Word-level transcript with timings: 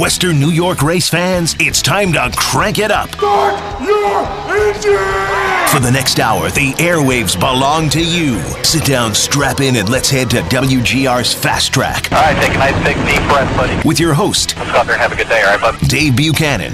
Western 0.00 0.40
New 0.40 0.48
York 0.48 0.80
race 0.80 1.10
fans, 1.10 1.54
it's 1.60 1.82
time 1.82 2.10
to 2.14 2.32
crank 2.34 2.78
it 2.78 2.90
up. 2.90 3.10
Start 3.16 3.82
your 3.82 4.22
engine! 4.48 5.68
For 5.68 5.78
the 5.78 5.90
next 5.92 6.18
hour, 6.18 6.48
the 6.48 6.72
airwaves 6.78 7.38
belong 7.38 7.90
to 7.90 8.02
you. 8.02 8.40
Sit 8.64 8.86
down, 8.86 9.14
strap 9.14 9.60
in, 9.60 9.76
and 9.76 9.90
let's 9.90 10.08
head 10.08 10.30
to 10.30 10.38
WGR's 10.38 11.34
Fast 11.34 11.74
Track 11.74 12.10
All 12.12 12.22
right, 12.22 12.34
take 12.42 12.54
a 12.54 12.58
nice 12.58 12.82
big 12.82 12.96
deep 13.06 13.22
breath, 13.28 13.54
buddy. 13.54 13.86
with 13.86 14.00
your 14.00 14.14
host, 14.14 14.56
Let's 14.56 14.72
go 14.72 14.78
out 14.78 14.86
there 14.86 14.94
and 14.94 15.02
have 15.02 15.12
a 15.12 15.16
good 15.16 15.28
day, 15.28 15.42
all 15.42 15.58
right, 15.58 15.60
bud? 15.60 15.78
Dave 15.86 16.16
Buchanan. 16.16 16.72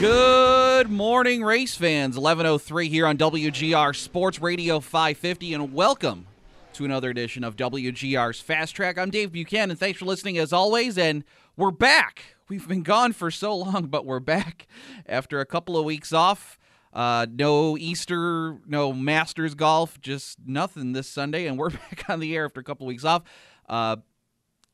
Good 0.00 0.90
morning, 0.90 1.44
race 1.44 1.76
fans. 1.76 2.16
11:03 2.16 2.88
here 2.88 3.06
on 3.06 3.16
WGR 3.18 3.94
Sports 3.94 4.40
Radio 4.42 4.80
550, 4.80 5.54
and 5.54 5.72
welcome 5.72 6.26
to 6.74 6.84
another 6.84 7.08
edition 7.08 7.44
of 7.44 7.54
WGR's 7.54 8.40
Fast 8.40 8.74
Track. 8.74 8.98
I'm 8.98 9.08
Dave 9.08 9.30
Buchanan. 9.30 9.76
Thanks 9.76 10.00
for 10.00 10.06
listening 10.06 10.38
as 10.38 10.52
always, 10.52 10.98
and 10.98 11.22
we're 11.56 11.70
back. 11.70 12.34
We've 12.48 12.66
been 12.66 12.82
gone 12.82 13.12
for 13.12 13.30
so 13.30 13.54
long, 13.56 13.86
but 13.86 14.04
we're 14.04 14.18
back 14.18 14.66
after 15.06 15.38
a 15.38 15.46
couple 15.46 15.78
of 15.78 15.84
weeks 15.84 16.12
off. 16.12 16.58
Uh, 16.92 17.26
no 17.30 17.78
Easter, 17.78 18.58
no 18.66 18.92
Masters 18.92 19.54
golf, 19.54 20.00
just 20.00 20.38
nothing 20.44 20.94
this 20.94 21.08
Sunday, 21.08 21.46
and 21.46 21.58
we're 21.58 21.70
back 21.90 22.06
on 22.08 22.18
the 22.18 22.34
air 22.34 22.44
after 22.44 22.58
a 22.58 22.64
couple 22.64 22.86
of 22.86 22.88
weeks 22.88 23.04
off. 23.04 23.22
Uh, 23.68 23.96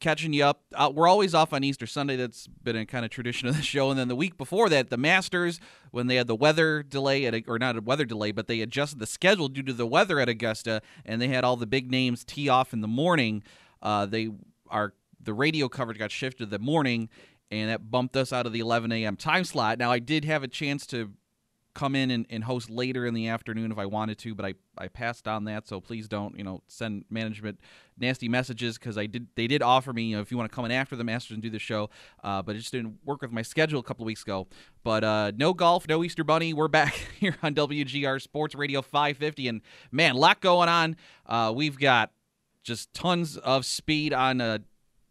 catching 0.00 0.32
you 0.32 0.44
up. 0.44 0.62
Uh, 0.74 0.90
we're 0.92 1.06
always 1.06 1.34
off 1.34 1.52
on 1.52 1.62
Easter 1.62 1.86
Sunday. 1.86 2.16
That's 2.16 2.46
been 2.46 2.76
a 2.76 2.86
kind 2.86 3.04
of 3.04 3.10
tradition 3.10 3.48
of 3.48 3.56
the 3.56 3.62
show. 3.62 3.90
And 3.90 3.98
then 3.98 4.08
the 4.08 4.16
week 4.16 4.36
before 4.36 4.68
that, 4.70 4.90
the 4.90 4.96
Masters, 4.96 5.60
when 5.90 6.06
they 6.06 6.16
had 6.16 6.26
the 6.26 6.34
weather 6.34 6.82
delay 6.82 7.26
at, 7.26 7.34
or 7.46 7.58
not 7.58 7.76
a 7.76 7.80
weather 7.80 8.04
delay, 8.04 8.32
but 8.32 8.46
they 8.48 8.60
adjusted 8.60 8.98
the 8.98 9.06
schedule 9.06 9.48
due 9.48 9.62
to 9.62 9.72
the 9.72 9.86
weather 9.86 10.18
at 10.18 10.28
Augusta, 10.28 10.82
and 11.04 11.20
they 11.20 11.28
had 11.28 11.44
all 11.44 11.56
the 11.56 11.66
big 11.66 11.90
names 11.90 12.24
tee 12.24 12.48
off 12.48 12.72
in 12.72 12.80
the 12.80 12.88
morning. 12.88 13.42
Uh, 13.82 14.06
they 14.06 14.30
are 14.68 14.94
the 15.22 15.34
radio 15.34 15.68
coverage 15.68 15.98
got 15.98 16.10
shifted 16.10 16.50
the 16.50 16.58
morning, 16.58 17.08
and 17.50 17.70
that 17.70 17.90
bumped 17.90 18.16
us 18.16 18.32
out 18.32 18.46
of 18.46 18.52
the 18.52 18.60
11 18.60 18.90
a.m. 18.92 19.16
time 19.16 19.44
slot. 19.44 19.78
Now 19.78 19.92
I 19.92 19.98
did 19.98 20.24
have 20.24 20.42
a 20.42 20.48
chance 20.48 20.86
to 20.88 21.12
come 21.74 21.94
in 21.94 22.10
and, 22.10 22.26
and 22.30 22.44
host 22.44 22.68
later 22.68 23.06
in 23.06 23.14
the 23.14 23.28
afternoon 23.28 23.70
if 23.70 23.78
I 23.78 23.86
wanted 23.86 24.18
to, 24.18 24.34
but 24.34 24.44
I, 24.44 24.54
I 24.76 24.88
passed 24.88 25.28
on 25.28 25.44
that. 25.44 25.68
So 25.68 25.80
please 25.80 26.08
don't 26.08 26.36
you 26.36 26.44
know 26.44 26.62
send 26.66 27.04
management 27.10 27.60
nasty 27.98 28.28
messages 28.28 28.78
because 28.78 28.98
I 28.98 29.06
did 29.06 29.28
they 29.36 29.46
did 29.46 29.62
offer 29.62 29.92
me 29.92 30.04
you 30.04 30.16
know, 30.16 30.22
if 30.22 30.30
you 30.30 30.36
want 30.36 30.50
to 30.50 30.54
come 30.54 30.64
in 30.64 30.72
after 30.72 30.96
the 30.96 31.04
Masters 31.04 31.34
and 31.34 31.42
do 31.42 31.50
the 31.50 31.58
show, 31.58 31.90
uh, 32.24 32.42
but 32.42 32.56
it 32.56 32.60
just 32.60 32.72
didn't 32.72 32.98
work 33.04 33.22
with 33.22 33.32
my 33.32 33.42
schedule 33.42 33.80
a 33.80 33.84
couple 33.84 34.04
weeks 34.04 34.22
ago. 34.22 34.48
But 34.82 35.04
uh, 35.04 35.32
no 35.36 35.54
golf, 35.54 35.86
no 35.88 36.02
Easter 36.02 36.24
Bunny. 36.24 36.52
We're 36.52 36.68
back 36.68 36.94
here 37.18 37.36
on 37.42 37.54
WGR 37.54 38.20
Sports 38.20 38.54
Radio 38.54 38.82
550, 38.82 39.48
and 39.48 39.60
man, 39.92 40.14
lot 40.14 40.40
going 40.40 40.68
on. 40.68 40.96
Uh, 41.26 41.52
we've 41.54 41.78
got 41.78 42.10
just 42.62 42.92
tons 42.92 43.36
of 43.36 43.64
speed 43.64 44.12
on 44.12 44.40
uh, 44.40 44.58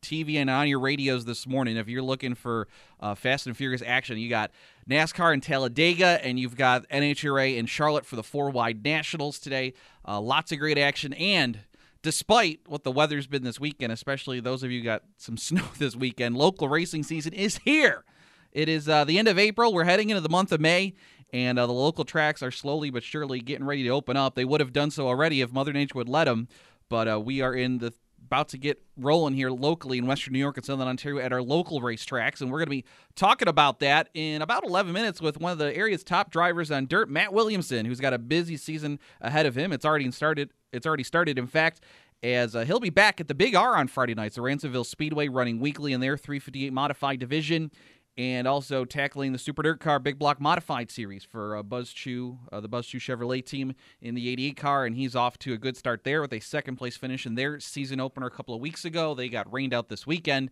TV 0.02 0.36
and 0.36 0.50
on 0.50 0.68
your 0.68 0.80
radios 0.80 1.26
this 1.26 1.48
morning. 1.48 1.78
If 1.78 1.88
you're 1.88 2.02
looking 2.02 2.36
for 2.36 2.68
uh, 3.00 3.16
Fast 3.16 3.48
and 3.48 3.56
Furious 3.56 3.84
action, 3.86 4.18
you 4.18 4.30
got 4.30 4.52
NASCAR 4.90 5.34
in 5.34 5.42
Talladega, 5.42 6.20
and 6.24 6.40
you've 6.40 6.56
got 6.56 6.90
NHRA 6.90 7.58
in 7.58 7.68
Charlotte 7.68 8.06
for 8.06 8.16
the 8.16 8.24
four 8.24 8.50
wide 8.50 8.84
nationals 8.84 9.38
today. 9.38 9.74
Uh, 10.08 10.20
lots 10.20 10.52
of 10.52 10.58
great 10.58 10.80
action, 10.80 11.14
and 11.14 11.60
despite 12.02 12.62
what 12.66 12.84
the 12.84 12.92
weather's 12.92 13.28
been 13.28 13.44
this 13.44 13.60
weekend, 13.60 13.92
especially 13.92 14.40
those 14.40 14.64
of 14.64 14.72
you 14.72 14.82
got 14.82 15.04
some 15.18 15.38
snow 15.38 15.66
this 15.78 15.96
weekend, 15.96 16.38
local 16.38 16.68
racing 16.68 17.04
season 17.04 17.34
is 17.34 17.58
here. 17.60 18.04
It 18.52 18.68
is 18.68 18.90
uh, 18.90 19.04
the 19.04 19.20
end 19.20 19.28
of 19.28 19.38
April. 19.38 19.72
We're 19.72 19.84
heading 19.84 20.10
into 20.10 20.22
the 20.22 20.30
month 20.30 20.52
of 20.52 20.60
May, 20.60 20.96
and 21.32 21.60
uh, 21.60 21.68
the 21.68 21.74
local 21.74 22.04
tracks 22.04 22.42
are 22.42 22.50
slowly 22.50 22.90
but 22.90 23.04
surely 23.04 23.42
getting 23.42 23.68
ready 23.68 23.84
to 23.84 23.90
open 23.90 24.18
up. 24.18 24.34
They 24.34 24.46
would 24.46 24.60
have 24.60 24.74
done 24.74 24.90
so 24.90 25.08
already 25.08 25.42
if 25.42 25.52
Mother 25.52 25.72
Nature 25.72 25.98
would 26.00 26.10
let 26.10 26.24
them, 26.24 26.48
but 26.90 27.08
uh, 27.08 27.20
we 27.20 27.42
are 27.42 27.54
in 27.54 27.78
the 27.78 27.94
about 28.30 28.50
to 28.50 28.60
get 28.60 28.80
rolling 28.96 29.34
here 29.34 29.50
locally 29.50 29.98
in 29.98 30.06
Western 30.06 30.34
New 30.34 30.40
York 30.40 30.56
and 30.56 30.64
Southern 30.64 30.88
Ontario 30.88 31.20
at 31.20 31.34
our 31.34 31.42
local 31.42 31.82
racetracks, 31.82 32.42
and 32.42 32.52
we're 32.52 32.60
going 32.60 32.68
to 32.68 32.70
be 32.70 32.86
talking 33.16 33.48
about 33.48 33.80
that 33.80 34.08
in 34.14 34.44
about 34.44 34.64
11 34.64 34.94
minutes 34.94 35.20
with 35.20 35.40
one 35.40 35.52
of 35.52 35.58
the 35.58 35.76
area's 35.76 36.04
top 36.04 36.30
drivers 36.30 36.70
on 36.70 36.86
dirt, 36.86 37.10
Matt 37.10 37.34
Williamson, 37.34 37.88
who's 37.88 38.00
got 38.00 38.14
a 38.14 38.20
busy 38.20 38.56
season 38.56 39.00
ahead 39.20 39.48
of 39.48 39.56
him. 39.56 39.74
It's 39.74 39.84
already 39.84 40.12
started. 40.12 40.52
It's 40.72 40.86
already 40.86 41.04
started. 41.04 41.40
In 41.40 41.48
fact, 41.48 41.82
as 42.22 42.56
uh, 42.56 42.66
he'll 42.66 42.80
be 42.80 42.92
back 42.92 43.20
at 43.20 43.28
the 43.28 43.34
Big 43.34 43.56
R 43.56 43.76
on 43.76 43.88
Friday 43.88 44.14
nights, 44.14 44.36
the 44.36 44.42
Ransomville 44.42 44.86
Speedway, 44.86 45.28
running 45.28 45.60
weekly 45.60 45.92
in 45.92 46.00
their 46.00 46.16
358 46.16 46.72
modified 46.72 47.20
division, 47.20 47.72
and 48.20 48.50
also 48.50 48.84
tackling 48.84 49.32
the 49.32 49.40
Super 49.40 49.64
Dirt 49.64 49.80
Car 49.80 49.98
Big 49.98 50.20
Block 50.20 50.42
Modified 50.42 50.92
Series 50.92 51.24
for 51.24 51.56
uh, 51.56 51.64
Buzz 51.64 51.94
Chew, 51.94 52.38
uh, 52.52 52.60
the 52.60 52.68
Buzz 52.68 52.86
Chew 52.86 53.00
Chevrolet 53.00 53.46
team 53.46 53.74
in 54.02 54.14
the 54.14 54.28
88 54.28 54.58
car, 54.58 54.86
and 54.86 54.94
he's 54.94 55.16
off 55.16 55.40
to 55.40 55.54
a 55.54 55.58
good 55.58 55.78
start 55.78 56.04
there 56.04 56.20
with 56.22 56.34
a 56.34 56.42
second 56.42 56.76
place 56.76 56.98
finish 56.98 57.26
in 57.26 57.36
their 57.36 57.62
season 57.62 58.02
opener 58.02 58.28
a 58.28 58.32
couple 58.32 58.54
of 58.54 58.60
weeks 58.60 58.84
ago. 58.84 59.16
They 59.16 59.30
got 59.30 59.52
rained 59.54 59.74
out 59.74 59.88
this 59.88 60.06
weekend. 60.06 60.52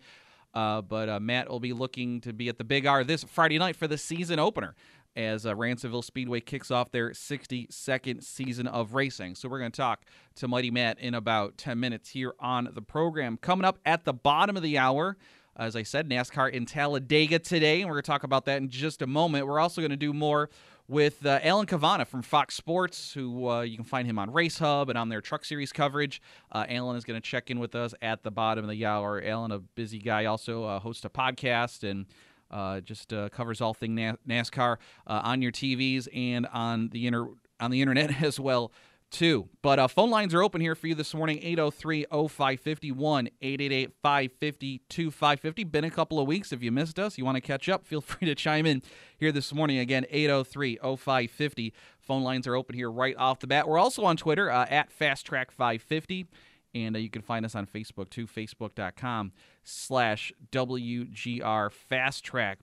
Uh, 0.54 0.82
but 0.82 1.10
uh, 1.10 1.20
Matt 1.20 1.50
will 1.50 1.60
be 1.60 1.74
looking 1.74 2.22
to 2.22 2.32
be 2.32 2.48
at 2.48 2.58
the 2.58 2.64
Big 2.64 2.86
R 2.86 3.04
this 3.04 3.26
Friday 3.26 3.60
night 3.60 3.76
for 3.76 3.86
the 3.86 3.98
season 3.98 4.40
opener 4.40 4.74
as 5.18 5.46
uh, 5.46 5.54
Ransomville 5.54 6.06
Speedway 6.06 6.40
kicks 6.40 6.72
off 6.72 6.92
their 6.92 7.10
62nd 7.10 8.24
season 8.24 8.66
of 8.66 8.94
racing. 8.94 9.36
So 9.36 9.50
we're 9.50 9.60
going 9.60 9.74
to 9.74 9.78
talk 9.78 10.06
to 10.36 10.48
Mighty 10.48 10.72
Matt 10.72 11.00
in 11.00 11.14
about 11.14 11.58
10 11.58 11.78
minutes 11.80 12.10
here 12.12 12.34
on 12.40 12.70
the 12.72 12.82
program. 12.82 13.36
Coming 13.36 13.66
up 13.66 13.78
at 13.86 14.06
the 14.06 14.14
bottom 14.14 14.56
of 14.56 14.64
the 14.64 14.78
hour, 14.78 15.18
as 15.58 15.76
I 15.76 15.84
said, 15.84 16.08
NASCAR 16.10 16.52
in 16.52 16.66
Talladega 16.66 17.40
today, 17.40 17.82
and 17.82 17.90
we're 17.90 17.96
going 17.96 18.04
to 18.04 18.12
talk 18.12 18.24
about 18.24 18.46
that 18.46 18.58
in 18.58 18.70
just 18.70 19.02
a 19.02 19.08
moment. 19.08 19.48
We're 19.48 19.60
also 19.60 19.82
going 19.82 19.92
to 19.92 19.98
do 19.98 20.14
more 20.14 20.50
with 20.88 21.26
uh, 21.26 21.40
Alan 21.44 21.66
Cavanna 21.66 22.06
from 22.06 22.22
Fox 22.22 22.56
Sports, 22.56 23.14
who 23.14 23.50
uh, 23.50 23.62
you 23.62 23.76
can 23.76 23.84
find 23.84 24.08
him 24.08 24.20
on 24.20 24.32
Race 24.32 24.60
Hub 24.60 24.90
and 24.90 24.98
on 24.98 25.10
their 25.10 25.20
Truck 25.20 25.44
Series 25.44 25.74
coverage. 25.74 26.22
Uh, 26.52 26.66
Alan 26.70 26.96
is 26.96 27.04
going 27.04 27.20
to 27.20 27.28
check 27.28 27.50
in 27.50 27.60
with 27.60 27.76
us 27.76 27.94
at 28.02 28.24
the 28.24 28.32
bottom 28.32 28.64
of 28.64 28.70
the 28.70 28.86
hour. 28.86 29.22
Alan, 29.24 29.52
a 29.52 29.60
busy 29.60 30.00
guy, 30.00 30.26
also 30.26 30.64
uh, 30.64 30.80
hosts 30.80 31.04
a 31.04 31.10
podcast 31.10 31.90
and 31.90 32.06
uh, 32.52 32.80
just 32.80 33.12
uh, 33.12 33.28
covers 33.30 33.60
all 33.60 33.74
thing 33.74 33.96
NASCAR 34.28 34.78
on 35.08 35.42
your 35.42 35.52
TVs 35.52 36.08
and 36.14 36.48
on 36.48 36.90
the 36.90 37.08
inter- 37.08 37.32
on 37.60 37.72
the 37.72 37.82
internet 37.82 38.22
as 38.24 38.40
well 38.40 38.72
too. 39.12 39.50
But 39.62 39.80
uh, 39.80 39.88
phone 39.88 40.10
lines 40.10 40.34
are 40.34 40.44
open 40.44 40.62
here 40.62 40.76
for 40.76 40.88
you 40.88 40.96
this 40.96 41.14
morning 41.14 41.40
803-0551 41.42 43.30
888-550-2550. 43.42 45.72
Been 45.72 45.84
a 45.84 45.92
couple 45.92 46.20
of 46.20 46.28
weeks. 46.28 46.52
If 46.52 46.62
you 46.62 46.72
missed 46.72 47.00
us, 47.00 47.18
you 47.18 47.26
want 47.26 47.36
to 47.36 47.42
catch 47.42 47.70
up, 47.70 47.86
feel 47.86 48.02
free 48.08 48.28
to 48.28 48.36
chime 48.36 48.66
in 48.66 48.82
here 49.18 49.32
this 49.32 49.54
morning. 49.54 49.80
Again, 49.80 50.06
803-0550. 50.12 51.72
Phone 52.00 52.24
lines 52.24 52.48
are 52.48 52.56
open 52.56 52.76
here 52.76 52.92
right 52.92 53.16
off 53.18 53.40
the 53.40 53.48
bat. 53.48 53.68
We're 53.68 53.80
also 53.80 54.06
on 54.06 54.18
Twitter 54.18 54.50
uh, 54.50 54.66
at 54.70 54.90
FastTrack550. 54.98 56.28
And 56.76 56.96
uh, 56.96 57.00
you 57.00 57.10
can 57.10 57.22
find 57.22 57.46
us 57.46 57.56
on 57.56 57.66
Facebook 57.66 58.10
too, 58.10 58.28
facebook.com 58.28 59.32
slash 59.64 60.32
WGR 60.52 61.72
Fast 61.72 62.24
Track. 62.24 62.60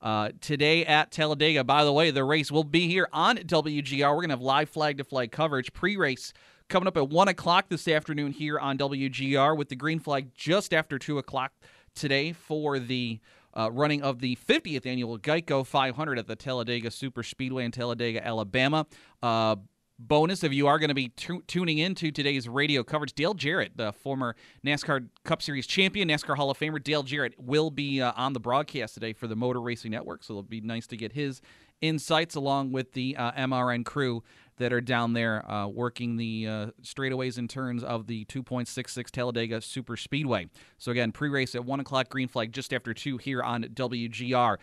Uh, 0.00 0.30
today 0.40 0.84
at 0.84 1.10
Talladega, 1.10 1.64
by 1.64 1.84
the 1.84 1.92
way, 1.92 2.10
the 2.10 2.24
race 2.24 2.52
will 2.52 2.64
be 2.64 2.86
here 2.86 3.08
on 3.12 3.36
WGR. 3.36 4.10
We're 4.10 4.16
going 4.16 4.28
to 4.28 4.34
have 4.34 4.40
live 4.42 4.68
flag 4.68 4.98
to 4.98 5.04
flag 5.04 5.32
coverage, 5.32 5.72
pre 5.72 5.96
race 5.96 6.32
coming 6.68 6.86
up 6.86 6.96
at 6.96 7.08
1 7.08 7.28
o'clock 7.28 7.68
this 7.68 7.88
afternoon 7.88 8.32
here 8.32 8.58
on 8.58 8.76
WGR 8.76 9.56
with 9.56 9.68
the 9.68 9.76
green 9.76 10.00
flag 10.00 10.28
just 10.34 10.74
after 10.74 10.98
2 10.98 11.18
o'clock 11.18 11.52
today 11.94 12.32
for 12.32 12.78
the 12.78 13.20
uh, 13.56 13.70
running 13.72 14.02
of 14.02 14.20
the 14.20 14.36
50th 14.36 14.84
annual 14.84 15.18
Geico 15.18 15.66
500 15.66 16.18
at 16.18 16.26
the 16.26 16.36
Talladega 16.36 16.90
Super 16.90 17.22
Speedway 17.22 17.64
in 17.64 17.70
Talladega, 17.70 18.24
Alabama. 18.24 18.86
Uh, 19.22 19.56
bonus 19.98 20.44
if 20.44 20.52
you 20.52 20.66
are 20.66 20.78
going 20.78 20.88
to 20.88 20.94
be 20.94 21.08
tu- 21.08 21.42
tuning 21.46 21.78
into 21.78 22.10
today's 22.10 22.48
radio 22.48 22.82
coverage. 22.82 23.14
Dale 23.14 23.34
jarrett 23.34 23.76
the 23.76 23.92
former 23.92 24.36
nascar 24.64 25.08
cup 25.24 25.42
series 25.42 25.66
champion 25.66 26.08
nascar 26.08 26.36
hall 26.36 26.50
of 26.50 26.58
famer 26.58 26.82
dale 26.82 27.02
jarrett 27.02 27.34
will 27.38 27.70
be 27.70 28.00
uh, 28.00 28.12
on 28.16 28.32
the 28.32 28.40
broadcast 28.40 28.94
today 28.94 29.12
for 29.12 29.26
the 29.26 29.36
motor 29.36 29.60
racing 29.60 29.90
network 29.90 30.22
so 30.22 30.34
it'll 30.34 30.42
be 30.42 30.60
nice 30.60 30.86
to 30.86 30.96
get 30.96 31.12
his 31.12 31.40
insights 31.80 32.34
along 32.34 32.72
with 32.72 32.92
the 32.92 33.16
uh, 33.16 33.32
mrn 33.32 33.84
crew 33.84 34.22
that 34.58 34.72
are 34.72 34.80
down 34.80 35.12
there 35.12 35.50
uh, 35.50 35.66
working 35.66 36.16
the 36.16 36.46
uh, 36.46 36.66
straightaways 36.82 37.38
and 37.38 37.48
turns 37.48 37.84
of 37.84 38.06
the 38.06 38.24
2.66 38.26 39.10
talladega 39.10 39.60
super 39.60 39.96
speedway. 39.96 40.46
So 40.78 40.90
again 40.92 41.12
pre-race 41.12 41.54
at 41.54 41.64
1 41.64 41.80
o'clock 41.80 42.08
green 42.08 42.28
flag 42.28 42.52
just 42.52 42.72
after 42.72 42.92
2 42.94 43.18
here 43.18 43.42
on 43.42 43.64
wgr 43.64 44.56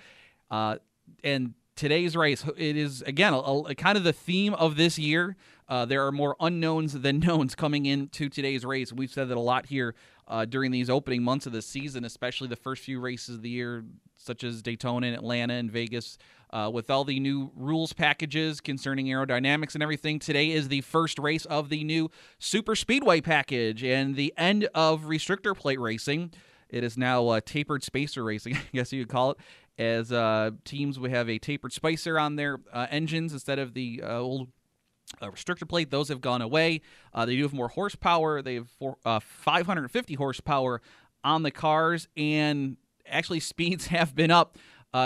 uh, 0.52 0.78
and 1.24 1.54
today's 1.76 2.16
race 2.16 2.46
it 2.58 2.78
is 2.78 3.02
again 3.04 3.34
a, 3.34 3.38
a, 3.38 3.76
kind 3.76 3.98
of 3.98 4.04
the 4.04 4.14
theme 4.14 4.54
of 4.54 4.76
this 4.76 5.00
year. 5.00 5.36
Uh, 5.68 5.86
there 5.86 6.06
are 6.06 6.12
more 6.12 6.36
unknowns 6.40 6.94
than 6.94 7.20
knowns 7.26 7.56
coming 7.56 7.86
into 7.86 8.30
today's 8.30 8.66
race. 8.66 8.92
We've 8.92 9.12
said 9.12 9.30
that 9.30 9.38
a 9.38 9.42
lot 9.42 9.66
here 9.66 9.96
uh, 10.28 10.46
during 10.46 10.72
these 10.72 10.90
opening 10.90 11.24
months 11.24 11.46
of 11.46 11.52
the 11.54 11.62
season 11.62 12.06
especially 12.06 12.48
the 12.48 12.56
first 12.56 12.84
few 12.84 13.00
races 13.00 13.36
of 13.36 13.42
the 13.42 13.50
year 13.50 13.84
such 14.16 14.44
as 14.44 14.62
daytona 14.62 15.08
and 15.08 15.16
atlanta 15.16 15.54
and 15.54 15.72
vegas. 15.72 16.18
Uh, 16.52 16.70
with 16.70 16.92
all 16.92 17.04
the 17.04 17.20
new 17.20 17.52
rules 17.56 17.94
packages 17.94 18.62
concerning 18.62 19.08
aerodynamics 19.08 19.74
and 19.74 19.82
everything 19.82 20.20
today 20.20 20.52
is 20.52 20.68
the 20.68 20.82
first 20.82 21.18
race 21.18 21.46
of 21.46 21.70
the 21.70 21.84
new 21.84 22.12
super 22.38 22.76
speedway 22.76 23.20
package 23.20 23.84
and 23.84 24.16
the 24.16 24.32
end 24.38 24.70
of 24.76 25.06
restrictor 25.06 25.58
plate 25.58 25.80
racing 25.80 26.32
it 26.74 26.84
is 26.84 26.98
now 26.98 27.40
tapered 27.40 27.84
spacer 27.84 28.24
racing, 28.24 28.56
I 28.58 28.62
guess 28.74 28.92
you 28.92 29.04
could 29.04 29.12
call 29.12 29.32
it, 29.32 29.38
as 29.78 30.12
uh, 30.12 30.52
teams 30.66 31.00
would 31.00 31.12
have 31.12 31.30
a 31.30 31.38
tapered 31.38 31.72
spacer 31.72 32.20
on 32.20 32.36
their 32.36 32.60
uh, 32.74 32.88
engines 32.90 33.32
instead 33.32 33.60
of 33.60 33.74
the 33.74 34.02
uh, 34.04 34.20
old 34.20 34.50
uh, 35.22 35.28
restrictor 35.28 35.68
plate. 35.68 35.92
Those 35.92 36.10
have 36.10 36.20
gone 36.20 36.42
away. 36.42 36.82
Uh, 37.14 37.26
they 37.26 37.36
do 37.36 37.44
have 37.44 37.54
more 37.54 37.70
horsepower. 37.70 38.42
They 38.42 38.56
have 38.56 38.70
four, 38.70 38.98
uh, 39.06 39.20
550 39.20 40.16
horsepower 40.16 40.82
on 41.24 41.44
the 41.44 41.52
cars, 41.52 42.08
and 42.18 42.78
actually 43.08 43.40
speeds 43.40 43.88
have 43.88 44.16
been 44.16 44.32
up 44.32 44.58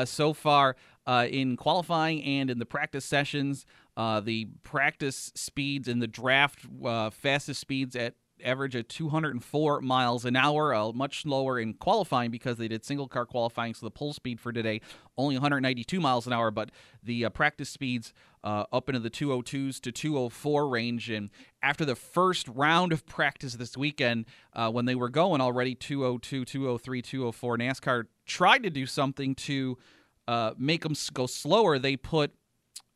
so 0.06 0.34
far 0.34 0.76
in 1.08 1.56
qualifying 1.56 2.24
and 2.24 2.50
in 2.50 2.60
the 2.60 2.66
practice 2.66 3.06
sessions. 3.06 3.66
The 3.96 4.48
practice 4.64 5.32
speeds 5.36 5.88
and 5.88 6.02
the 6.02 6.08
draft 6.08 6.66
fastest 7.14 7.60
speeds 7.60 7.96
at 7.96 8.16
average 8.44 8.76
at 8.76 8.90
204 8.90 9.82
miles 9.82 10.26
an 10.26 10.36
hour, 10.36 10.74
uh, 10.74 10.92
much 10.92 11.24
slower 11.24 11.60
in 11.60 11.74
qualifying 11.74 12.32
because 12.32 12.58
they 12.58 12.68
did 12.68 12.86
single 12.86 13.08
car 13.08 13.26
qualifying. 13.26 13.74
So 13.74 13.86
the 13.86 13.92
pull 13.92 14.14
speed 14.14 14.40
for 14.40 14.52
today 14.52 14.82
only 15.18 15.36
192 15.36 16.00
miles 16.00 16.28
an 16.28 16.34
hour, 16.34 16.52
but 16.52 16.72
the 17.04 17.26
uh, 17.26 17.30
practice 17.30 17.70
speeds 17.70 18.14
uh, 18.44 18.66
up 18.72 18.88
into 18.90 19.00
the 19.00 19.10
202s 19.10 19.80
to 19.82 19.92
204 19.92 20.68
range. 20.68 21.10
And 21.10 21.30
after 21.62 21.86
the 21.86 21.96
first 21.96 22.48
round 22.48 22.94
of 22.94 23.06
practice 23.06 23.54
this 23.56 23.76
weekend, 23.76 24.26
uh, 24.54 24.70
when 24.72 24.86
they 24.86 24.96
were 24.96 25.10
going 25.10 25.42
already 25.42 25.76
202, 25.76 26.46
203, 26.46 27.02
204, 27.02 27.58
NASCAR 27.58 28.04
tried 28.26 28.64
to 28.64 28.70
do 28.70 28.86
something 28.86 29.36
to 29.36 29.78
uh, 30.28 30.52
make 30.58 30.84
them 30.84 30.94
go 31.14 31.26
slower. 31.26 31.80
They 31.80 31.96
put 31.96 32.34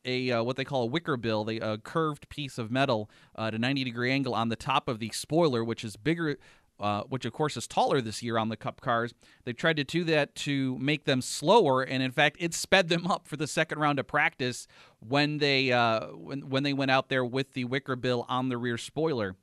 a 0.05 0.31
uh, 0.31 0.43
what 0.43 0.55
they 0.55 0.63
call 0.63 0.83
a 0.83 0.87
wicker 0.87 1.17
bill, 1.17 1.43
they, 1.43 1.59
a 1.59 1.77
curved 1.77 2.29
piece 2.29 2.57
of 2.57 2.71
metal 2.71 3.09
uh, 3.37 3.45
at 3.45 3.55
a 3.55 3.59
90 3.59 3.83
degree 3.83 4.11
angle 4.11 4.33
on 4.33 4.49
the 4.49 4.55
top 4.55 4.87
of 4.87 4.99
the 4.99 5.09
spoiler, 5.09 5.63
which 5.63 5.83
is 5.83 5.95
bigger. 5.95 6.37
Uh, 6.79 7.03
which 7.03 7.25
of 7.25 7.33
course 7.33 7.55
is 7.55 7.67
taller 7.67 8.01
this 8.01 8.23
year 8.23 8.39
on 8.39 8.49
the 8.49 8.57
Cup 8.57 8.81
cars. 8.81 9.13
They 9.45 9.53
tried 9.53 9.75
to 9.75 9.83
do 9.83 10.03
that 10.05 10.33
to 10.37 10.79
make 10.79 11.03
them 11.03 11.21
slower, 11.21 11.83
and 11.83 12.01
in 12.01 12.09
fact, 12.09 12.37
it 12.39 12.55
sped 12.55 12.89
them 12.89 13.05
up 13.05 13.27
for 13.27 13.37
the 13.37 13.45
second 13.45 13.77
round 13.77 13.99
of 13.99 14.07
practice 14.07 14.65
when 14.99 15.37
they 15.37 15.71
uh, 15.71 16.07
when 16.07 16.49
when 16.49 16.63
they 16.63 16.73
went 16.73 16.89
out 16.89 17.09
there 17.09 17.23
with 17.23 17.53
the 17.53 17.65
wicker 17.65 17.95
bill 17.95 18.25
on 18.27 18.49
the 18.49 18.57
rear 18.57 18.79
spoiler 18.79 19.35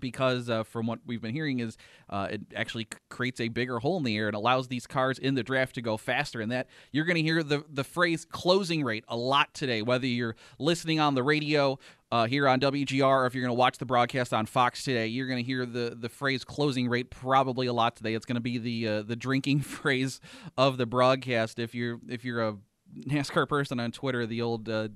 because 0.00 0.50
uh, 0.50 0.62
from 0.64 0.86
what 0.86 1.00
we've 1.06 1.20
been 1.20 1.32
hearing 1.32 1.60
is 1.60 1.76
uh, 2.10 2.28
it 2.30 2.42
actually 2.54 2.88
creates 3.08 3.40
a 3.40 3.48
bigger 3.48 3.78
hole 3.78 3.96
in 3.96 4.04
the 4.04 4.16
air 4.16 4.26
and 4.26 4.36
allows 4.36 4.68
these 4.68 4.86
cars 4.86 5.18
in 5.18 5.34
the 5.34 5.42
draft 5.42 5.74
to 5.74 5.82
go 5.82 5.96
faster. 5.96 6.40
And 6.40 6.50
that 6.52 6.68
you're 6.90 7.04
going 7.04 7.16
to 7.16 7.22
hear 7.22 7.42
the, 7.42 7.64
the 7.70 7.84
phrase 7.84 8.24
closing 8.24 8.84
rate 8.84 9.04
a 9.08 9.16
lot 9.16 9.54
today 9.54 9.82
whether 9.82 10.06
you're 10.06 10.36
listening 10.58 11.00
on 11.00 11.14
the 11.14 11.22
radio 11.22 11.78
uh, 12.10 12.26
here 12.26 12.46
on 12.46 12.60
WGR 12.60 13.04
or 13.04 13.26
if 13.26 13.34
you're 13.34 13.42
going 13.42 13.54
to 13.54 13.58
watch 13.58 13.78
the 13.78 13.86
broadcast 13.86 14.34
on 14.34 14.46
Fox 14.46 14.84
today 14.84 15.06
you're 15.06 15.26
going 15.26 15.42
to 15.42 15.46
hear 15.46 15.64
the, 15.64 15.96
the 15.98 16.08
phrase 16.08 16.44
closing 16.44 16.88
rate 16.88 17.10
probably 17.10 17.66
a 17.66 17.72
lot 17.72 17.96
today. 17.96 18.14
It's 18.14 18.26
going 18.26 18.36
to 18.36 18.40
be 18.40 18.58
the 18.58 18.88
uh, 18.88 19.02
the 19.02 19.16
drinking 19.16 19.60
phrase 19.62 20.20
of 20.56 20.76
the 20.76 20.86
broadcast. 20.86 21.58
If 21.58 21.74
you're 21.74 22.00
if 22.08 22.24
you're 22.24 22.46
a 22.46 22.56
NASCAR 23.06 23.48
person 23.48 23.80
on 23.80 23.92
Twitter 23.92 24.26
the 24.26 24.42
old 24.42 24.68
uh, 24.68 24.88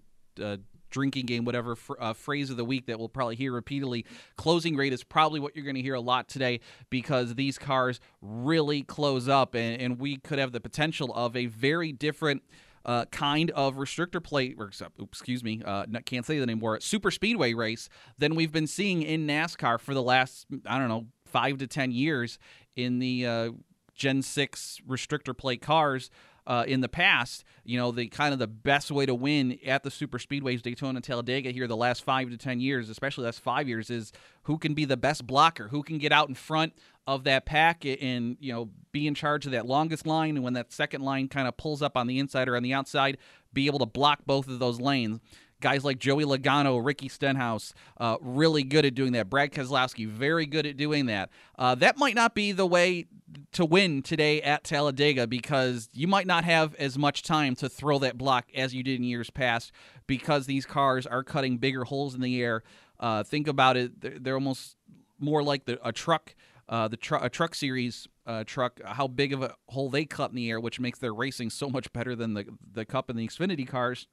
uh, 0.43 0.59
drinking 0.91 1.27
game, 1.27 1.45
whatever 1.45 1.77
uh, 1.99 2.13
phrase 2.13 2.51
of 2.51 2.57
the 2.57 2.65
week 2.65 2.87
that 2.87 2.99
we'll 2.99 3.09
probably 3.09 3.37
hear 3.37 3.53
repeatedly. 3.53 4.05
Closing 4.37 4.77
rate 4.77 4.93
is 4.93 5.05
probably 5.05 5.41
what 5.41 5.55
you're 5.55 5.65
going 5.65 5.77
to 5.77 5.83
hear 5.83 5.95
a 5.95 6.01
lot 6.01 6.29
today 6.29 6.61
because 6.91 7.35
these 7.35 7.59
cars 7.59 8.01
really 8.21 8.83
close 8.83 9.29
up, 9.29 9.55
and, 9.55 9.81
and 9.81 9.99
we 9.99 10.17
could 10.17 10.39
have 10.39 10.53
the 10.53 10.61
potential 10.61 11.13
of 11.15 11.37
a 11.37 11.47
very 11.47 11.93
different. 11.93 12.43
Uh, 12.85 13.05
kind 13.07 13.51
of 13.51 13.75
restrictor 13.79 14.23
plate, 14.23 14.55
or 14.61 14.71
excuse 15.03 15.43
me, 15.43 15.61
uh, 15.65 15.85
can't 16.05 16.25
say 16.25 16.39
that 16.39 16.45
anymore. 16.45 16.79
Super 16.79 17.11
speedway 17.11 17.53
race 17.53 17.89
than 18.17 18.37
we've 18.37 18.53
been 18.53 18.69
seeing 18.69 19.03
in 19.03 19.27
NASCAR 19.27 19.81
for 19.81 19.93
the 19.93 20.05
last 20.05 20.47
I 20.65 20.79
don't 20.79 20.89
know 20.89 21.07
five 21.25 21.59
to 21.59 21.67
ten 21.67 21.91
years 21.91 22.39
in 22.77 23.01
the 23.01 23.27
uh, 23.27 23.51
Gen 23.97 24.23
six 24.23 24.79
restrictor 24.87 25.37
plate 25.37 25.63
cars 25.63 26.11
uh, 26.47 26.65
in 26.67 26.81
the 26.81 26.89
past, 26.89 27.45
you 27.65 27.79
know, 27.79 27.91
the 27.91 28.09
kind 28.09 28.33
of 28.33 28.39
the 28.39 28.47
best 28.47 28.91
way 28.91 29.07
to 29.07 29.15
win 29.15 29.59
at 29.67 29.83
the 29.83 29.91
super 29.91 30.19
speedways, 30.19 30.63
Daytona 30.63 30.97
and 30.97 31.05
Talladega 31.05 31.51
here 31.51 31.67
the 31.67 31.77
last 31.77 32.05
five 32.05 32.31
to 32.31 32.37
10 32.37 32.61
years, 32.61 32.89
especially 32.89 33.25
last 33.25 33.41
five 33.41 33.69
years, 33.69 33.91
is 33.91 34.13
who 34.45 34.59
can 34.59 34.75
be 34.75 34.85
the 34.85 34.97
best 34.97 35.27
blocker, 35.27 35.69
who 35.69 35.83
can 35.83 35.99
get 35.99 36.13
out 36.13 36.29
in 36.29 36.35
front 36.35 36.73
of 37.07 37.25
that 37.25 37.47
pack 37.47 37.85
and, 37.85 38.37
you 38.41 38.53
know, 38.53 38.71
be 38.93 39.07
in 39.07 39.15
charge 39.15 39.47
of 39.47 39.53
that 39.53 39.67
longest 39.67 40.07
line. 40.07 40.37
And 40.37 40.45
when 40.45 40.55
that 40.55 40.73
second 40.73 41.03
line 41.03 41.29
kind 41.29 41.49
of 41.49 41.57
pulls 41.57 41.83
up 41.83 41.97
on 41.97 42.07
the 42.07 42.19
inside 42.19 42.49
or 42.49 42.57
on 42.57 42.63
the 42.63 42.75
outside, 42.75 43.19
be 43.53 43.67
able 43.67 43.79
to 43.81 43.87
block 43.87 44.21
both 44.27 44.49
of 44.49 44.59
those 44.59 44.81
lanes 44.81 45.21
guys 45.67 45.85
like 45.85 45.99
Joey 45.99 46.25
Logano, 46.25 46.81
Ricky 46.81 47.09
Stenhouse, 47.09 47.75
uh, 47.99 48.19
really 48.21 48.63
good 48.63 48.87
at 48.87 48.95
doing 48.95 49.11
that. 49.15 49.29
Brad 49.29 49.51
Keselowski, 49.51 50.07
very 50.07 50.47
good 50.47 50.65
at 50.65 50.77
doing 50.77 51.07
that. 51.07 51.29
Uh, 51.59 51.75
that 51.75 51.99
might 51.99 52.15
not 52.15 52.37
be 52.37 52.53
the 52.53 52.65
way 52.65 53.07
to 53.51 53.65
win 53.65 54.01
today 54.01 54.41
at 54.43 54.63
Talladega 54.63 55.27
because 55.27 55.89
you 55.93 56.07
might 56.07 56.29
not 56.29 56.45
have 56.45 56.77
as 56.77 56.97
much 56.97 57.25
time 57.25 57.57
to 57.57 57.69
throw 57.69 57.99
that 57.99 58.17
block 58.17 58.47
as 58.55 58.77
you 58.77 58.85
did 58.85 59.01
in 59.01 59.03
years 59.03 59.29
past 59.29 59.73
because 60.07 60.47
these 60.47 60.65
cars 60.65 61.05
are 61.05 61.25
cutting 61.25 61.59
bigger 61.59 61.83
holes 61.83 62.15
in 62.15 62.21
the 62.21 62.41
air. 62.41 62.63
Uh, 63.01 63.25
think 63.25 63.49
about 63.49 63.77
it; 63.77 64.01
they're, 64.01 64.19
they're 64.21 64.35
almost 64.35 64.77
more 65.19 65.43
like 65.43 65.65
the, 65.65 65.81
a 65.85 65.91
truck. 65.91 66.37
Uh, 66.69 66.87
the 66.87 66.97
tr- 66.97 67.17
a 67.17 67.29
truck 67.29 67.57
series 67.57 68.07
uh, 68.25 68.45
truck, 68.45 68.81
how 68.85 69.09
big 69.09 69.33
of 69.33 69.43
a 69.43 69.55
hole 69.69 69.91
they 69.91 70.05
cut 70.05 70.31
in 70.31 70.37
the 70.37 70.49
air, 70.49 70.61
which 70.61 70.79
makes 70.79 71.01
their 71.01 71.15
racing 71.15 71.51
so 71.51 71.69
much 71.69 71.93
better 71.93 72.15
than 72.15 72.35
the 72.35 72.45
the 72.73 72.85
Cup 72.85 73.11
and 73.11 73.19
the 73.19 73.27
Xfinity 73.27 73.67
cars. 73.67 74.07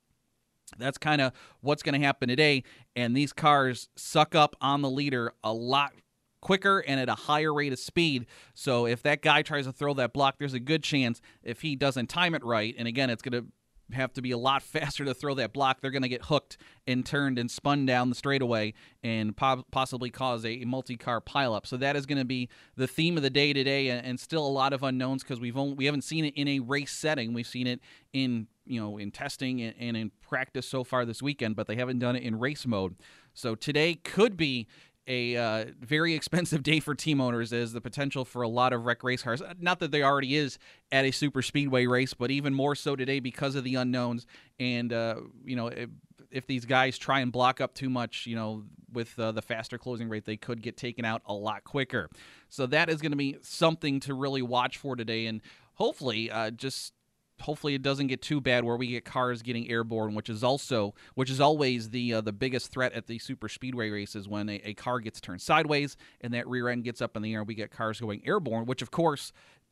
That's 0.77 0.98
kind 0.98 1.21
of 1.21 1.33
what's 1.62 1.83
going 1.83 2.00
to 2.00 2.06
happen 2.06 2.30
today. 2.30 2.63
And 2.95 3.15
these 3.15 3.33
cars 3.33 3.89
suck 3.95 4.36
up 4.36 4.56
on 4.62 4.81
the 4.81 4.89
leader 4.89 5.33
a 5.44 5.54
lot 5.54 5.94
quicker 6.42 6.80
and 6.80 7.00
at 7.00 7.10
a 7.10 7.15
higher 7.15 7.54
rate 7.54 7.74
of 7.74 7.80
speed. 7.80 8.25
So 8.54 8.86
if 8.86 9.01
that 9.04 9.21
guy 9.21 9.42
tries 9.42 9.65
to 9.65 9.71
throw 9.71 9.94
that 9.95 10.13
block, 10.13 10.36
there's 10.39 10.54
a 10.54 10.60
good 10.60 10.83
chance 10.83 11.21
if 11.42 11.62
he 11.62 11.75
doesn't 11.75 12.07
time 12.07 12.36
it 12.36 12.44
right, 12.44 12.75
and 12.77 12.88
again, 12.88 13.10
it's 13.10 13.21
going 13.21 13.42
to 13.42 13.48
have 13.94 14.13
to 14.13 14.21
be 14.21 14.31
a 14.31 14.38
lot 14.38 14.62
faster 14.63 15.06
to 15.06 15.13
throw 15.13 15.36
that 15.36 15.54
block. 15.54 15.80
They're 15.81 15.92
going 15.92 16.04
to 16.04 16.10
get 16.10 16.25
hooked 16.25 16.57
and 16.86 17.06
turned 17.06 17.39
and 17.39 17.50
spun 17.50 17.86
down 17.86 18.10
the 18.10 18.15
straightaway 18.15 18.74
and 19.04 19.36
po- 19.36 19.63
possibly 19.71 20.10
cause 20.10 20.45
a, 20.45 20.63
multi-car 20.65 21.21
pileup. 21.21 21.65
So 21.65 21.77
that 21.77 21.95
is 21.95 22.06
going 22.06 22.18
to 22.18 22.25
be 22.25 22.50
the 22.75 22.88
theme 22.88 23.15
of 23.15 23.24
the 23.24 23.30
day 23.30 23.54
today, 23.54 23.89
and, 23.89 24.19
still 24.19 24.45
a 24.45 24.48
lot 24.48 24.74
of 24.74 24.83
unknowns 24.83 25.24
because 25.24 25.39
we've 25.39 25.57
only, 25.57 25.75
we 25.75 25.86
haven't 25.86 26.04
seen 26.04 26.25
it 26.25 26.33
in 26.36 26.48
a 26.48 26.60
race 26.60 26.98
setting. 27.00 27.33
We've 27.33 27.48
seen 27.48 27.68
it 27.68 27.81
in 28.13 28.48
you 28.65 28.80
know 28.80 28.98
in 28.98 29.12
testing 29.12 29.62
and, 29.62 29.98
in 29.98 30.12
practice 30.21 30.68
so 30.68 30.83
far 30.83 31.06
this 31.06 31.21
weekend, 31.21 31.56
but 31.56 31.68
they 31.68 31.75
haven't 31.75 32.00
done 32.00 32.15
it 32.15 32.24
in 32.24 32.39
race 32.39 32.65
mode. 32.65 32.95
So 33.33 33.56
today 33.56 33.95
could 33.95 34.38
be 34.38 34.68
a 35.07 35.36
uh, 35.36 35.65
very 35.80 36.13
expensive 36.15 36.63
day 36.63 36.80
for 36.80 36.95
team 36.95 37.19
owners 37.19 37.54
as 37.54 37.74
the 37.74 37.81
potential 37.81 38.25
for 38.25 38.42
a 38.42 38.48
lot 38.48 38.74
of 38.74 38.86
wreck 38.86 39.04
race 39.04 39.24
cars. 39.24 39.42
Not 39.60 39.80
that 39.80 39.92
there 39.92 40.06
already 40.06 40.36
is 40.36 40.57
at 40.92 41.06
a 41.06 41.12
super 41.12 41.42
speedway 41.42 41.86
race, 41.86 42.13
but 42.13 42.31
even 42.31 42.54
more 42.54 42.75
so 42.75 42.95
today 42.95 43.19
because 43.19 43.56
of 43.56 43.63
the 43.63 43.75
unknowns. 43.75 44.25
And 44.60 44.94
uh, 44.94 45.15
you 45.44 45.56
know, 45.56 45.68
if, 45.68 45.89
if, 46.31 46.48
these 46.48 46.65
guys 46.65 46.98
try 46.98 47.19
and 47.19 47.31
block 47.31 47.62
up 47.62 47.74
too 47.74 47.89
much, 47.89 48.25
you 48.25 48.36
know, 48.36 48.63
with 48.92 49.18
uh, 49.19 49.31
the 49.31 49.42
faster 49.42 49.77
closing 49.77 50.10
rate, 50.10 50.25
they 50.25 50.38
could 50.38 50.62
get 50.62 50.77
taken 50.77 51.06
out 51.06 51.21
a 51.25 51.33
lot 51.33 51.63
quicker. 51.63 52.10
So 52.50 52.65
that 52.68 52.89
is 52.89 53.01
going 53.01 53.12
to 53.12 53.18
be 53.18 53.38
something 53.42 54.00
to 54.01 54.13
really 54.13 54.42
watch 54.42 54.77
for 54.77 54.95
today, 54.95 55.25
and 55.25 55.41
hopefully, 55.75 56.29
uh, 56.29 56.51
just 56.51 56.93
hopefully 57.42 57.75
it 57.75 57.82
doesn't 57.82 58.08
get 58.08 58.22
too 58.22 58.40
bad 58.40 58.63
where 58.63 58.78
we 58.78 58.88
get 58.88 59.06
cars 59.06 59.42
getting 59.42 59.70
airborne, 59.70 60.16
which 60.16 60.30
is 60.30 60.44
also 60.44 60.94
which 61.16 61.30
is 61.30 61.40
always 61.40 61.90
the 61.90 62.16
uh, 62.16 62.22
the 62.22 62.34
biggest 62.34 62.72
threat 62.72 62.94
at 62.94 63.08
the 63.08 63.20
super 63.20 63.50
speedway 63.50 63.90
races 63.90 64.28
when 64.28 64.50
a, 64.50 64.62
a, 64.63 64.74
car 64.74 65.00
gets 65.00 65.20
turned 65.20 65.42
sideways 65.42 65.98
and 66.22 66.34
that 66.34 66.48
rear 66.48 66.70
end 66.70 66.84
gets 66.84 67.02
up 67.02 67.16
in 67.16 67.22
the 67.22 67.34
air. 67.34 67.44
We 67.44 67.56
get 67.56 67.72
cars 67.72 68.00
going 68.00 68.22
airborne, 68.25 68.66
which 68.66 68.82
of 68.82 68.92
course 68.92 69.32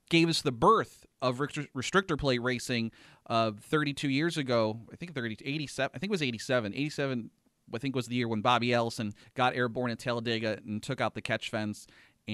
gave 0.09 0.27
us 0.27 0.41
the 0.41 0.51
birth 0.51 1.05
of 1.21 1.37
restrictor 1.37 2.17
plate 2.17 2.41
racing 2.41 2.91
uh, 3.29 3.51
32 3.59 4.09
years 4.09 4.37
ago. 4.37 4.81
I 4.91 4.95
think 4.95 5.13
30 5.13 5.37
87. 5.43 5.91
I 5.93 5.97
think 5.99 6.09
it 6.09 6.11
was 6.11 6.23
87. 6.23 6.73
87. 6.73 7.29
I 7.73 7.77
think 7.77 7.95
was 7.95 8.07
the 8.07 8.15
year 8.15 8.27
when 8.27 8.41
Bobby 8.41 8.73
Allison 8.73 9.13
got 9.33 9.55
airborne 9.55 9.91
at 9.91 9.99
Talladega 9.99 10.59
and 10.65 10.83
took 10.83 10.99
out 10.99 11.13
the 11.13 11.21
catch 11.21 11.49
fence 11.49 11.87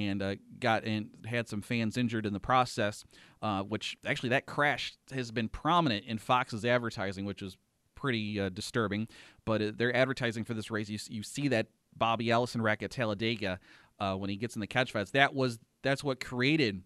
and 0.05 0.21
uh, 0.21 0.35
got 0.59 0.83
and 0.83 1.09
had 1.25 1.47
some 1.47 1.61
fans 1.61 1.97
injured 1.97 2.25
in 2.25 2.33
the 2.33 2.39
process. 2.39 3.03
Uh, 3.41 3.61
which 3.61 3.97
actually 4.05 4.29
that 4.29 4.47
crash 4.47 4.95
has 5.11 5.31
been 5.31 5.47
prominent 5.47 6.05
in 6.05 6.17
Fox's 6.17 6.65
advertising, 6.65 7.23
which 7.23 7.43
is 7.43 7.55
pretty 7.93 8.39
uh, 8.39 8.49
disturbing. 8.49 9.07
But 9.45 9.61
uh, 9.61 9.71
their 9.75 9.95
advertising 9.95 10.43
for 10.43 10.55
this 10.55 10.71
race, 10.71 10.89
you, 10.89 10.97
you 11.09 11.21
see 11.21 11.47
that 11.49 11.67
Bobby 11.95 12.31
Allison 12.31 12.63
wreck 12.63 12.81
at 12.81 12.89
Talladega 12.89 13.59
uh, 13.99 14.15
when 14.15 14.29
he 14.29 14.37
gets 14.37 14.55
in 14.55 14.59
the 14.59 14.67
catch 14.67 14.91
fence. 14.91 15.11
That 15.11 15.35
was 15.35 15.59
that's 15.83 16.03
what 16.03 16.19
created 16.19 16.81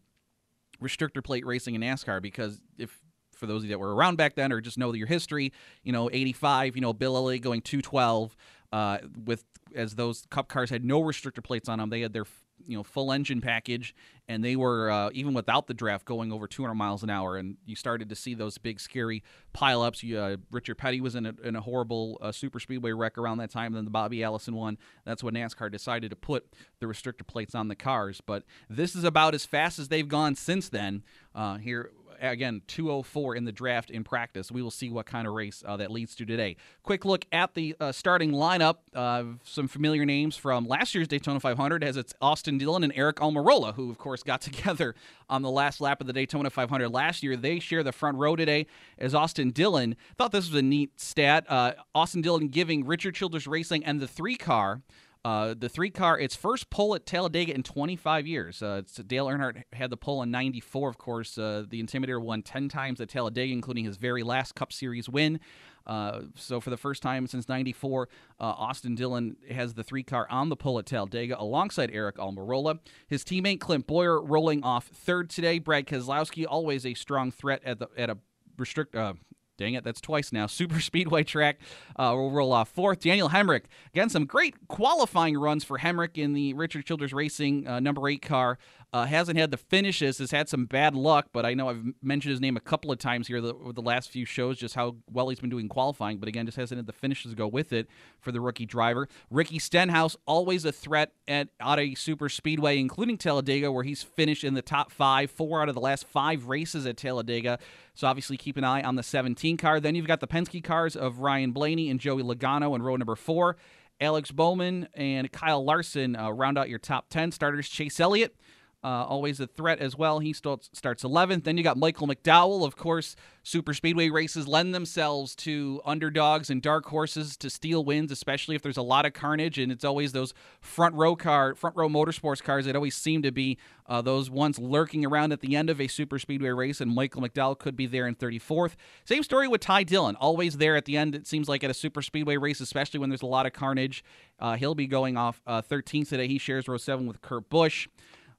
restrictor 0.82 1.24
plate 1.24 1.46
racing 1.46 1.76
in 1.76 1.82
NASCAR 1.82 2.22
because 2.22 2.60
if 2.78 3.00
for 3.36 3.46
those 3.46 3.62
of 3.62 3.66
you 3.66 3.70
that 3.70 3.80
were 3.80 3.96
around 3.96 4.18
back 4.18 4.36
then 4.36 4.52
or 4.52 4.62
just 4.62 4.78
know 4.78 4.94
your 4.94 5.08
history, 5.08 5.54
you 5.84 5.92
know, 5.92 6.10
85, 6.12 6.76
you 6.76 6.82
know, 6.82 6.94
Bill 6.94 7.16
Elliott 7.16 7.42
going 7.42 7.62
212 7.62 8.36
uh, 8.72 8.98
with 9.26 9.44
as 9.74 9.96
those 9.96 10.26
cup 10.30 10.50
cars 10.50 10.70
had 10.70 10.84
no 10.84 11.02
restrictor 11.02 11.44
plates 11.44 11.70
on 11.70 11.80
them. 11.80 11.90
They 11.90 12.02
had 12.02 12.14
their 12.14 12.26
you 12.68 12.78
know 12.78 12.84
full 12.84 13.12
engine 13.12 13.42
package, 13.42 13.96
and 14.28 14.44
they 14.44 14.56
were 14.56 14.90
uh, 14.90 15.10
even 15.14 15.34
without 15.34 15.68
the 15.68 15.74
draft 15.74 16.06
going 16.06 16.32
over 16.32 16.48
200 16.48 16.74
miles 16.74 17.04
an 17.04 17.10
hour. 17.10 17.38
And 17.38 17.58
you 17.66 17.76
started 17.76 18.10
to 18.10 18.16
see 18.16 18.34
those 18.34 18.58
big 18.58 18.80
scary 18.80 19.24
pileups. 19.54 20.04
You, 20.04 20.20
uh, 20.20 20.38
Richard 20.52 20.76
Petty 20.76 21.02
was 21.02 21.16
in 21.16 21.26
a, 21.26 21.34
in 21.44 21.56
a 21.56 21.62
horrible 21.62 22.18
uh, 22.22 22.32
super 22.32 22.60
speedway 22.60 22.92
wreck 22.92 23.18
around 23.18 23.40
that 23.40 23.52
time. 23.52 23.74
Then 23.74 23.86
the 23.86 23.92
Bobby 23.92 24.24
Allison 24.24 24.56
one. 24.56 24.78
That's 25.06 25.24
when 25.24 25.34
NASCAR 25.34 25.72
decided 25.72 26.10
to 26.12 26.16
put 26.16 26.48
the 26.80 26.86
restrictor 26.86 27.26
plates 27.26 27.56
on 27.56 27.68
the 27.68 27.76
cars. 27.76 28.22
But 28.26 28.44
this 28.70 28.96
is 28.96 29.04
about 29.04 29.36
as 29.36 29.46
fast 29.46 29.80
as 29.80 29.90
they've 29.90 30.08
gone 30.08 30.36
since 30.36 30.70
then. 30.70 31.04
Uh, 31.34 31.58
here 31.58 31.92
again, 32.22 32.62
204 32.68 33.36
in 33.36 33.46
the 33.46 33.52
draft 33.52 33.90
in 33.90 34.04
practice. 34.04 34.52
We 34.52 34.62
will 34.62 34.72
see 34.72 34.90
what 34.90 35.06
kind 35.06 35.28
of 35.28 35.34
race 35.34 35.64
uh, 35.66 35.78
that 35.78 35.92
leads 35.92 36.16
to 36.16 36.26
today. 36.26 36.56
Quick 36.84 37.06
look 37.06 37.26
at 37.32 37.54
the 37.54 37.76
uh, 37.80 37.92
starting 37.92 38.32
lineup. 38.32 38.78
Uh, 38.94 39.24
some 39.44 39.68
familiar 39.68 40.06
names 40.06 40.38
from 40.38 40.68
last 40.68 40.94
year's 40.94 41.08
Daytona 41.08 41.40
500 41.40 41.84
as 41.84 41.98
it's 41.98 42.14
Austin 42.22 42.58
Dillon 42.58 42.84
and 42.84 42.94
Aric 42.94 43.16
Almirola, 43.16 43.74
who, 43.76 43.90
of 43.90 43.98
course, 43.98 44.24
got 44.24 44.42
together 44.52 44.96
on 45.30 45.42
the 45.42 45.52
last 45.52 45.82
lap 45.82 46.02
of 46.02 46.08
the 46.08 46.14
Daytona 46.14 46.50
500 46.50 46.90
last 46.90 47.24
year. 47.24 47.36
They 47.36 47.60
share 47.60 47.84
the 47.84 47.92
front 47.92 48.18
row 48.18 48.36
today 48.36 48.68
as 48.98 49.16
Austin 49.16 49.52
Dillon. 49.52 49.96
Thought 50.18 50.32
this 50.32 50.48
was 50.48 50.60
a 50.60 50.62
neat 50.62 51.00
stat. 51.00 51.46
Uh, 51.50 51.74
Austin 51.96 52.22
Dillon 52.22 52.48
giving 52.48 52.86
Richard 52.86 53.16
Childress 53.16 53.48
Racing 53.48 53.84
and 53.84 54.00
the 54.00 54.08
three 54.08 54.36
car 54.36 54.82
uh, 55.24 55.54
the 55.58 55.70
three 55.70 55.92
car, 55.92 56.20
its 56.20 56.36
first 56.36 56.70
pole 56.70 56.96
at 56.96 57.06
Talladega 57.06 57.54
in 57.54 57.62
25 57.62 58.26
years. 58.26 58.62
Uh, 58.64 58.82
Dale 59.06 59.28
Earnhardt 59.28 59.64
had 59.74 59.92
the 59.92 59.98
pole 59.98 60.24
in 60.24 60.32
94, 60.32 60.90
of 60.90 60.98
course. 60.98 61.38
Uh, 61.38 61.64
the 61.70 61.82
Intimidator 61.82 62.20
won 62.20 62.42
10 62.42 62.70
times 62.70 63.00
at 63.00 63.10
Talladega, 63.10 63.54
including 63.54 63.86
his 63.86 63.98
very 63.98 64.24
last 64.24 64.56
Cup 64.56 64.74
Series 64.74 65.08
win. 65.08 65.40
Uh, 65.86 66.22
so, 66.36 66.60
for 66.60 66.70
the 66.70 66.78
first 66.78 67.04
time 67.04 67.28
since 67.28 67.48
94, 67.50 68.10
uh, 68.40 68.44
Austin 68.44 68.96
Dillon 68.96 69.36
has 69.50 69.74
the 69.74 69.84
three 69.84 70.04
car 70.04 70.28
on 70.30 70.50
the 70.50 70.56
pole 70.56 70.80
at 70.80 70.86
Talladega 70.86 71.40
alongside 71.40 71.92
Aric 71.92 72.14
Almirola. 72.14 72.80
His 73.08 73.24
teammate 73.24 73.60
Clint 73.60 73.88
Bowyer 73.88 74.22
rolling 74.22 74.64
off 74.64 74.88
third 74.88 75.30
today. 75.30 75.60
Brad 75.60 75.86
Keselowski, 75.88 76.46
always 76.48 76.86
a 76.86 76.94
strong 76.94 77.32
threat 77.32 77.62
at, 77.64 77.80
the, 77.80 77.88
at 77.98 78.10
a 78.10 78.18
restrict. 78.58 78.96
Uh, 78.96 79.14
Dang 79.62 79.76
it, 79.76 79.84
that's 79.84 80.02
twice 80.02 80.34
now. 80.34 80.48
Super 80.48 80.80
Speedway 80.80 81.24
track 81.24 81.60
uh, 81.96 82.14
will 82.16 82.32
roll 82.32 82.52
off 82.52 82.68
fourth. 82.70 83.02
Daniel 83.02 83.30
Hemric, 83.30 83.66
again, 83.94 84.10
some 84.10 84.26
great 84.26 84.56
qualifying 84.68 85.38
runs 85.38 85.64
for 85.64 85.78
Hemric 85.78 86.18
in 86.18 86.34
the 86.34 86.56
Richard 86.56 86.84
Childress 86.84 87.14
Racing 87.14 87.68
uh, 87.68 87.80
number 87.80 88.10
eight 88.10 88.24
car. 88.24 88.58
Uh, 88.94 89.06
hasn't 89.06 89.38
had 89.40 89.52
the 89.52 89.58
finishes, 89.58 90.18
has 90.18 90.32
had 90.32 90.50
some 90.50 90.66
bad 90.66 90.94
luck, 90.94 91.28
but 91.32 91.46
I 91.46 91.54
know 91.54 91.70
I've 91.70 91.82
mentioned 92.02 92.32
his 92.32 92.42
name 92.42 92.58
a 92.58 92.60
couple 92.62 92.92
of 92.92 93.00
times 93.00 93.26
here 93.26 93.40
the, 93.40 93.54
the 93.74 93.82
last 93.82 94.10
few 94.10 94.26
shows, 94.26 94.58
just 94.58 94.76
how 94.76 94.98
well 95.10 95.30
he's 95.30 95.40
been 95.40 95.50
doing 95.50 95.70
qualifying, 95.70 96.18
but 96.18 96.28
again, 96.28 96.46
just 96.46 96.58
hasn't 96.58 96.78
had 96.78 96.88
the 96.88 96.94
finishes 96.94 97.32
to 97.32 97.38
go 97.38 97.48
with 97.48 97.72
it 97.72 97.88
for 98.20 98.34
the 98.34 98.42
rookie 98.42 98.66
driver. 98.66 99.08
Ricky 99.30 99.60
Stenhouse, 99.60 100.18
always 100.26 100.66
a 100.66 100.74
threat 100.74 101.14
at 101.26 101.48
Auto 101.64 101.94
Super 101.94 102.28
Speedway, 102.28 102.80
including 102.80 103.18
Talladega, 103.18 103.72
where 103.72 103.84
he's 103.86 104.04
finished 104.04 104.44
in 104.44 104.56
the 104.56 104.62
top 104.62 104.92
five, 104.92 105.32
four 105.32 105.62
out 105.62 105.70
of 105.70 105.76
the 105.76 105.82
last 105.82 106.06
five 106.06 106.48
races 106.48 106.86
at 106.86 106.98
Talladega. 106.98 107.60
So 107.96 108.08
obviously 108.08 108.36
keep 108.36 108.58
an 108.58 108.66
eye 108.66 108.82
on 108.82 108.96
the 108.96 109.04
17 109.04 109.56
car. 109.56 109.80
Then 109.80 109.96
you've 109.96 110.08
got 110.08 110.20
the 110.20 110.28
Penske 110.28 110.62
cars 110.66 110.98
of 110.98 111.20
Ryan 111.20 111.54
Blaney 111.54 111.90
and 111.90 111.98
Joey 111.98 112.24
Logano 112.24 112.76
in 112.76 112.82
row 112.82 112.98
number 112.98 113.16
four. 113.16 113.56
Alex 114.02 114.32
Bowman 114.32 114.90
and 114.96 115.32
Kyle 115.32 115.64
Larson 115.64 116.16
uh, 116.16 116.32
round 116.32 116.58
out 116.58 116.68
your 116.68 116.80
top 116.80 117.10
10 117.10 117.32
starters. 117.32 117.70
Chase 117.70 118.00
Elliott 118.00 118.36
uh, 118.84 119.06
always 119.08 119.40
a 119.40 119.48
threat 119.48 119.80
as 119.80 119.96
well. 119.96 120.20
He 120.20 120.34
starts 120.34 120.70
11th. 120.74 121.44
Then 121.44 121.58
you 121.58 121.64
got 121.64 121.78
Michael 121.78 122.08
McDowell. 122.08 122.66
Of 122.66 122.76
course, 122.76 123.16
super 123.44 123.74
speedway 123.74 124.10
races 124.10 124.48
lend 124.48 124.74
themselves 124.74 125.36
to 125.36 125.82
underdogs 125.86 126.50
and 126.50 126.62
dark 126.62 126.86
horses 126.88 127.38
to 127.38 127.50
steal 127.50 127.86
wins, 127.86 128.12
especially 128.12 128.56
if 128.56 128.64
there's 128.64 128.78
a 128.78 128.82
lot 128.82 129.06
of 129.06 129.14
carnage. 129.14 129.60
And 129.60 129.72
it's 129.72 129.84
always 129.84 130.14
those 130.14 130.34
front 130.60 130.96
row 130.96 131.16
car, 131.16 131.54
front 131.54 131.76
row 131.76 131.90
motorsports 131.90 132.42
cars 132.42 132.66
that 132.66 132.76
always 132.76 132.96
seem 132.96 133.22
to 133.22 133.32
be 133.32 133.58
uh, 133.86 134.02
those 134.02 134.32
ones 134.32 134.58
lurking 134.58 135.06
around 135.06 135.32
at 135.32 135.42
the 135.42 135.56
end 135.56 135.70
of 135.70 135.80
a 135.80 135.88
super 135.88 136.18
speedway 136.18 136.50
race. 136.50 136.82
And 136.82 136.94
Michael 136.96 137.22
McDowell 137.22 137.60
could 137.60 137.76
be 137.76 137.86
there 137.86 138.08
in 138.08 138.16
34th. 138.16 138.74
Same 139.06 139.22
story 139.22 139.48
with 139.48 139.62
Ty 139.62 139.84
Dillon, 139.84 140.16
always 140.16 140.58
there 140.58 140.76
at 140.76 140.86
the 140.86 140.98
end. 140.98 141.14
It 141.14 141.28
seems 141.28 141.48
like 141.48 141.64
at 141.64 141.70
a 141.70 141.76
super 141.76 142.02
speedway 142.02 142.38
race, 142.38 142.60
especially 142.62 143.00
when 143.00 143.10
there's 143.10 143.22
a 143.22 143.28
lot 143.28 143.46
of 143.46 143.54
carnage. 143.54 144.04
Uh, 144.40 144.56
he'll 144.56 144.74
be 144.74 144.88
going 144.88 145.18
off 145.18 145.40
13th 145.48 146.02
uh, 146.02 146.10
today. 146.10 146.28
He 146.28 146.40
shares 146.40 146.68
row 146.68 146.78
seven 146.78 147.06
with 147.06 147.22
Kurt 147.22 147.48
Busch. 147.50 147.88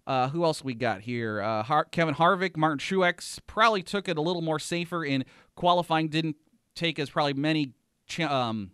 Uh, 0.07 0.29
who 0.29 0.45
else 0.45 0.65
we 0.65 0.75
got 0.75 1.03
here? 1.03 1.41
Uh, 1.41 1.63
Har- 1.63 1.85
Kevin 1.85 2.15
Harvick, 2.15 2.57
Martin 2.57 2.79
Truex 2.79 3.39
probably 3.47 3.83
took 3.83 4.09
it 4.09 4.19
a 4.19 4.21
little 4.21 4.43
more 4.43 4.59
safer 4.59 5.05
in 5.05 5.25
qualifying. 5.55 6.09
Didn't 6.09 6.37
take 6.75 6.99
as 6.99 7.11
probably 7.11 7.35
many. 7.35 7.75
Ch- 8.09 8.21
um, 8.21 8.73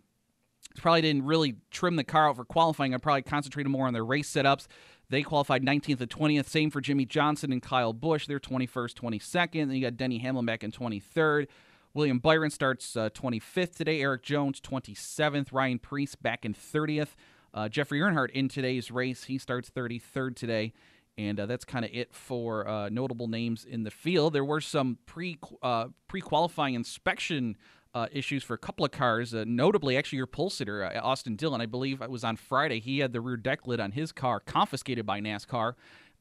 probably 0.77 1.01
didn't 1.01 1.25
really 1.25 1.55
trim 1.71 1.95
the 1.97 2.03
car 2.03 2.29
out 2.29 2.35
for 2.35 2.45
qualifying. 2.45 2.93
I 2.93 2.97
probably 2.97 3.21
concentrated 3.21 3.71
more 3.71 3.87
on 3.87 3.93
their 3.93 4.05
race 4.05 4.29
setups. 4.29 4.67
They 5.09 5.23
qualified 5.23 5.63
19th 5.63 6.01
and 6.01 6.09
20th. 6.09 6.45
Same 6.45 6.69
for 6.71 6.81
Jimmie 6.81 7.05
Johnson 7.05 7.51
and 7.51 7.61
Kyle 7.61 7.93
Busch. 7.93 8.27
They're 8.27 8.39
21st, 8.39 8.93
22nd. 8.93 9.67
Then 9.67 9.71
you 9.71 9.81
got 9.81 9.97
Denny 9.97 10.19
Hamlin 10.19 10.45
back 10.45 10.63
in 10.63 10.71
23rd. 10.71 11.47
William 11.95 12.19
Byron 12.19 12.51
starts 12.51 12.95
uh, 12.95 13.09
25th 13.09 13.75
today. 13.75 14.01
Erik 14.01 14.21
Jones 14.21 14.61
27th. 14.61 15.51
Ryan 15.51 15.79
Preece 15.79 16.15
back 16.15 16.45
in 16.45 16.53
30th. 16.53 17.09
Uh, 17.51 17.67
Jeffrey 17.67 17.99
Earnhardt 17.99 18.29
in 18.31 18.47
today's 18.47 18.91
race. 18.91 19.23
He 19.23 19.39
starts 19.39 19.71
33rd 19.71 20.35
today. 20.35 20.73
And 21.17 21.39
uh, 21.39 21.45
that's 21.45 21.65
kind 21.65 21.83
of 21.83 21.91
it 21.93 22.13
for 22.13 22.67
uh, 22.67 22.89
notable 22.89 23.27
names 23.27 23.65
in 23.65 23.83
the 23.83 23.91
field. 23.91 24.33
There 24.33 24.45
were 24.45 24.61
some 24.61 24.97
pre 25.05 25.37
uh, 25.61 25.87
pre 26.07 26.21
qualifying 26.21 26.75
inspection 26.75 27.57
uh, 27.93 28.07
issues 28.11 28.43
for 28.43 28.53
a 28.53 28.57
couple 28.57 28.85
of 28.85 28.91
cars. 28.91 29.33
Uh, 29.33 29.43
notably, 29.45 29.97
actually, 29.97 30.17
your 30.17 30.27
pole 30.27 30.49
sitter, 30.49 30.83
uh, 30.83 30.99
Austin 31.01 31.35
Dillon, 31.35 31.59
I 31.59 31.65
believe 31.65 32.01
it 32.01 32.09
was 32.09 32.23
on 32.23 32.37
Friday. 32.37 32.79
He 32.79 32.99
had 32.99 33.11
the 33.11 33.19
rear 33.19 33.35
deck 33.35 33.67
lid 33.67 33.79
on 33.79 33.91
his 33.91 34.11
car 34.11 34.39
confiscated 34.39 35.05
by 35.05 35.19
NASCAR. 35.19 35.73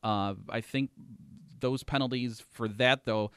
I 0.03 0.61
think 0.63 0.91
those 1.61 1.83
penalties 1.85 2.43
for 2.53 2.69
that, 2.69 3.05
though, 3.05 3.31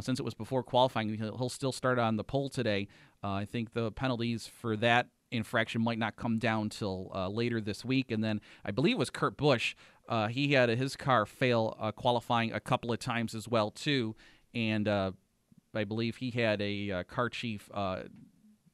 since 0.00 0.18
it 0.18 0.22
was 0.22 0.34
before 0.34 0.62
qualifying, 0.62 1.14
he'll, 1.14 1.36
he'll 1.36 1.48
still 1.48 1.72
start 1.72 1.98
on 1.98 2.16
the 2.16 2.24
pole 2.24 2.48
today. 2.48 2.88
I 3.22 3.44
think 3.44 3.72
the 3.72 3.92
penalties 3.92 4.46
for 4.46 4.76
that 4.76 5.08
infraction 5.32 5.82
might 5.82 5.98
not 5.98 6.16
come 6.16 6.38
down 6.38 6.68
till 6.68 7.10
uh, 7.14 7.28
later 7.28 7.60
this 7.60 7.84
week. 7.84 8.10
And 8.10 8.22
then 8.22 8.40
I 8.64 8.70
believe 8.70 8.96
it 8.96 8.98
was 8.98 9.10
Kurt 9.10 9.36
Busch. 9.36 9.74
Uh, 10.08 10.28
he 10.28 10.52
had 10.52 10.68
his 10.68 10.96
car 10.96 11.26
fail 11.26 11.76
uh, 11.80 11.92
qualifying 11.92 12.52
a 12.52 12.60
couple 12.60 12.92
of 12.92 12.98
times 12.98 13.34
as 13.34 13.48
well 13.48 13.70
too, 13.70 14.14
and 14.54 14.88
uh, 14.88 15.12
I 15.74 15.84
believe 15.84 16.16
he 16.16 16.30
had 16.30 16.60
a 16.60 16.90
uh, 16.90 17.02
car 17.04 17.28
chief 17.28 17.70
uh, 17.72 18.02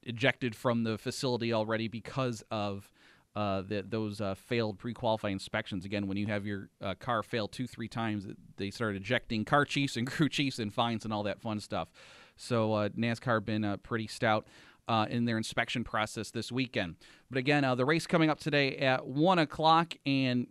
ejected 0.03 0.55
from 0.55 0.83
the 0.83 0.97
facility 0.97 1.53
already 1.53 1.87
because 1.87 2.43
of. 2.51 2.91
The, 3.35 3.85
those 3.87 4.21
failed 4.35 4.79
pre-qualifying 4.79 5.31
inspections. 5.31 5.85
Again, 5.85 6.07
when 6.07 6.17
you 6.17 6.27
have 6.27 6.45
your 6.45 6.67
car 6.99 7.23
fail 7.23 7.47
two, 7.47 7.67
three 7.67 7.87
times, 7.87 8.27
they 8.57 8.69
start 8.69 8.97
ejecting 8.97 9.45
car 9.45 9.63
chiefs 9.63 9.95
and 9.95 10.05
crew 10.11 10.27
chiefs 10.27 10.59
and 10.59 10.73
fines 10.73 11.05
and 11.05 11.13
all 11.13 11.23
that 11.23 11.39
fun 11.39 11.61
stuff. 11.61 11.89
So 12.35 12.89
NASCAR 12.97 13.45
been 13.45 13.79
pretty 13.81 14.07
stout 14.07 14.45
uh, 14.89 15.05
in 15.07 15.25
their 15.25 15.37
inspection 15.37 15.83
process 15.83 16.31
this 16.31 16.51
weekend. 16.51 16.95
But 17.29 17.37
again, 17.37 17.63
uh, 17.63 17.75
the 17.75 17.85
race 17.85 18.07
coming 18.07 18.29
up 18.29 18.39
today 18.39 18.75
at 18.77 19.05
1 19.05 19.39
o'clock 19.39 19.93
and 20.05 20.47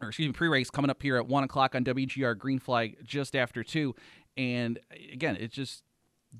or 0.00 0.08
excuse 0.08 0.28
me, 0.28 0.32
pre-race 0.32 0.70
coming 0.70 0.90
up 0.90 1.02
here 1.02 1.16
at 1.16 1.26
one 1.26 1.44
o'clock 1.44 1.74
on 1.74 1.84
WGR 1.84 2.36
Green 2.38 2.58
Flag 2.58 2.96
just 3.04 3.36
after 3.36 3.62
two, 3.62 3.94
and 4.36 4.78
again, 5.12 5.36
it's 5.38 5.54
just 5.54 5.82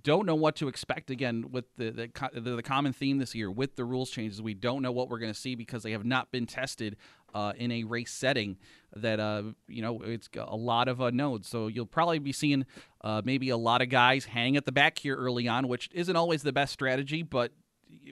don't 0.03 0.25
know 0.25 0.37
what 0.37 0.55
to 0.57 0.69
expect 0.69 1.11
again 1.11 1.51
with 1.51 1.65
the 1.77 1.91
the, 1.91 2.41
the, 2.41 2.63
common 2.63 2.93
theme 2.93 3.19
this 3.19 3.35
year 3.35 3.51
with 3.51 3.75
the 3.77 3.85
rules 3.85 4.11
changes. 4.11 4.41
We 4.41 4.55
don't 4.55 4.83
know 4.83 4.93
what 4.93 5.09
we're 5.09 5.19
going 5.19 5.33
to 5.33 5.39
see 5.39 5.57
because 5.57 5.83
they 5.83 5.91
have 5.93 6.05
not 6.05 6.31
been 6.31 6.47
tested 6.47 6.97
uh, 7.35 7.53
in 7.57 7.73
a 7.73 7.85
race 7.85 8.13
setting. 8.13 8.57
That 8.95 9.19
uh, 9.19 9.43
you 9.67 9.83
know, 9.83 10.01
it's 10.03 10.29
a 10.37 10.57
lot 10.57 10.89
of 10.89 11.01
unknowns. 11.01 11.49
So 11.49 11.67
you'll 11.67 11.87
probably 11.87 12.21
be 12.21 12.33
seeing 12.33 12.67
uh, 13.03 13.23
maybe 13.25 13.49
a 13.49 13.57
lot 13.57 13.83
of 13.83 13.89
guys 13.89 14.27
hang 14.27 14.57
at 14.57 14.65
the 14.65 14.73
back 14.73 14.99
here 14.99 15.17
early 15.17 15.49
on, 15.49 15.67
which 15.67 15.89
isn't 15.93 16.17
always 16.17 16.43
the 16.43 16.53
best 16.53 16.73
strategy, 16.73 17.23
but 17.23 17.53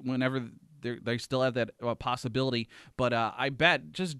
whenever 0.03 0.49
they 0.81 1.19
still 1.19 1.43
have 1.43 1.55
that 1.55 1.71
uh, 1.83 1.95
possibility. 1.95 2.69
But 2.97 3.13
uh, 3.13 3.33
I 3.37 3.51
bet 3.51 3.93
just 3.93 4.17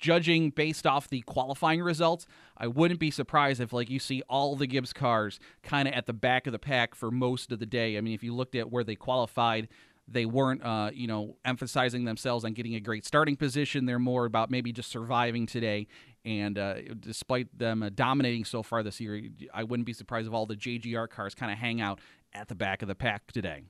judging 0.00 0.50
based 0.50 0.86
off 0.86 1.08
the 1.08 1.20
qualifying 1.22 1.82
results, 1.82 2.26
I 2.56 2.66
wouldn't 2.66 2.98
be 2.98 3.10
surprised 3.10 3.60
if 3.60 3.72
like 3.72 3.90
you 3.90 3.98
see 3.98 4.22
all 4.28 4.56
the 4.56 4.66
Gibbs 4.66 4.92
cars 4.92 5.38
kind 5.62 5.86
of 5.86 5.94
at 5.94 6.06
the 6.06 6.12
back 6.12 6.46
of 6.46 6.52
the 6.52 6.58
pack 6.58 6.94
for 6.94 7.10
most 7.10 7.52
of 7.52 7.58
the 7.58 7.66
day. 7.66 7.96
I 7.96 8.00
mean, 8.00 8.14
if 8.14 8.24
you 8.24 8.34
looked 8.34 8.54
at 8.54 8.70
where 8.70 8.82
they 8.82 8.96
qualified, 8.96 9.68
they 10.08 10.26
weren't 10.26 10.64
uh, 10.64 10.90
you 10.92 11.06
know 11.06 11.36
emphasizing 11.44 12.04
themselves 12.04 12.44
on 12.44 12.52
getting 12.54 12.74
a 12.74 12.80
great 12.80 13.06
starting 13.06 13.36
position. 13.36 13.86
They're 13.86 13.98
more 13.98 14.24
about 14.24 14.50
maybe 14.50 14.72
just 14.72 14.90
surviving 14.90 15.46
today. 15.46 15.86
And 16.24 16.58
uh, 16.58 16.74
despite 16.98 17.56
them 17.56 17.82
uh, 17.82 17.90
dominating 17.94 18.44
so 18.44 18.62
far 18.62 18.82
this 18.82 19.00
year, 19.00 19.22
I 19.54 19.64
wouldn't 19.64 19.86
be 19.86 19.92
surprised 19.92 20.28
if 20.28 20.34
all 20.34 20.46
the 20.46 20.56
JGR 20.56 21.08
cars 21.08 21.34
kind 21.34 21.50
of 21.52 21.58
hang 21.58 21.80
out 21.80 22.00
at 22.34 22.48
the 22.48 22.54
back 22.54 22.82
of 22.82 22.88
the 22.88 22.94
pack 22.94 23.32
today. 23.32 23.62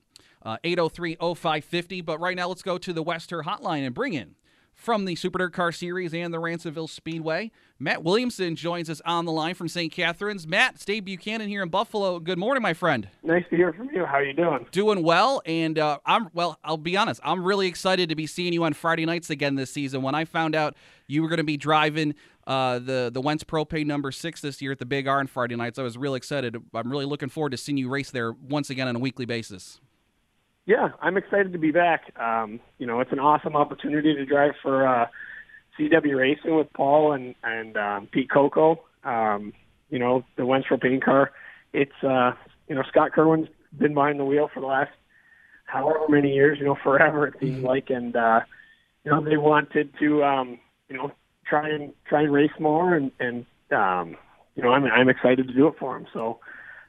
Uh, 0.43 0.57
803 0.63 1.15
0550. 1.15 2.01
But 2.01 2.19
right 2.19 2.35
now, 2.35 2.47
let's 2.47 2.63
go 2.63 2.77
to 2.77 2.91
the 2.91 3.03
Wester 3.03 3.43
hotline 3.43 3.85
and 3.85 3.95
bring 3.95 4.13
in 4.13 4.35
from 4.81 5.05
the 5.05 5.15
Super 5.15 5.37
Dirt 5.37 5.53
Car 5.53 5.71
Series 5.71 6.11
and 6.11 6.33
the 6.33 6.39
Ransomville 6.39 6.89
Speedway. 6.89 7.51
Matt 7.77 8.03
Williamson 8.03 8.55
joins 8.55 8.89
us 8.89 8.99
on 9.05 9.25
the 9.25 9.31
line 9.31 9.53
from 9.53 9.67
St. 9.67 9.91
Catharines. 9.91 10.47
Matt, 10.47 10.83
Dave 10.83 11.05
Buchanan 11.05 11.47
here 11.47 11.61
in 11.61 11.69
Buffalo. 11.69 12.19
Good 12.19 12.39
morning, 12.39 12.63
my 12.63 12.73
friend. 12.73 13.07
Nice 13.21 13.43
to 13.51 13.55
hear 13.55 13.73
from 13.73 13.91
you. 13.93 14.05
How 14.05 14.15
are 14.15 14.23
you 14.23 14.33
doing? 14.33 14.65
Doing 14.71 15.03
well, 15.03 15.43
and 15.45 15.77
uh, 15.77 15.99
I'm 16.03 16.29
well. 16.33 16.57
I'll 16.63 16.77
be 16.77 16.97
honest. 16.97 17.21
I'm 17.23 17.43
really 17.43 17.67
excited 17.67 18.09
to 18.09 18.15
be 18.15 18.25
seeing 18.25 18.53
you 18.53 18.63
on 18.63 18.73
Friday 18.73 19.05
nights 19.05 19.29
again 19.29 19.53
this 19.53 19.69
season. 19.71 20.01
When 20.01 20.15
I 20.15 20.25
found 20.25 20.55
out 20.55 20.75
you 21.05 21.21
were 21.21 21.29
going 21.29 21.37
to 21.37 21.43
be 21.43 21.57
driving 21.57 22.15
uh, 22.47 22.79
the 22.79 23.11
the 23.13 23.21
Wentz 23.21 23.43
Propane 23.43 23.85
number 23.85 24.11
six 24.11 24.41
this 24.41 24.63
year 24.63 24.71
at 24.71 24.79
the 24.79 24.85
Big 24.85 25.07
R 25.07 25.19
on 25.19 25.27
Friday 25.27 25.55
nights, 25.55 25.77
I 25.77 25.83
was 25.83 25.95
really 25.95 26.17
excited. 26.17 26.57
I'm 26.73 26.89
really 26.89 27.05
looking 27.05 27.29
forward 27.29 27.51
to 27.51 27.57
seeing 27.57 27.77
you 27.77 27.87
race 27.87 28.09
there 28.09 28.31
once 28.31 28.71
again 28.71 28.87
on 28.87 28.95
a 28.95 28.99
weekly 28.99 29.25
basis. 29.25 29.79
Yeah, 30.65 30.89
I'm 31.01 31.17
excited 31.17 31.53
to 31.53 31.59
be 31.59 31.71
back. 31.71 32.13
Um, 32.19 32.59
you 32.77 32.85
know, 32.85 32.99
it's 32.99 33.11
an 33.11 33.19
awesome 33.19 33.55
opportunity 33.55 34.13
to 34.13 34.25
drive 34.25 34.53
for 34.61 34.87
uh, 34.87 35.07
CW 35.77 36.17
Racing 36.17 36.55
with 36.55 36.71
Paul 36.73 37.13
and 37.13 37.35
and 37.43 37.77
um, 37.77 38.07
Pete 38.11 38.29
Coco. 38.29 38.83
Um, 39.03 39.53
you 39.89 39.99
know, 39.99 40.23
the 40.37 40.45
Wentz 40.45 40.67
Propane 40.67 41.03
car 41.03 41.31
it's 41.73 42.03
uh, 42.03 42.31
you 42.67 42.75
know 42.75 42.83
Scott 42.89 43.13
Kerwin's 43.13 43.47
been 43.77 43.93
behind 43.93 44.19
the 44.19 44.25
wheel 44.25 44.49
for 44.53 44.59
the 44.59 44.67
last 44.67 44.91
however 45.65 46.05
many 46.09 46.33
years, 46.33 46.57
you 46.59 46.65
know, 46.65 46.77
forever 46.83 47.27
it 47.27 47.35
seems 47.39 47.63
like, 47.63 47.89
and 47.89 48.15
uh, 48.15 48.41
you 49.03 49.11
know 49.11 49.23
they 49.23 49.37
wanted 49.37 49.89
to 49.99 50.23
um, 50.23 50.59
you 50.89 50.97
know 50.97 51.11
try 51.45 51.69
and 51.69 51.93
try 52.07 52.21
and 52.21 52.33
race 52.33 52.51
more, 52.59 52.95
and 52.95 53.11
and 53.19 53.45
um, 53.71 54.17
you 54.55 54.63
know 54.63 54.69
I'm 54.69 54.85
I'm 54.85 55.09
excited 55.09 55.47
to 55.47 55.53
do 55.53 55.67
it 55.67 55.75
for 55.79 55.95
him. 55.95 56.07
So 56.13 56.39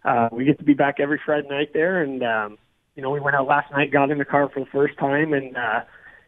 uh, 0.05 0.29
we 0.33 0.45
get 0.45 0.59
to 0.59 0.65
be 0.65 0.75
back 0.75 0.99
every 0.99 1.21
Friday 1.25 1.49
night 1.49 1.71
there, 1.73 2.03
and 2.03 2.23
um, 2.23 2.59
you 2.95 3.03
know 3.03 3.11
we 3.11 3.21
went 3.21 3.37
out 3.37 3.47
last 3.47 3.71
night, 3.73 3.93
got 3.93 4.11
in 4.11 4.19
the 4.19 4.25
car 4.25 4.49
for 4.53 4.61
the 4.61 4.71
first 4.73 4.99
time, 4.99 5.33
and 5.33 5.57
uh, 5.57 5.81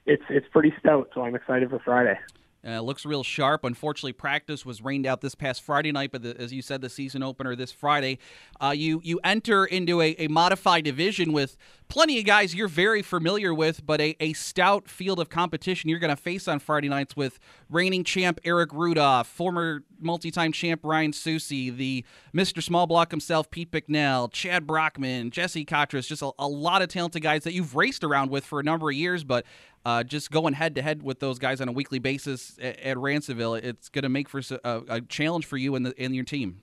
it's 0.07 0.23
it's 0.29 0.47
pretty 0.53 0.73
stout. 0.81 1.09
So 1.15 1.23
I'm 1.23 1.35
excited 1.35 1.71
for 1.71 1.79
Friday. 1.79 2.19
Uh, 2.67 2.81
looks 2.81 3.05
real 3.05 3.23
sharp. 3.23 3.63
Unfortunately, 3.65 4.13
practice 4.13 4.65
was 4.65 4.81
rained 4.81 5.07
out 5.07 5.21
this 5.21 5.35
past 5.35 5.63
Friday 5.63 5.93
night, 5.93 6.11
but 6.11 6.23
the, 6.23 6.35
as 6.41 6.53
you 6.53 6.63
said, 6.63 6.81
the 6.81 6.89
season 6.89 7.23
opener 7.23 7.55
this 7.55 7.71
Friday. 7.71 8.19
Uh, 8.61 8.73
you 8.75 9.01
you 9.05 9.21
enter 9.23 9.67
into 9.67 10.01
a, 10.01 10.15
a, 10.19 10.29
modified 10.29 10.85
division 10.85 11.33
with 11.33 11.57
plenty 11.89 12.19
of 12.19 12.25
guys 12.25 12.55
you're 12.55 12.67
very 12.67 13.03
familiar 13.03 13.53
with, 13.53 13.85
but 13.85 14.01
a, 14.01 14.17
a 14.19 14.33
stout 14.33 14.89
field 14.89 15.21
of 15.21 15.29
competition 15.29 15.91
you're 15.91 15.99
going 15.99 16.15
to 16.15 16.21
face 16.21 16.49
on 16.49 16.59
Friday 16.59 16.89
nights 16.89 17.15
with 17.15 17.39
reigning 17.69 18.03
champ 18.03 18.41
Eric 18.45 18.73
Rudolph, 18.73 19.27
former 19.27 19.83
multi-time 20.01 20.53
champ 20.53 20.81
Ryan 20.85 21.13
Susie, 21.13 21.71
the 21.71 22.05
Mr. 22.35 22.63
Small 22.63 22.87
Block 22.87 23.11
himself 23.11 23.51
Pete 23.51 23.71
Bicknell, 23.71 24.29
Chad 24.29 24.67
Brockman, 24.67 25.31
Jesse 25.31 25.65
Katras, 25.65 26.07
just 26.07 26.23
a, 26.23 26.31
a 26.39 26.49
lot 26.49 26.81
of 26.81 26.89
talented 26.89 27.23
guys 27.23 27.45
that 27.45 27.53
you've 27.53 27.75
raced 27.75 28.05
around 28.05 28.31
with 28.31 28.45
for 28.45 28.59
a 28.59 28.63
number 28.63 28.89
of 28.89 28.97
years, 28.97 29.23
but 29.23 29.45
uh, 29.85 30.03
just 30.03 30.31
going 30.31 30.55
head 30.55 30.75
to 30.77 30.83
head 30.83 31.03
with 31.03 31.21
those 31.21 31.39
guys 31.39 31.61
on 31.61 31.69
a 31.69 31.73
weekly 31.73 31.99
basis 31.99 32.59
at, 32.61 32.79
at 32.81 32.97
Ransomville, 32.97 33.63
it's 33.63 33.89
going 33.89 34.03
to 34.03 34.09
make 34.09 34.29
for 34.29 34.41
a, 34.65 34.83
a, 34.89 35.01
challenge 35.03 35.47
for 35.47 35.57
you 35.57 35.75
and, 35.75 35.87
the, 35.87 35.95
and 35.99 36.15
your 36.15 36.25
team. 36.25 36.63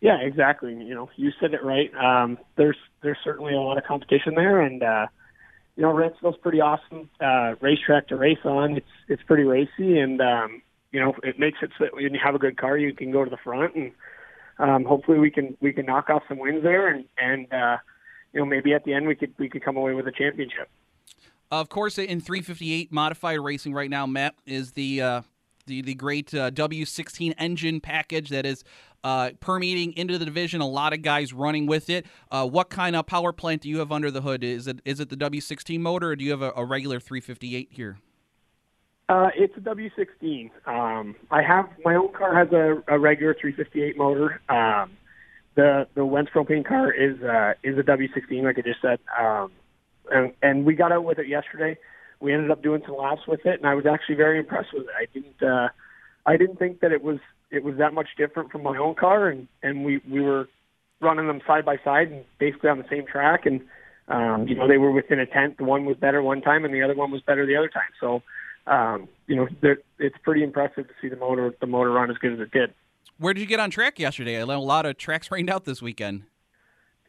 Yeah, 0.00 0.18
exactly. 0.20 0.72
You 0.72 0.94
know, 0.94 1.10
you 1.16 1.30
said 1.40 1.52
it 1.52 1.62
right. 1.62 1.92
Um, 1.94 2.38
there's 2.56 2.78
there's 3.02 3.18
certainly 3.22 3.54
a 3.54 3.60
lot 3.60 3.76
of 3.76 3.84
competition 3.84 4.34
there, 4.34 4.60
and 4.60 4.82
uh, 4.82 5.06
you 5.76 5.82
know, 5.82 5.92
Ransomville's 5.92 6.38
pretty 6.42 6.60
awesome 6.60 7.10
uh, 7.20 7.54
racetrack 7.60 8.08
to 8.08 8.16
race 8.16 8.38
on. 8.44 8.78
It's 8.78 8.86
it's 9.08 9.22
pretty 9.24 9.44
racy, 9.44 9.98
and 9.98 10.20
um, 10.22 10.62
you 10.90 11.00
know, 11.00 11.14
it 11.22 11.38
makes 11.38 11.58
it 11.62 11.70
so 11.78 11.84
that 11.84 11.94
when 11.94 12.14
you 12.14 12.20
have 12.22 12.34
a 12.34 12.38
good 12.38 12.56
car, 12.56 12.78
you 12.78 12.94
can 12.94 13.12
go 13.12 13.24
to 13.24 13.30
the 13.30 13.36
front, 13.36 13.74
and 13.74 13.92
um, 14.58 14.84
hopefully 14.84 15.18
we 15.18 15.30
can 15.30 15.56
we 15.60 15.72
can 15.72 15.84
knock 15.84 16.08
off 16.08 16.22
some 16.28 16.38
wins 16.38 16.62
there, 16.62 16.88
and 16.88 17.04
and 17.18 17.52
uh, 17.52 17.76
you 18.32 18.40
know, 18.40 18.46
maybe 18.46 18.72
at 18.72 18.84
the 18.84 18.94
end 18.94 19.06
we 19.06 19.14
could 19.14 19.34
we 19.38 19.50
could 19.50 19.62
come 19.62 19.76
away 19.76 19.92
with 19.92 20.06
a 20.06 20.12
championship. 20.12 20.70
Of 21.50 21.68
course, 21.68 21.98
in 21.98 22.20
358 22.20 22.92
modified 22.92 23.40
racing 23.40 23.74
right 23.74 23.90
now, 23.90 24.06
Matt 24.06 24.34
is 24.46 24.72
the 24.72 25.02
uh, 25.02 25.22
the 25.66 25.82
the 25.82 25.94
great 25.94 26.32
uh, 26.32 26.50
W16 26.52 27.34
engine 27.38 27.80
package 27.80 28.28
that 28.30 28.46
is 28.46 28.62
uh, 29.02 29.30
permeating 29.40 29.92
into 29.94 30.16
the 30.16 30.24
division. 30.24 30.60
A 30.60 30.68
lot 30.68 30.92
of 30.92 31.02
guys 31.02 31.32
running 31.32 31.66
with 31.66 31.90
it. 31.90 32.06
Uh, 32.30 32.46
what 32.46 32.70
kind 32.70 32.94
of 32.94 33.06
power 33.06 33.32
plant 33.32 33.62
do 33.62 33.68
you 33.68 33.78
have 33.78 33.90
under 33.90 34.10
the 34.10 34.20
hood? 34.20 34.44
Is 34.44 34.66
it 34.66 34.80
is 34.84 35.00
it 35.00 35.08
the 35.08 35.16
W16 35.16 35.80
motor, 35.80 36.10
or 36.10 36.16
do 36.16 36.24
you 36.24 36.30
have 36.30 36.42
a, 36.42 36.52
a 36.54 36.64
regular 36.64 37.00
358 37.00 37.68
here? 37.72 37.98
Uh, 39.08 39.30
it's 39.34 39.56
a 39.56 39.60
W16. 39.60 40.50
Um, 40.66 41.16
I 41.32 41.42
have 41.42 41.68
my 41.84 41.96
own 41.96 42.12
car 42.12 42.32
has 42.32 42.52
a, 42.52 42.80
a 42.86 42.96
regular 42.96 43.34
358 43.34 43.98
motor. 43.98 44.40
Um, 44.48 44.92
the 45.56 45.88
the 45.94 46.04
Wentz 46.04 46.30
propane 46.32 46.64
car 46.64 46.92
is 46.92 47.20
uh, 47.22 47.54
is 47.64 47.76
a 47.76 47.82
W16, 47.82 48.44
like 48.44 48.58
I 48.58 48.62
just 48.62 48.80
said. 48.80 49.00
Um, 49.18 49.50
and, 50.10 50.32
and 50.42 50.64
we 50.64 50.74
got 50.74 50.92
out 50.92 51.04
with 51.04 51.18
it 51.18 51.28
yesterday. 51.28 51.78
We 52.20 52.32
ended 52.32 52.50
up 52.50 52.62
doing 52.62 52.82
some 52.86 52.96
laps 52.96 53.22
with 53.26 53.46
it, 53.46 53.58
and 53.58 53.66
I 53.66 53.74
was 53.74 53.86
actually 53.86 54.16
very 54.16 54.38
impressed 54.38 54.72
with 54.74 54.84
it. 54.84 54.90
I 54.96 55.06
didn't, 55.12 55.42
uh, 55.42 55.68
I 56.26 56.36
didn't 56.36 56.58
think 56.58 56.80
that 56.80 56.92
it 56.92 57.02
was 57.02 57.18
it 57.50 57.64
was 57.64 57.76
that 57.78 57.94
much 57.94 58.08
different 58.16 58.52
from 58.52 58.62
my 58.62 58.76
own 58.76 58.94
car, 58.94 59.28
and 59.28 59.48
and 59.62 59.84
we 59.84 60.00
we 60.08 60.20
were 60.20 60.48
running 61.00 61.26
them 61.26 61.40
side 61.46 61.64
by 61.64 61.78
side 61.82 62.08
and 62.08 62.24
basically 62.38 62.70
on 62.70 62.78
the 62.78 62.88
same 62.90 63.06
track, 63.06 63.46
and 63.46 63.60
um, 64.08 64.46
you 64.46 64.54
know 64.54 64.68
they 64.68 64.78
were 64.78 64.90
within 64.90 65.18
a 65.18 65.26
tenth. 65.26 65.56
The 65.56 65.64
one 65.64 65.84
was 65.84 65.96
better 65.96 66.22
one 66.22 66.42
time, 66.42 66.64
and 66.64 66.74
the 66.74 66.82
other 66.82 66.94
one 66.94 67.10
was 67.10 67.22
better 67.22 67.46
the 67.46 67.56
other 67.56 67.68
time. 67.68 67.82
So, 68.00 68.22
um, 68.66 69.08
you 69.26 69.36
know, 69.36 69.48
it's 69.98 70.16
pretty 70.22 70.42
impressive 70.42 70.88
to 70.88 70.94
see 71.00 71.08
the 71.08 71.16
motor 71.16 71.54
the 71.60 71.66
motor 71.66 71.90
run 71.90 72.10
as 72.10 72.18
good 72.18 72.34
as 72.34 72.40
it 72.40 72.50
did. 72.50 72.72
Where 73.18 73.34
did 73.34 73.40
you 73.40 73.46
get 73.46 73.60
on 73.60 73.70
track 73.70 73.98
yesterday? 73.98 74.40
I 74.40 74.44
learned 74.44 74.62
a 74.62 74.64
lot 74.64 74.86
of 74.86 74.96
tracks 74.96 75.30
rained 75.30 75.50
out 75.50 75.64
this 75.64 75.80
weekend. 75.82 76.24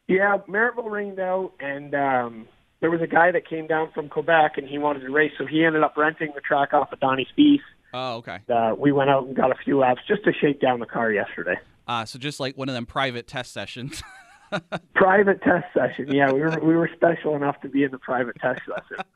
Yeah, 0.08 0.38
Merrittville 0.49 0.89
rained 0.89 1.19
out, 1.19 1.54
and 1.60 1.95
um, 1.95 2.47
there 2.82 2.91
was 2.91 3.02
a 3.02 3.08
guy 3.08 3.32
that 3.32 3.48
came 3.48 3.67
down 3.67 3.91
from 3.94 4.10
Quebec 4.10 4.58
and 4.58 4.67
he 4.67 4.78
wanted 4.78 5.02
to 5.02 5.12
race, 5.12 5.32
so 5.38 5.46
he 5.46 5.63
ended 5.63 5.84
up 5.84 5.96
renting 5.96 6.32
the 6.36 6.41
track 6.41 6.74
off 6.74 6.91
of 6.91 7.00
Donnie 7.00 7.28
Spieth. 7.38 7.62
Oh, 7.94 8.15
okay. 8.17 8.39
Uh, 8.50 8.74
we 8.78 8.91
went 8.91 9.10
out 9.10 9.26
and 9.26 9.36
got 9.36 9.52
a 9.52 9.56
few 9.63 9.78
laps 9.78 10.02
just 10.08 10.24
to 10.24 10.34
shake 10.34 10.60
down 10.60 10.80
the 10.80 10.86
car 10.86 11.12
yesterday. 11.12 11.56
Uh, 11.88 12.06
so 12.06 12.17
just 12.17 12.39
like 12.39 12.58
one 12.58 12.70
of 12.70 12.76
them 12.76 12.86
private 12.86 13.28
test 13.28 13.54
sessions. 13.54 14.02
private 14.96 15.41
test 15.41 15.65
session. 15.74 16.13
Yeah, 16.13 16.32
we 16.32 16.41
were 16.41 16.60
we 16.62 16.76
were 16.76 16.89
special 16.96 17.36
enough 17.36 17.62
to 17.62 17.70
be 17.70 17.84
in 17.84 17.91
the 17.91 17.98
private 17.98 18.36
test 18.41 18.62
session. 18.67 19.06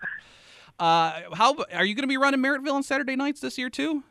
Uh, 0.78 1.21
how 1.34 1.56
are 1.73 1.86
you 1.86 1.95
going 1.95 2.04
to 2.04 2.08
be 2.08 2.17
running 2.17 2.41
Merrittville 2.41 2.73
on 2.73 2.84
Saturday 2.84 3.15
nights 3.15 3.39
this 3.39 3.58
year 3.58 3.69
too? 3.69 4.04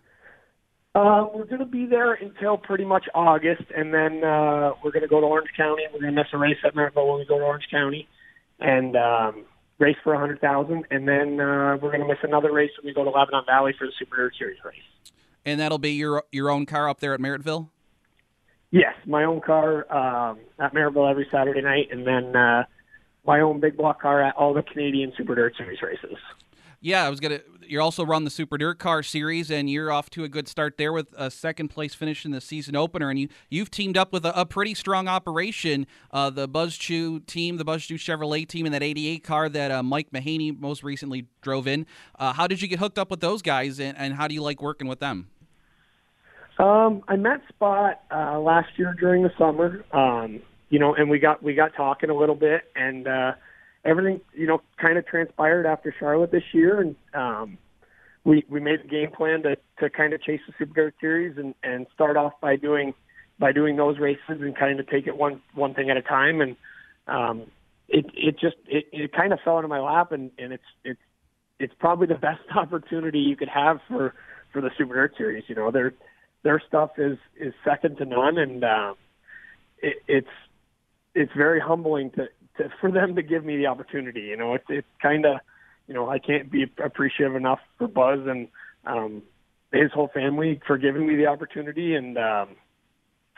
Uh, 0.95 1.27
we're 1.35 1.45
going 1.45 1.59
to 1.59 1.67
be 1.67 1.85
there 1.85 2.15
until 2.15 2.57
pretty 2.57 2.87
much 2.87 3.05
August, 3.15 3.65
and 3.77 3.93
then 3.93 4.25
uh, 4.25 4.73
we're 4.83 4.91
going 4.91 5.03
to 5.03 5.09
go 5.09 5.21
to 5.21 5.27
Orange 5.27 5.51
County. 5.57 5.83
We're 5.93 6.01
going 6.01 6.15
to 6.15 6.23
miss 6.23 6.29
a 6.33 6.39
race 6.39 6.57
at 6.65 6.75
Merrittville 6.75 7.07
when 7.07 7.19
we 7.19 7.27
go 7.27 7.39
to 7.39 7.45
Orange 7.45 7.67
County, 7.71 8.09
and 8.61 8.97
um, 8.97 9.45
race 9.79 9.97
for 10.03 10.15
a 10.15 10.19
hundred 10.19 10.41
thousand, 10.41 10.85
and 10.91 11.07
then 11.09 11.41
uh, 11.41 11.77
we're 11.81 11.91
going 11.91 12.01
to 12.01 12.07
miss 12.09 12.19
another 12.23 12.53
race 12.53 12.71
when 12.79 12.89
we 12.89 12.95
go 12.95 13.05
to 13.05 13.11
Lebanon 13.11 13.45
Valley 13.47 13.75
for 13.79 13.87
the 13.87 13.93
Super 13.99 14.17
Dirt 14.17 14.35
Series 14.39 14.59
race. 14.65 14.77
And 15.45 15.61
that'll 15.61 15.79
be 15.79 15.93
your 15.93 16.25
your 16.33 16.51
own 16.51 16.67
car 16.67 16.89
up 16.89 17.01
there 17.01 17.15
at 17.15 17.21
Merrittville. 17.21 17.69
Yes, 18.71 18.95
my 19.07 19.25
own 19.25 19.41
car 19.41 19.91
um, 19.93 20.39
at 20.59 20.75
Merrittville 20.75 21.11
every 21.11 21.29
Saturday 21.31 21.61
night, 21.61 21.89
and 21.93 22.07
then 22.07 22.35
uh, 22.35 22.65
my 23.27 23.41
own 23.41 23.61
big 23.61 23.77
block 23.77 24.01
car 24.01 24.23
at 24.23 24.35
all 24.37 24.53
the 24.55 24.63
Canadian 24.63 25.13
Super 25.17 25.35
Dirt 25.35 25.55
Series 25.57 25.81
races. 25.83 26.17
Yeah, 26.85 27.07
I 27.07 27.09
was 27.09 27.19
gonna. 27.19 27.41
You're 27.67 27.81
also 27.81 28.05
run 28.05 28.25
the 28.25 28.31
Super 28.31 28.59
Dirt 28.59 28.79
Car 28.79 29.03
Series, 29.03 29.51
and 29.51 29.71
you're 29.71 29.91
off 29.91 30.11
to 30.11 30.25
a 30.25 30.29
good 30.29 30.47
start 30.47 30.77
there 30.77 30.93
with 30.93 31.15
a 31.17 31.31
second 31.31 31.69
place 31.69 31.95
finish 31.95 32.27
in 32.27 32.31
the 32.31 32.43
season 32.43 32.77
opener. 32.77 33.09
And 33.09 33.19
you 33.19 33.29
you've 33.49 33.71
teamed 33.71 33.97
up 33.97 34.13
with 34.13 34.27
a, 34.27 34.39
a 34.39 34.45
pretty 34.45 34.75
strong 34.75 35.09
operation, 35.09 35.87
uh, 36.11 36.29
the 36.29 36.47
Buzz 36.47 36.77
Chew 36.77 37.21
team, 37.21 37.57
the 37.57 37.65
Buzz 37.65 37.87
Chew 37.87 37.95
Chevrolet 37.95 38.47
team, 38.47 38.67
and 38.67 38.75
that 38.75 38.83
'88 38.83 39.25
car 39.25 39.49
that 39.49 39.71
uh, 39.71 39.83
Mike 39.83 40.11
Mahaney 40.11 40.61
most 40.61 40.83
recently 40.83 41.27
drove 41.41 41.67
in. 41.67 41.87
Uh, 42.19 42.35
how 42.35 42.47
did 42.47 42.61
you 42.61 42.69
get 42.69 42.81
hooked 42.81 42.99
up 42.99 43.11
with 43.11 43.21
those 43.21 43.41
guys, 43.41 43.81
and, 43.81 43.97
and 43.97 44.13
how 44.13 44.29
do 44.29 44.35
you 44.35 44.43
like 44.43 44.61
working 44.61 44.87
with 44.87 45.01
them? 45.01 45.31
Um, 46.59 47.03
I 47.09 47.17
met 47.17 47.41
Spot 47.49 47.99
uh, 48.11 48.39
last 48.41 48.69
year 48.77 48.95
during 49.01 49.23
the 49.23 49.33
summer. 49.39 49.83
Um, 49.93 50.43
you 50.69 50.79
know, 50.79 50.95
and 50.95 51.09
we 51.09 51.19
got 51.19 51.43
we 51.43 51.55
got 51.55 51.75
talking 51.75 52.11
a 52.11 52.15
little 52.15 52.35
bit, 52.35 52.71
and 52.77 53.09
uh, 53.09 53.33
everything 53.85 54.21
you 54.33 54.47
know 54.47 54.61
kind 54.81 54.99
of 54.99 55.07
transpired 55.07 55.67
after 55.67 55.95
Charlotte 55.99 56.31
this 56.31 56.45
year, 56.53 56.81
and 56.81 56.97
um, 57.15 57.59
we 58.25 58.45
we 58.49 58.61
made 58.61 58.83
the 58.83 58.89
game 58.89 59.11
plan 59.11 59.43
to 59.43 59.57
to 59.81 59.91
kind 59.91 60.13
of 60.13 60.23
chase 60.23 60.41
the 60.47 60.55
Super 60.59 60.75
Dirt 60.75 60.95
Series 61.01 61.37
and 61.37 61.55
and 61.63 61.87
start 61.95 62.17
off 62.17 62.33
by 62.41 62.57
doing 62.57 62.95
by 63.39 63.53
doing 63.53 63.77
those 63.77 63.99
races 63.99 64.21
and 64.29 64.57
kind 64.57 64.81
of 64.81 64.89
take 64.89 65.07
it 65.07 65.17
one 65.17 65.43
one 65.55 65.75
thing 65.75 65.91
at 65.91 65.97
a 65.97 66.03
time, 66.03 66.41
and 66.41 66.57
um, 67.07 67.51
it 67.89 68.07
it 68.15 68.39
just 68.39 68.57
it, 68.67 68.87
it 68.93 69.13
kind 69.13 69.33
of 69.33 69.39
fell 69.45 69.59
into 69.59 69.69
my 69.69 69.81
lap, 69.81 70.13
and 70.13 70.31
and 70.39 70.53
it's 70.53 70.65
it's 70.85 71.01
it's 71.59 71.75
probably 71.79 72.07
the 72.07 72.15
best 72.21 72.43
opportunity 72.57 73.21
you 73.21 73.37
could 73.37 73.49
have 73.49 73.81
for 73.89 74.15
for 74.53 74.61
the 74.61 74.71
Super 74.79 74.95
Dirt 74.95 75.15
Series. 75.17 75.45
You 75.49 75.55
know, 75.55 75.71
their 75.71 75.95
their 76.43 76.63
stuff 76.67 76.93
is 76.99 77.19
is 77.39 77.53
second 77.65 77.99
to 77.99 78.05
none, 78.05 78.39
and 78.39 78.65
um, 78.65 78.95
it, 79.79 79.97
it's 80.07 80.29
it's 81.15 81.33
very 81.37 81.61
humbling 81.61 82.11
to 82.13 82.29
to, 82.57 82.71
for 82.81 82.91
them 82.91 83.17
to 83.17 83.23
give 83.23 83.45
me 83.45 83.57
the 83.57 83.67
opportunity. 83.67 84.23
You 84.23 84.37
know, 84.37 84.55
it's 84.55 84.65
it's 84.69 84.87
kind 85.01 85.27
of, 85.27 85.39
you 85.87 85.95
know, 85.95 86.09
I 86.09 86.19
can't 86.19 86.51
be 86.51 86.71
appreciative 86.83 87.37
enough 87.37 87.61
for 87.79 87.89
Buzz 87.89 88.21
and 88.27 88.49
um, 88.87 89.23
his 89.73 89.93
whole 89.93 90.09
family 90.09 90.61
for 90.67 90.79
giving 90.79 91.07
me 91.07 91.17
the 91.17 91.27
opportunity, 91.27 91.95
and 91.95 92.17
um, 92.19 92.49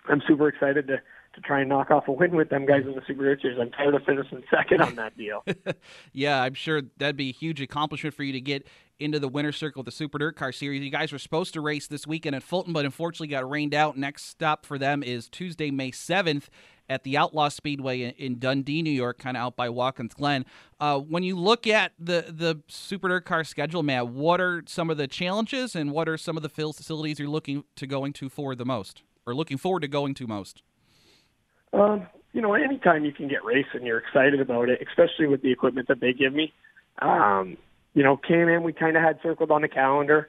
I'm 0.09 0.22
super 0.26 0.48
excited 0.48 0.87
to 0.88 1.00
to 1.37 1.42
try 1.42 1.61
and 1.61 1.68
knock 1.68 1.90
off 1.90 2.09
a 2.09 2.12
win 2.12 2.35
with 2.35 2.48
them 2.48 2.64
guys 2.64 2.83
in 2.87 2.94
the 2.94 3.02
Super 3.07 3.24
Richards. 3.24 3.59
I'm 3.61 3.70
tired 3.70 3.94
of 3.94 4.02
finishing 4.05 4.42
second 4.50 4.81
on 4.81 4.94
that 4.96 5.16
deal. 5.18 5.44
yeah, 6.12 6.40
I'm 6.40 6.55
sure 6.55 6.81
that'd 6.96 7.16
be 7.16 7.29
a 7.29 7.33
huge 7.33 7.61
accomplishment 7.61 8.14
for 8.14 8.22
you 8.22 8.33
to 8.33 8.40
get 8.40 8.66
into 8.98 9.18
the 9.18 9.29
winner's 9.29 9.57
circle 9.57 9.81
of 9.81 9.85
the 9.85 9.92
Super 9.92 10.16
Dirt 10.16 10.35
Car 10.35 10.50
Series. 10.50 10.83
You 10.83 10.90
guys 10.90 11.12
were 11.12 11.18
supposed 11.18 11.52
to 11.52 11.61
race 11.61 11.87
this 11.88 12.07
weekend 12.07 12.35
at 12.35 12.42
Fulton, 12.42 12.72
but 12.72 12.87
unfortunately 12.87 13.29
got 13.29 13.48
rained 13.48 13.74
out. 13.74 13.98
Next 13.98 14.24
stop 14.24 14.64
for 14.64 14.79
them 14.79 15.02
is 15.02 15.29
Tuesday, 15.29 15.70
May 15.70 15.90
7th 15.90 16.44
at 16.88 17.05
the 17.05 17.16
Outlaw 17.16 17.49
Speedway 17.49 18.14
in, 18.18 18.38
Dundee, 18.38 18.83
New 18.83 18.90
York, 18.90 19.18
kind 19.18 19.37
of 19.37 19.42
out 19.42 19.57
by 19.57 19.68
Watkins 19.68 20.14
Glen. 20.14 20.44
Uh, 20.79 20.99
when 20.99 21.22
you 21.22 21.37
look 21.37 21.66
at 21.66 21.92
the 21.99 22.27
the 22.29 22.62
Super 22.68 23.09
Dirt 23.09 23.25
Car 23.25 23.44
schedule, 23.44 23.83
Matt, 23.83 24.09
what 24.09 24.40
are 24.40 24.62
some 24.66 24.90
of 24.90 24.96
the 24.96 25.07
challenges 25.07 25.75
and 25.75 25.92
what 25.92 26.09
are 26.09 26.16
some 26.16 26.37
of 26.37 26.42
the 26.42 26.49
facilities 26.49 27.18
you're 27.18 27.29
looking 27.29 27.64
to 27.77 27.87
going 27.87 28.12
to 28.14 28.29
for 28.29 28.55
the 28.55 28.64
most, 28.64 29.03
or 29.27 29.35
looking 29.35 29.57
forward 29.57 29.81
to 29.81 29.88
going 29.88 30.14
to 30.14 30.27
most? 30.27 30.62
Um, 31.72 32.07
you 32.33 32.40
know, 32.42 32.55
anytime 32.55 33.05
you 33.05 33.12
can 33.12 33.29
get 33.29 33.44
racing, 33.44 33.85
you're 33.85 33.99
excited 33.99 34.40
about 34.40 34.68
it, 34.68 34.87
especially 34.87 35.27
with 35.27 35.42
the 35.42 35.51
equipment 35.51 35.88
that 35.88 36.01
they 36.01 36.12
give 36.12 36.33
me. 36.33 36.53
Um, 37.01 37.57
you 37.94 38.03
know, 38.03 38.16
Can-Am 38.16 38.62
we 38.62 38.72
kind 38.72 38.96
of 38.96 39.03
had 39.03 39.18
circled 39.22 39.51
on 39.51 39.62
the 39.62 39.68
calendar. 39.68 40.29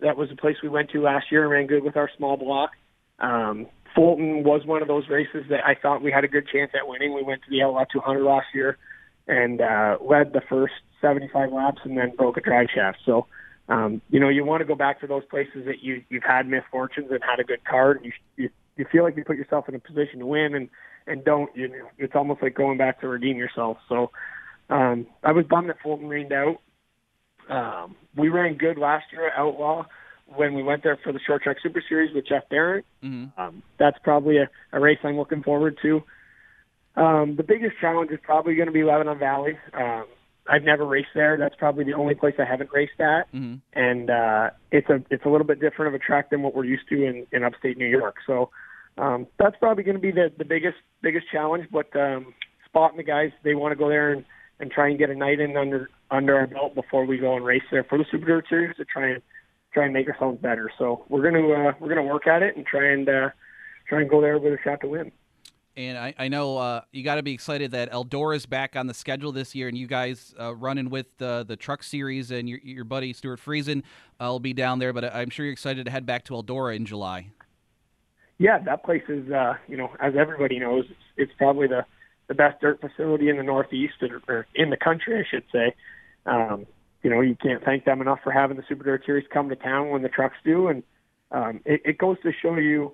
That 0.00 0.16
was 0.16 0.28
the 0.28 0.36
place 0.36 0.56
we 0.62 0.68
went 0.68 0.90
to 0.90 1.02
last 1.02 1.26
year 1.32 1.42
and 1.42 1.50
ran 1.50 1.66
good 1.66 1.82
with 1.82 1.96
our 1.96 2.08
small 2.16 2.36
block. 2.36 2.70
Um, 3.18 3.66
Fulton 3.94 4.44
was 4.44 4.64
one 4.64 4.82
of 4.82 4.88
those 4.88 5.08
races 5.08 5.44
that 5.50 5.64
I 5.64 5.74
thought 5.74 6.02
we 6.02 6.12
had 6.12 6.24
a 6.24 6.28
good 6.28 6.46
chance 6.48 6.70
at 6.74 6.86
winning. 6.86 7.14
We 7.14 7.22
went 7.22 7.42
to 7.42 7.50
the 7.50 7.62
Outlaw 7.62 7.84
200 7.92 8.22
last 8.22 8.46
year 8.54 8.76
and 9.26 9.60
uh, 9.60 9.98
led 10.00 10.32
the 10.32 10.42
first 10.48 10.74
75 11.00 11.52
laps 11.52 11.80
and 11.84 11.96
then 11.96 12.14
broke 12.16 12.36
a 12.36 12.40
drive 12.40 12.68
shaft. 12.74 12.98
So, 13.04 13.26
um, 13.68 14.00
you 14.08 14.20
know, 14.20 14.28
you 14.28 14.44
want 14.44 14.60
to 14.60 14.64
go 14.64 14.74
back 14.74 15.00
to 15.00 15.06
those 15.06 15.24
places 15.30 15.66
that 15.66 15.82
you 15.82 16.02
you've 16.08 16.22
had 16.22 16.48
misfortunes 16.48 17.10
and 17.10 17.20
had 17.22 17.40
a 17.40 17.44
good 17.44 17.64
card. 17.64 18.00
You 18.02 18.12
you, 18.36 18.50
you 18.76 18.86
feel 18.90 19.02
like 19.02 19.16
you 19.16 19.24
put 19.24 19.36
yourself 19.36 19.68
in 19.68 19.74
a 19.74 19.78
position 19.78 20.20
to 20.20 20.26
win 20.26 20.54
and 20.54 20.68
and 21.06 21.24
don't. 21.24 21.54
You 21.54 21.68
know, 21.68 21.88
it's 21.98 22.14
almost 22.14 22.42
like 22.42 22.54
going 22.54 22.78
back 22.78 23.00
to 23.00 23.08
redeem 23.08 23.36
yourself. 23.36 23.78
So, 23.88 24.10
um, 24.70 25.06
I 25.22 25.32
was 25.32 25.44
bummed 25.44 25.68
that 25.68 25.80
Fulton 25.82 26.08
rained 26.08 26.32
out. 26.32 26.58
Um, 27.50 27.96
we 28.16 28.28
ran 28.28 28.56
good 28.56 28.78
last 28.78 29.06
year 29.12 29.28
at 29.28 29.38
Outlaw 29.38 29.86
when 30.36 30.54
we 30.54 30.62
went 30.62 30.82
there 30.82 30.98
for 31.02 31.12
the 31.12 31.20
short 31.26 31.42
track 31.42 31.56
super 31.62 31.82
series 31.88 32.14
with 32.14 32.26
Jeff 32.26 32.48
Barrett. 32.50 32.84
Mm-hmm. 33.02 33.40
Um, 33.40 33.62
that's 33.78 33.96
probably 34.02 34.36
a, 34.38 34.48
a 34.72 34.80
race 34.80 34.98
I'm 35.02 35.16
looking 35.16 35.42
forward 35.42 35.78
to. 35.82 36.02
Um, 36.96 37.36
the 37.36 37.44
biggest 37.44 37.74
challenge 37.80 38.10
is 38.10 38.18
probably 38.22 38.54
going 38.54 38.66
to 38.66 38.72
be 38.72 38.82
Lebanon 38.82 39.18
Valley. 39.18 39.56
Um, 39.72 40.04
I've 40.50 40.62
never 40.64 40.84
raced 40.84 41.10
there. 41.14 41.36
That's 41.38 41.54
probably 41.56 41.84
the 41.84 41.92
only 41.92 42.14
place 42.14 42.34
I 42.38 42.44
haven't 42.44 42.70
raced 42.72 42.98
at, 43.00 43.30
Mm-hmm. 43.32 43.56
and 43.74 44.10
uh, 44.10 44.50
it's 44.72 44.88
a 44.88 45.02
it's 45.10 45.24
a 45.24 45.28
little 45.28 45.46
bit 45.46 45.60
different 45.60 45.94
of 45.94 46.00
a 46.00 46.04
track 46.04 46.30
than 46.30 46.42
what 46.42 46.54
we're 46.54 46.64
used 46.64 46.88
to 46.88 47.04
in, 47.04 47.26
in 47.32 47.44
upstate 47.44 47.76
New 47.76 47.86
York. 47.86 48.16
So 48.26 48.50
um, 48.96 49.26
that's 49.38 49.56
probably 49.60 49.84
going 49.84 49.96
to 49.96 50.00
be 50.00 50.10
the 50.10 50.32
the 50.36 50.46
biggest 50.46 50.78
biggest 51.02 51.26
challenge. 51.30 51.66
But 51.70 51.94
um, 51.94 52.34
Spot 52.66 52.90
and 52.90 52.98
the 52.98 53.04
guys 53.04 53.30
they 53.44 53.54
want 53.54 53.72
to 53.72 53.76
go 53.76 53.88
there 53.88 54.12
and, 54.12 54.24
and 54.58 54.70
try 54.70 54.88
and 54.88 54.98
get 54.98 55.10
a 55.10 55.14
night 55.14 55.38
in 55.38 55.56
under 55.56 55.90
under 56.10 56.34
our 56.36 56.46
belt 56.46 56.74
before 56.74 57.04
we 57.04 57.18
go 57.18 57.36
and 57.36 57.44
race 57.44 57.62
there 57.70 57.84
for 57.84 57.98
the 57.98 58.06
Super 58.10 58.26
Dirt 58.26 58.46
Series 58.48 58.74
to 58.76 58.84
try 58.86 59.10
and 59.10 59.22
try 59.78 59.84
and 59.84 59.94
make 59.94 60.08
ourselves 60.08 60.40
better. 60.40 60.70
So 60.76 61.04
we're 61.08 61.22
gonna 61.22 61.48
uh, 61.48 61.72
we're 61.78 61.88
gonna 61.88 62.02
work 62.02 62.26
at 62.26 62.42
it 62.42 62.56
and 62.56 62.66
try 62.66 62.90
and 62.90 63.08
uh, 63.08 63.30
try 63.88 64.00
and 64.00 64.10
go 64.10 64.20
there 64.20 64.38
with 64.38 64.52
a 64.52 64.58
shot 64.64 64.80
to 64.80 64.88
win. 64.88 65.12
And 65.76 65.96
I, 65.96 66.12
I 66.18 66.26
know 66.26 66.58
uh, 66.58 66.80
you 66.90 67.04
got 67.04 67.14
to 67.14 67.22
be 67.22 67.32
excited 67.32 67.70
that 67.70 67.92
Eldora's 67.92 68.46
back 68.46 68.74
on 68.74 68.88
the 68.88 68.94
schedule 68.94 69.30
this 69.30 69.54
year, 69.54 69.68
and 69.68 69.78
you 69.78 69.86
guys 69.86 70.34
uh, 70.40 70.52
running 70.52 70.90
with 70.90 71.06
uh, 71.22 71.44
the 71.44 71.54
Truck 71.54 71.84
Series, 71.84 72.32
and 72.32 72.48
your, 72.48 72.58
your 72.64 72.82
buddy 72.82 73.12
Stewart 73.12 73.38
Friesen 73.38 73.84
uh, 74.20 74.24
will 74.26 74.40
be 74.40 74.52
down 74.52 74.80
there. 74.80 74.92
But 74.92 75.14
I'm 75.14 75.30
sure 75.30 75.46
you're 75.46 75.52
excited 75.52 75.84
to 75.84 75.90
head 75.92 76.04
back 76.04 76.24
to 76.24 76.32
Eldora 76.32 76.74
in 76.74 76.84
July. 76.84 77.28
Yeah, 78.38 78.58
that 78.58 78.82
place 78.84 79.04
is, 79.08 79.30
uh, 79.30 79.54
you 79.68 79.76
know, 79.76 79.90
as 80.00 80.14
everybody 80.16 80.58
knows, 80.58 80.86
it's, 80.90 81.00
it's 81.16 81.32
probably 81.38 81.68
the 81.68 81.86
the 82.26 82.34
best 82.34 82.60
dirt 82.60 82.80
facility 82.80 83.28
in 83.30 83.36
the 83.36 83.42
Northeast 83.44 84.02
or, 84.02 84.20
or 84.28 84.46
in 84.56 84.70
the 84.70 84.76
country, 84.76 85.18
I 85.18 85.24
should 85.30 85.44
say. 85.52 85.74
Um, 86.26 86.66
you 87.08 87.14
know, 87.14 87.22
you 87.22 87.36
can't 87.36 87.64
thank 87.64 87.86
them 87.86 88.02
enough 88.02 88.18
for 88.22 88.30
having 88.30 88.58
the 88.58 88.62
Super 88.68 88.84
Dirt 88.84 89.02
Series 89.06 89.26
come 89.32 89.48
to 89.48 89.56
town 89.56 89.88
when 89.88 90.02
the 90.02 90.10
trucks 90.10 90.36
do, 90.44 90.68
and 90.68 90.82
um, 91.32 91.62
it, 91.64 91.80
it 91.82 91.96
goes 91.96 92.18
to 92.22 92.32
show 92.42 92.56
you 92.56 92.92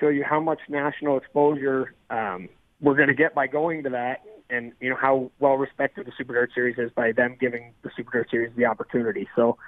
show 0.00 0.08
you 0.08 0.24
how 0.28 0.40
much 0.40 0.58
national 0.68 1.16
exposure 1.16 1.94
um, 2.10 2.48
we're 2.80 2.96
going 2.96 3.06
to 3.06 3.14
get 3.14 3.36
by 3.36 3.46
going 3.46 3.84
to 3.84 3.90
that, 3.90 4.24
and 4.50 4.72
you 4.80 4.90
know 4.90 4.96
how 5.00 5.30
well 5.38 5.54
respected 5.54 6.06
the 6.06 6.12
Super 6.18 6.32
Dirt 6.32 6.50
Series 6.52 6.76
is 6.76 6.90
by 6.96 7.12
them 7.12 7.36
giving 7.38 7.72
the 7.82 7.90
Super 7.96 8.10
Dirt 8.10 8.30
Series 8.32 8.50
the 8.56 8.66
opportunity. 8.66 9.28
So, 9.36 9.58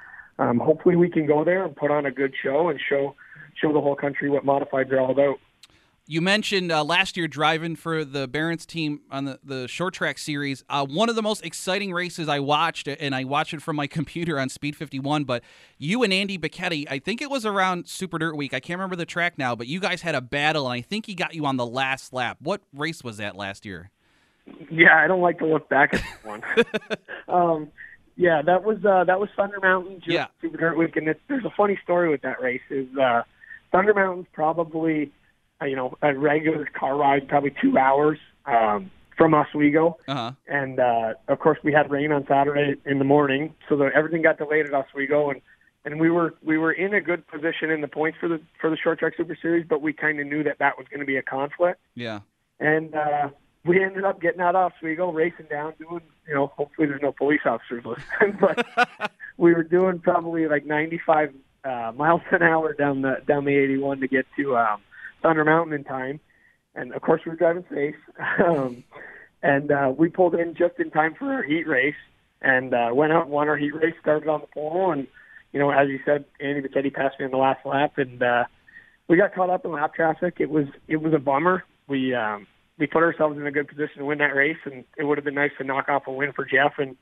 um, 0.40 0.58
hopefully, 0.58 0.96
we 0.96 1.08
can 1.08 1.24
go 1.24 1.44
there 1.44 1.64
and 1.64 1.76
put 1.76 1.92
on 1.92 2.04
a 2.04 2.10
good 2.10 2.34
show 2.42 2.70
and 2.70 2.80
show 2.88 3.14
show 3.54 3.72
the 3.72 3.80
whole 3.80 3.94
country 3.94 4.28
what 4.28 4.44
modifieds 4.44 4.90
are 4.90 4.98
all 4.98 5.12
about. 5.12 5.38
You 6.06 6.20
mentioned 6.20 6.70
uh, 6.70 6.84
last 6.84 7.16
year 7.16 7.26
driving 7.26 7.76
for 7.76 8.04
the 8.04 8.28
Barons 8.28 8.66
team 8.66 9.00
on 9.10 9.24
the, 9.24 9.38
the 9.42 9.66
short 9.66 9.94
track 9.94 10.18
series. 10.18 10.62
Uh, 10.68 10.84
one 10.84 11.08
of 11.08 11.16
the 11.16 11.22
most 11.22 11.42
exciting 11.42 11.94
races 11.94 12.28
I 12.28 12.40
watched, 12.40 12.88
and 12.88 13.14
I 13.14 13.24
watched 13.24 13.54
it 13.54 13.62
from 13.62 13.76
my 13.76 13.86
computer 13.98 14.38
on 14.38 14.50
Speed 14.50 14.76
51. 14.76 15.24
But 15.24 15.42
you 15.78 16.02
and 16.02 16.12
Andy 16.12 16.36
Bachetti, 16.36 16.86
I 16.90 16.98
think 16.98 17.22
it 17.22 17.30
was 17.30 17.46
around 17.46 17.88
Super 17.88 18.18
Dirt 18.18 18.36
Week. 18.36 18.52
I 18.52 18.60
can't 18.60 18.76
remember 18.78 18.96
the 18.96 19.06
track 19.06 19.38
now, 19.38 19.54
but 19.54 19.66
you 19.66 19.80
guys 19.80 20.02
had 20.02 20.14
a 20.14 20.20
battle, 20.20 20.66
and 20.70 20.74
I 20.78 20.82
think 20.82 21.06
he 21.06 21.14
got 21.14 21.34
you 21.34 21.46
on 21.46 21.56
the 21.56 21.66
last 21.66 22.12
lap. 22.12 22.36
What 22.40 22.60
race 22.74 23.02
was 23.02 23.16
that 23.16 23.34
last 23.34 23.64
year? 23.64 23.90
Yeah, 24.70 24.98
I 25.02 25.06
don't 25.06 25.22
like 25.22 25.38
to 25.38 25.46
look 25.46 25.70
back 25.70 25.94
at 25.94 26.02
that 26.02 26.28
one. 26.28 26.42
um, 27.28 27.68
yeah, 28.16 28.42
that 28.42 28.62
was 28.62 28.76
uh, 28.84 29.04
that 29.04 29.18
was 29.18 29.30
Thunder 29.34 29.58
Mountain 29.62 30.02
Yeah. 30.06 30.26
Super 30.42 30.58
Dirt 30.58 30.76
Week, 30.76 30.94
and 30.96 31.08
it's, 31.08 31.20
there's 31.28 31.46
a 31.46 31.52
funny 31.56 31.78
story 31.82 32.10
with 32.10 32.20
that 32.20 32.42
race. 32.42 32.60
Is 32.68 32.86
uh, 32.98 33.22
Thunder 33.72 33.94
Mountain's 33.94 34.26
probably 34.34 35.10
you 35.62 35.76
know 35.76 35.96
a 36.02 36.14
regular 36.16 36.66
car 36.66 36.96
ride, 36.96 37.28
probably 37.28 37.54
two 37.62 37.78
hours 37.78 38.18
um, 38.46 38.90
from 39.16 39.34
Oswego, 39.34 39.96
Uh 40.08 40.14
huh. 40.14 40.32
and 40.48 40.80
uh, 40.80 41.14
of 41.28 41.38
course 41.38 41.58
we 41.62 41.72
had 41.72 41.90
rain 41.90 42.12
on 42.12 42.26
Saturday 42.26 42.74
in 42.84 42.98
the 42.98 43.04
morning, 43.04 43.54
so 43.68 43.76
the, 43.76 43.90
everything 43.94 44.22
got 44.22 44.38
delayed 44.38 44.66
at 44.66 44.74
Oswego, 44.74 45.30
and 45.30 45.40
and 45.84 46.00
we 46.00 46.10
were 46.10 46.34
we 46.42 46.58
were 46.58 46.72
in 46.72 46.94
a 46.94 47.00
good 47.00 47.26
position 47.28 47.70
in 47.70 47.80
the 47.80 47.88
points 47.88 48.18
for 48.20 48.28
the 48.28 48.40
for 48.60 48.70
the 48.70 48.76
short 48.76 48.98
track 48.98 49.14
Super 49.16 49.36
Series, 49.40 49.64
but 49.68 49.80
we 49.80 49.92
kind 49.92 50.18
of 50.20 50.26
knew 50.26 50.42
that 50.42 50.58
that 50.58 50.76
was 50.76 50.86
going 50.88 51.00
to 51.00 51.06
be 51.06 51.16
a 51.16 51.22
conflict 51.22 51.80
Yeah. 51.94 52.20
and 52.58 52.94
uh, 52.94 53.28
we 53.64 53.82
ended 53.82 54.04
up 54.04 54.20
getting 54.20 54.40
out 54.42 54.54
of 54.56 54.72
Oswego, 54.72 55.10
racing 55.10 55.46
down, 55.50 55.72
doing 55.78 56.02
you 56.28 56.34
know, 56.34 56.48
hopefully 56.48 56.86
there's 56.88 57.00
no 57.02 57.12
police 57.12 57.40
officers 57.46 57.84
listening, 57.84 58.38
but 58.40 59.10
we 59.38 59.54
were 59.54 59.62
doing 59.62 59.98
probably 60.00 60.46
like 60.48 60.66
95 60.66 61.32
uh, 61.64 61.92
miles 61.96 62.20
an 62.30 62.42
hour 62.42 62.72
down 62.74 63.00
the 63.02 63.22
down 63.26 63.44
the 63.44 63.54
81 63.56 64.00
to 64.00 64.08
get 64.08 64.26
to 64.36 64.56
um, 64.56 64.80
Thunder 65.24 65.44
Mountain 65.44 65.72
in 65.72 65.84
time, 65.84 66.20
and 66.74 66.92
of 66.92 67.00
course 67.00 67.22
we 67.24 67.30
were 67.30 67.36
driving 67.36 67.64
safe, 67.72 67.96
um, 68.46 68.84
and 69.42 69.72
uh, 69.72 69.92
we 69.96 70.08
pulled 70.08 70.34
in 70.34 70.54
just 70.54 70.78
in 70.78 70.90
time 70.90 71.14
for 71.18 71.32
our 71.32 71.42
heat 71.42 71.66
race, 71.66 71.94
and 72.42 72.74
uh, 72.74 72.90
went 72.92 73.12
out 73.12 73.24
and 73.24 73.32
won 73.32 73.48
our 73.48 73.56
heat 73.56 73.74
race, 73.74 73.94
started 74.00 74.28
on 74.28 74.42
the 74.42 74.46
pole, 74.48 74.92
and 74.92 75.06
you 75.52 75.58
know, 75.58 75.70
as 75.70 75.88
you 75.88 75.98
said, 76.04 76.26
Andy 76.40 76.60
Bachetti 76.60 76.92
passed 76.92 77.18
me 77.18 77.24
on 77.24 77.30
the 77.30 77.38
last 77.38 77.64
lap, 77.64 77.94
and 77.96 78.22
uh, 78.22 78.44
we 79.08 79.16
got 79.16 79.34
caught 79.34 79.50
up 79.50 79.64
in 79.64 79.72
lap 79.72 79.94
traffic. 79.94 80.36
It 80.40 80.50
was 80.50 80.66
it 80.88 80.98
was 80.98 81.14
a 81.14 81.18
bummer. 81.18 81.64
We 81.88 82.14
um, 82.14 82.46
we 82.78 82.86
put 82.86 83.02
ourselves 83.02 83.38
in 83.38 83.46
a 83.46 83.52
good 83.52 83.68
position 83.68 83.98
to 83.98 84.04
win 84.04 84.18
that 84.18 84.34
race, 84.34 84.58
and 84.64 84.84
it 84.98 85.04
would 85.04 85.16
have 85.16 85.24
been 85.24 85.34
nice 85.34 85.52
to 85.58 85.64
knock 85.64 85.88
off 85.88 86.06
a 86.06 86.12
win 86.12 86.32
for 86.32 86.44
Jeff 86.44 86.74
and 86.78 86.96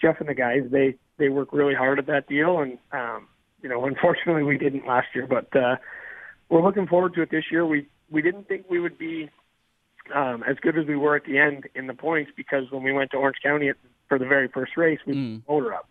Jeff 0.00 0.20
and 0.20 0.28
the 0.28 0.34
guys. 0.34 0.62
They 0.70 0.96
they 1.18 1.28
work 1.28 1.52
really 1.52 1.74
hard 1.74 1.98
at 1.98 2.06
that 2.06 2.28
deal, 2.28 2.60
and 2.60 2.78
um, 2.92 3.26
you 3.62 3.68
know, 3.68 3.84
unfortunately, 3.86 4.42
we 4.42 4.58
didn't 4.58 4.86
last 4.86 5.08
year, 5.14 5.26
but 5.26 5.54
uh, 5.56 5.76
we're 6.48 6.62
looking 6.62 6.86
forward 6.86 7.14
to 7.14 7.22
it 7.22 7.30
this 7.30 7.44
year. 7.50 7.66
We 7.66 7.86
we 8.10 8.22
didn't 8.22 8.48
think 8.48 8.66
we 8.68 8.80
would 8.80 8.98
be 8.98 9.30
um, 10.14 10.44
as 10.48 10.56
good 10.60 10.78
as 10.78 10.86
we 10.86 10.96
were 10.96 11.16
at 11.16 11.24
the 11.24 11.38
end 11.38 11.64
in 11.74 11.86
the 11.86 11.94
points 11.94 12.30
because 12.36 12.70
when 12.70 12.82
we 12.82 12.92
went 12.92 13.10
to 13.12 13.16
Orange 13.16 13.38
County 13.42 13.68
at, 13.68 13.76
for 14.08 14.18
the 14.18 14.26
very 14.26 14.48
first 14.48 14.76
race, 14.76 15.00
we 15.06 15.14
Mm. 15.14 15.46
the 15.46 15.52
motor 15.52 15.74
up. 15.74 15.88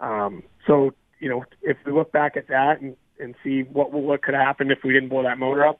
Um, 0.00 0.42
so 0.66 0.94
you 1.18 1.28
know, 1.28 1.44
if 1.62 1.76
we 1.84 1.92
look 1.92 2.12
back 2.12 2.36
at 2.36 2.48
that 2.48 2.80
and, 2.80 2.96
and 3.18 3.34
see 3.42 3.62
what 3.62 3.92
what 3.92 4.22
could 4.22 4.34
happen 4.34 4.70
if 4.70 4.78
we 4.84 4.92
didn't 4.92 5.08
blow 5.08 5.24
that 5.24 5.38
motor 5.38 5.66
up, 5.66 5.78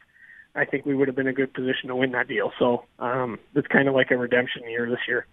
I 0.55 0.65
think 0.65 0.85
we 0.85 0.95
would 0.95 1.09
have 1.09 1.17
been 1.17 1.27
in 1.27 1.33
a 1.33 1.37
good 1.37 1.55
position 1.55 1.89
to 1.89 1.97
win 1.97 2.13
that 2.13 2.29
deal. 2.29 2.53
So 2.59 2.85
um, 2.99 3.39
it's 3.55 3.69
kind 3.69 3.89
of 3.89 3.95
like 3.95 4.11
a 4.11 4.17
redemption 4.17 4.69
year 4.69 4.89
this 4.91 5.07
year. 5.07 5.27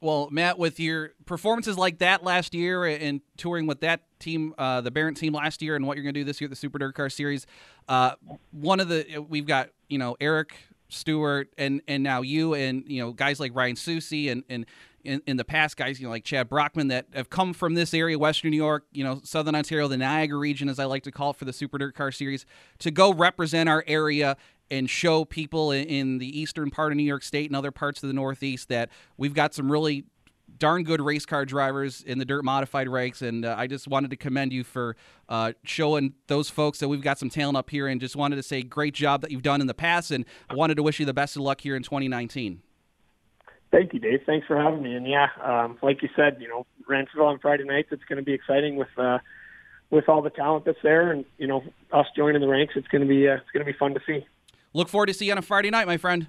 Well, 0.00 0.28
Matt, 0.30 0.58
with 0.58 0.78
your 0.78 1.12
performances 1.26 1.76
like 1.76 1.98
that 1.98 2.22
last 2.22 2.54
year 2.54 2.84
and 2.84 3.20
touring 3.36 3.66
with 3.66 3.80
that 3.80 4.02
team, 4.20 4.54
uh, 4.56 4.80
the 4.80 4.92
Barron 4.92 5.14
team 5.14 5.32
last 5.32 5.60
year, 5.60 5.74
and 5.74 5.86
what 5.86 5.96
you're 5.96 6.04
going 6.04 6.14
to 6.14 6.20
do 6.20 6.24
this 6.24 6.40
year 6.40 6.46
at 6.46 6.50
the 6.50 6.56
Super 6.56 6.78
Dirt 6.78 6.94
Car 6.94 7.10
Series, 7.10 7.46
uh, 7.88 8.12
one 8.52 8.78
of 8.78 8.88
the 8.88 9.26
we've 9.28 9.46
got 9.46 9.70
you 9.88 9.98
know 9.98 10.16
Eric 10.20 10.54
Stewart 10.88 11.48
and 11.58 11.82
and 11.88 12.02
now 12.02 12.22
you 12.22 12.54
and 12.54 12.84
you 12.86 13.02
know 13.02 13.12
guys 13.12 13.40
like 13.40 13.54
Ryan 13.54 13.76
Susie 13.76 14.28
and 14.28 14.44
and 14.48 14.66
in, 15.04 15.22
in 15.26 15.36
the 15.36 15.44
past 15.44 15.76
guys 15.76 16.00
you 16.00 16.06
know 16.06 16.10
like 16.10 16.24
Chad 16.24 16.48
Brockman 16.48 16.88
that 16.88 17.06
have 17.12 17.28
come 17.28 17.52
from 17.52 17.74
this 17.74 17.92
area, 17.92 18.18
Western 18.18 18.52
New 18.52 18.56
York, 18.56 18.84
you 18.92 19.02
know 19.02 19.20
Southern 19.24 19.56
Ontario, 19.56 19.88
the 19.88 19.96
Niagara 19.96 20.38
region 20.38 20.68
as 20.68 20.78
I 20.78 20.84
like 20.84 21.02
to 21.04 21.12
call 21.12 21.30
it 21.30 21.36
for 21.36 21.44
the 21.44 21.52
Super 21.52 21.76
Dirt 21.76 21.96
Car 21.96 22.12
Series, 22.12 22.46
to 22.78 22.92
go 22.92 23.12
represent 23.12 23.68
our 23.68 23.82
area 23.86 24.36
and 24.70 24.88
show 24.88 25.24
people 25.24 25.72
in, 25.72 25.86
in 25.86 26.18
the 26.18 26.40
eastern 26.40 26.70
part 26.70 26.92
of 26.92 26.96
New 26.96 27.04
York 27.04 27.22
State 27.22 27.48
and 27.50 27.56
other 27.56 27.70
parts 27.70 28.02
of 28.02 28.08
the 28.08 28.12
Northeast 28.12 28.68
that 28.68 28.90
we've 29.16 29.34
got 29.34 29.54
some 29.54 29.70
really 29.70 30.04
darn 30.58 30.82
good 30.82 31.00
race 31.00 31.26
car 31.26 31.44
drivers 31.44 32.02
in 32.02 32.18
the 32.18 32.24
dirt 32.24 32.44
modified 32.44 32.88
ranks, 32.88 33.22
and 33.22 33.44
uh, 33.44 33.54
I 33.56 33.66
just 33.66 33.86
wanted 33.88 34.10
to 34.10 34.16
commend 34.16 34.52
you 34.52 34.64
for 34.64 34.96
uh, 35.28 35.52
showing 35.64 36.14
those 36.26 36.50
folks 36.50 36.78
that 36.78 36.88
we've 36.88 37.02
got 37.02 37.18
some 37.18 37.30
talent 37.30 37.56
up 37.56 37.70
here, 37.70 37.86
and 37.86 38.00
just 38.00 38.16
wanted 38.16 38.36
to 38.36 38.42
say 38.42 38.62
great 38.62 38.94
job 38.94 39.20
that 39.22 39.30
you've 39.30 39.42
done 39.42 39.60
in 39.60 39.66
the 39.66 39.74
past, 39.74 40.10
and 40.10 40.24
I 40.48 40.54
wanted 40.54 40.76
to 40.76 40.82
wish 40.82 40.98
you 40.98 41.06
the 41.06 41.14
best 41.14 41.36
of 41.36 41.42
luck 41.42 41.60
here 41.60 41.76
in 41.76 41.82
2019. 41.82 42.62
Thank 43.70 43.92
you, 43.92 44.00
Dave. 44.00 44.20
Thanks 44.24 44.46
for 44.46 44.56
having 44.56 44.82
me. 44.82 44.94
And 44.94 45.06
yeah, 45.06 45.28
um, 45.42 45.78
like 45.82 46.02
you 46.02 46.08
said, 46.16 46.38
you 46.40 46.48
know, 46.48 46.66
Ransomville 46.88 47.26
on 47.26 47.38
Friday 47.38 47.64
nights, 47.64 47.88
it's 47.92 48.04
going 48.04 48.16
to 48.16 48.22
be 48.22 48.32
exciting 48.32 48.76
with 48.76 48.88
uh, 48.96 49.18
with 49.90 50.08
all 50.08 50.22
the 50.22 50.30
talent 50.30 50.64
that's 50.64 50.78
there, 50.82 51.12
and 51.12 51.24
you 51.36 51.46
know, 51.46 51.62
us 51.92 52.06
joining 52.16 52.40
the 52.40 52.48
ranks. 52.48 52.74
It's 52.76 52.88
going 52.88 53.02
to 53.02 53.08
be 53.08 53.28
uh, 53.28 53.34
it's 53.34 53.50
going 53.52 53.64
to 53.64 53.70
be 53.70 53.78
fun 53.78 53.94
to 53.94 54.00
see. 54.06 54.26
Look 54.78 54.88
forward 54.88 55.06
to 55.06 55.14
see 55.14 55.26
you 55.26 55.32
on 55.32 55.38
a 55.38 55.42
Friday 55.42 55.70
night, 55.70 55.88
my 55.88 55.96
friend. 55.96 56.28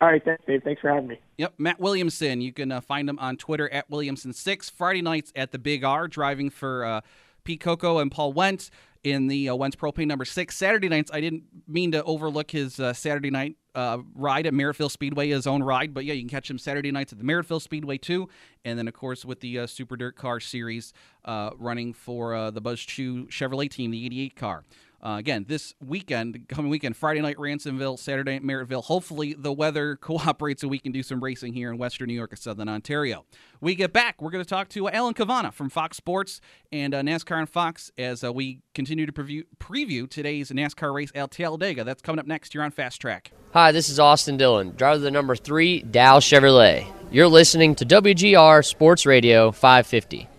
All 0.00 0.08
right, 0.08 0.24
thanks, 0.24 0.42
Dave. 0.46 0.62
Thanks 0.62 0.80
for 0.80 0.88
having 0.88 1.08
me. 1.08 1.20
Yep, 1.36 1.52
Matt 1.58 1.78
Williamson. 1.78 2.40
You 2.40 2.54
can 2.54 2.72
uh, 2.72 2.80
find 2.80 3.06
him 3.06 3.18
on 3.18 3.36
Twitter 3.36 3.70
at 3.70 3.90
Williamson6. 3.90 4.70
Friday 4.70 5.02
nights 5.02 5.30
at 5.36 5.52
the 5.52 5.58
Big 5.58 5.84
R, 5.84 6.08
driving 6.08 6.48
for 6.48 6.86
uh, 6.86 7.00
Pete 7.44 7.60
Coco 7.60 7.98
and 7.98 8.10
Paul 8.10 8.32
Wentz 8.32 8.70
in 9.04 9.26
the 9.26 9.50
uh, 9.50 9.54
Wentz 9.54 9.76
Propane 9.76 10.06
number 10.06 10.24
six. 10.24 10.56
Saturday 10.56 10.88
nights, 10.88 11.10
I 11.12 11.20
didn't 11.20 11.42
mean 11.68 11.92
to 11.92 12.02
overlook 12.04 12.50
his 12.50 12.80
uh, 12.80 12.94
Saturday 12.94 13.28
night 13.28 13.56
uh, 13.74 13.98
ride 14.14 14.46
at 14.46 14.54
Merrittville 14.54 14.90
Speedway, 14.90 15.28
his 15.28 15.46
own 15.46 15.62
ride, 15.62 15.92
but 15.92 16.06
yeah, 16.06 16.14
you 16.14 16.22
can 16.22 16.30
catch 16.30 16.50
him 16.50 16.58
Saturday 16.58 16.90
nights 16.90 17.12
at 17.12 17.18
the 17.18 17.24
Merrittville 17.24 17.60
Speedway 17.60 17.98
too, 17.98 18.30
and 18.64 18.78
then 18.78 18.88
of 18.88 18.94
course 18.94 19.26
with 19.26 19.40
the 19.40 19.58
uh, 19.58 19.66
Super 19.66 19.98
Dirt 19.98 20.16
Car 20.16 20.40
Series 20.40 20.94
uh, 21.26 21.50
running 21.58 21.92
for 21.92 22.34
uh, 22.34 22.50
the 22.50 22.62
Buzz 22.62 22.80
Chew 22.80 23.26
Chevrolet 23.26 23.70
team, 23.70 23.90
the 23.90 24.06
88 24.06 24.34
car. 24.34 24.64
Uh, 25.02 25.16
again, 25.18 25.46
this 25.48 25.74
weekend, 25.84 26.46
coming 26.48 26.70
weekend, 26.70 26.96
Friday 26.96 27.20
night 27.20 27.36
Ransomville, 27.36 27.98
Saturday 27.98 28.32
night 28.32 28.42
Merrittville. 28.42 28.84
Hopefully, 28.84 29.34
the 29.36 29.52
weather 29.52 29.96
cooperates 30.00 30.62
and 30.62 30.70
we 30.70 30.78
can 30.78 30.92
do 30.92 31.02
some 31.02 31.22
racing 31.22 31.54
here 31.54 31.70
in 31.70 31.78
Western 31.78 32.08
New 32.08 32.14
York 32.14 32.32
and 32.32 32.38
Southern 32.38 32.68
Ontario. 32.68 33.24
We 33.60 33.74
get 33.74 33.92
back, 33.92 34.20
we're 34.20 34.30
going 34.30 34.44
to 34.44 34.48
talk 34.48 34.68
to 34.70 34.88
Alan 34.88 35.14
Cavanna 35.14 35.52
from 35.52 35.70
Fox 35.70 35.96
Sports 35.96 36.40
and 36.72 36.94
uh, 36.94 37.02
NASCAR 37.02 37.38
on 37.38 37.46
Fox 37.46 37.90
as 37.98 38.24
uh, 38.24 38.32
we 38.32 38.60
continue 38.74 39.06
to 39.06 39.12
preview, 39.12 39.44
preview 39.58 40.08
today's 40.08 40.50
NASCAR 40.50 40.94
race 40.94 41.10
at 41.14 41.30
Talladega. 41.30 41.84
That's 41.84 42.02
coming 42.02 42.20
up 42.20 42.26
next 42.26 42.52
here 42.52 42.62
on 42.62 42.70
Fast 42.70 43.00
Track. 43.00 43.32
Hi, 43.52 43.72
this 43.72 43.88
is 43.88 43.98
Austin 43.98 44.36
Dillon, 44.36 44.74
driver 44.76 44.96
of 44.96 45.02
the 45.02 45.10
number 45.10 45.36
three 45.36 45.82
Dow 45.82 46.20
Chevrolet. 46.20 46.86
You're 47.10 47.28
listening 47.28 47.74
to 47.76 47.84
WGR 47.84 48.64
Sports 48.64 49.04
Radio 49.04 49.50
550. 49.50 50.29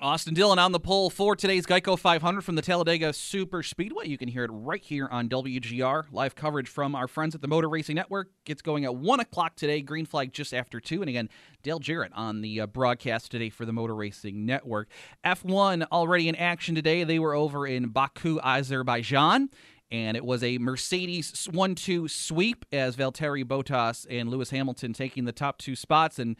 Austin 0.00 0.32
Dillon 0.32 0.60
on 0.60 0.70
the 0.70 0.78
pole 0.78 1.10
for 1.10 1.34
today's 1.34 1.66
Geico 1.66 1.98
500 1.98 2.42
from 2.42 2.54
the 2.54 2.62
Talladega 2.62 3.12
Super 3.12 3.64
Speedway. 3.64 4.06
You 4.06 4.16
can 4.16 4.28
hear 4.28 4.44
it 4.44 4.50
right 4.52 4.82
here 4.82 5.08
on 5.10 5.28
WGR. 5.28 6.04
Live 6.12 6.36
coverage 6.36 6.68
from 6.68 6.94
our 6.94 7.08
friends 7.08 7.34
at 7.34 7.42
the 7.42 7.48
Motor 7.48 7.68
Racing 7.68 7.96
Network 7.96 8.30
gets 8.44 8.62
going 8.62 8.84
at 8.84 8.94
1 8.94 9.18
o'clock 9.18 9.56
today. 9.56 9.82
Green 9.82 10.06
flag 10.06 10.32
just 10.32 10.54
after 10.54 10.78
2. 10.78 11.02
And 11.02 11.08
again, 11.08 11.28
Dale 11.64 11.80
Jarrett 11.80 12.12
on 12.14 12.42
the 12.42 12.60
uh, 12.60 12.66
broadcast 12.68 13.32
today 13.32 13.50
for 13.50 13.64
the 13.64 13.72
Motor 13.72 13.96
Racing 13.96 14.46
Network. 14.46 14.88
F1 15.24 15.84
already 15.90 16.28
in 16.28 16.36
action 16.36 16.76
today. 16.76 17.02
They 17.02 17.18
were 17.18 17.34
over 17.34 17.66
in 17.66 17.88
Baku, 17.88 18.38
Azerbaijan 18.40 19.50
and 19.90 20.16
it 20.18 20.24
was 20.24 20.44
a 20.44 20.58
Mercedes 20.58 21.48
1 21.50 21.74
2 21.74 22.08
sweep 22.08 22.66
as 22.72 22.94
Valtteri 22.94 23.42
Bottas 23.42 24.06
and 24.08 24.28
Lewis 24.28 24.50
Hamilton 24.50 24.92
taking 24.92 25.24
the 25.24 25.32
top 25.32 25.58
two 25.58 25.74
spots. 25.74 26.18
And 26.18 26.36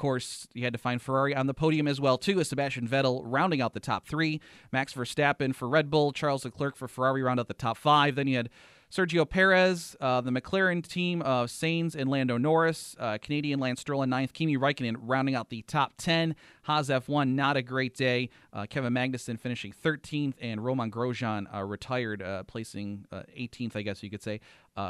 course, 0.00 0.48
you 0.54 0.64
had 0.64 0.72
to 0.72 0.78
find 0.78 1.00
Ferrari 1.00 1.34
on 1.34 1.46
the 1.46 1.54
podium 1.54 1.86
as 1.86 2.00
well, 2.00 2.18
too, 2.18 2.40
as 2.40 2.48
Sebastian 2.48 2.88
Vettel 2.88 3.22
rounding 3.24 3.60
out 3.60 3.74
the 3.74 3.80
top 3.80 4.08
three. 4.08 4.40
Max 4.72 4.94
Verstappen 4.94 5.54
for 5.54 5.68
Red 5.68 5.90
Bull, 5.90 6.12
Charles 6.12 6.44
Leclerc 6.44 6.74
for 6.74 6.88
Ferrari 6.88 7.22
round 7.22 7.38
out 7.38 7.48
the 7.48 7.54
top 7.54 7.76
five. 7.76 8.16
Then 8.16 8.26
you 8.26 8.36
had 8.38 8.50
Sergio 8.90 9.28
Perez, 9.28 9.94
uh, 10.00 10.20
the 10.20 10.32
McLaren 10.32 10.84
team 10.84 11.22
of 11.22 11.48
Sainz 11.48 11.94
and 11.94 12.10
Lando 12.10 12.36
Norris, 12.38 12.96
uh, 12.98 13.18
Canadian 13.22 13.60
Lance 13.60 13.80
Stroll 13.80 14.02
in 14.02 14.10
ninth, 14.10 14.32
Kimi 14.32 14.56
Raikkonen 14.56 14.96
rounding 15.00 15.36
out 15.36 15.48
the 15.48 15.62
top 15.62 15.92
10. 15.98 16.34
Haas 16.62 16.88
F1, 16.88 17.34
not 17.34 17.56
a 17.56 17.62
great 17.62 17.94
day. 17.94 18.30
Uh, 18.52 18.66
Kevin 18.68 18.92
Magnussen 18.92 19.38
finishing 19.38 19.72
13th, 19.72 20.34
and 20.40 20.64
Romain 20.64 20.90
Grosjean 20.90 21.46
uh, 21.54 21.62
retired, 21.62 22.20
uh, 22.20 22.42
placing 22.44 23.06
18th, 23.12 23.76
uh, 23.76 23.78
I 23.78 23.82
guess 23.82 24.02
you 24.02 24.10
could 24.10 24.22
say, 24.22 24.40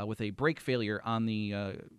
with 0.07 0.21
a 0.23 0.31
brake 0.31 0.61
failure 0.61 1.03
on 1.05 1.27
the 1.27 1.53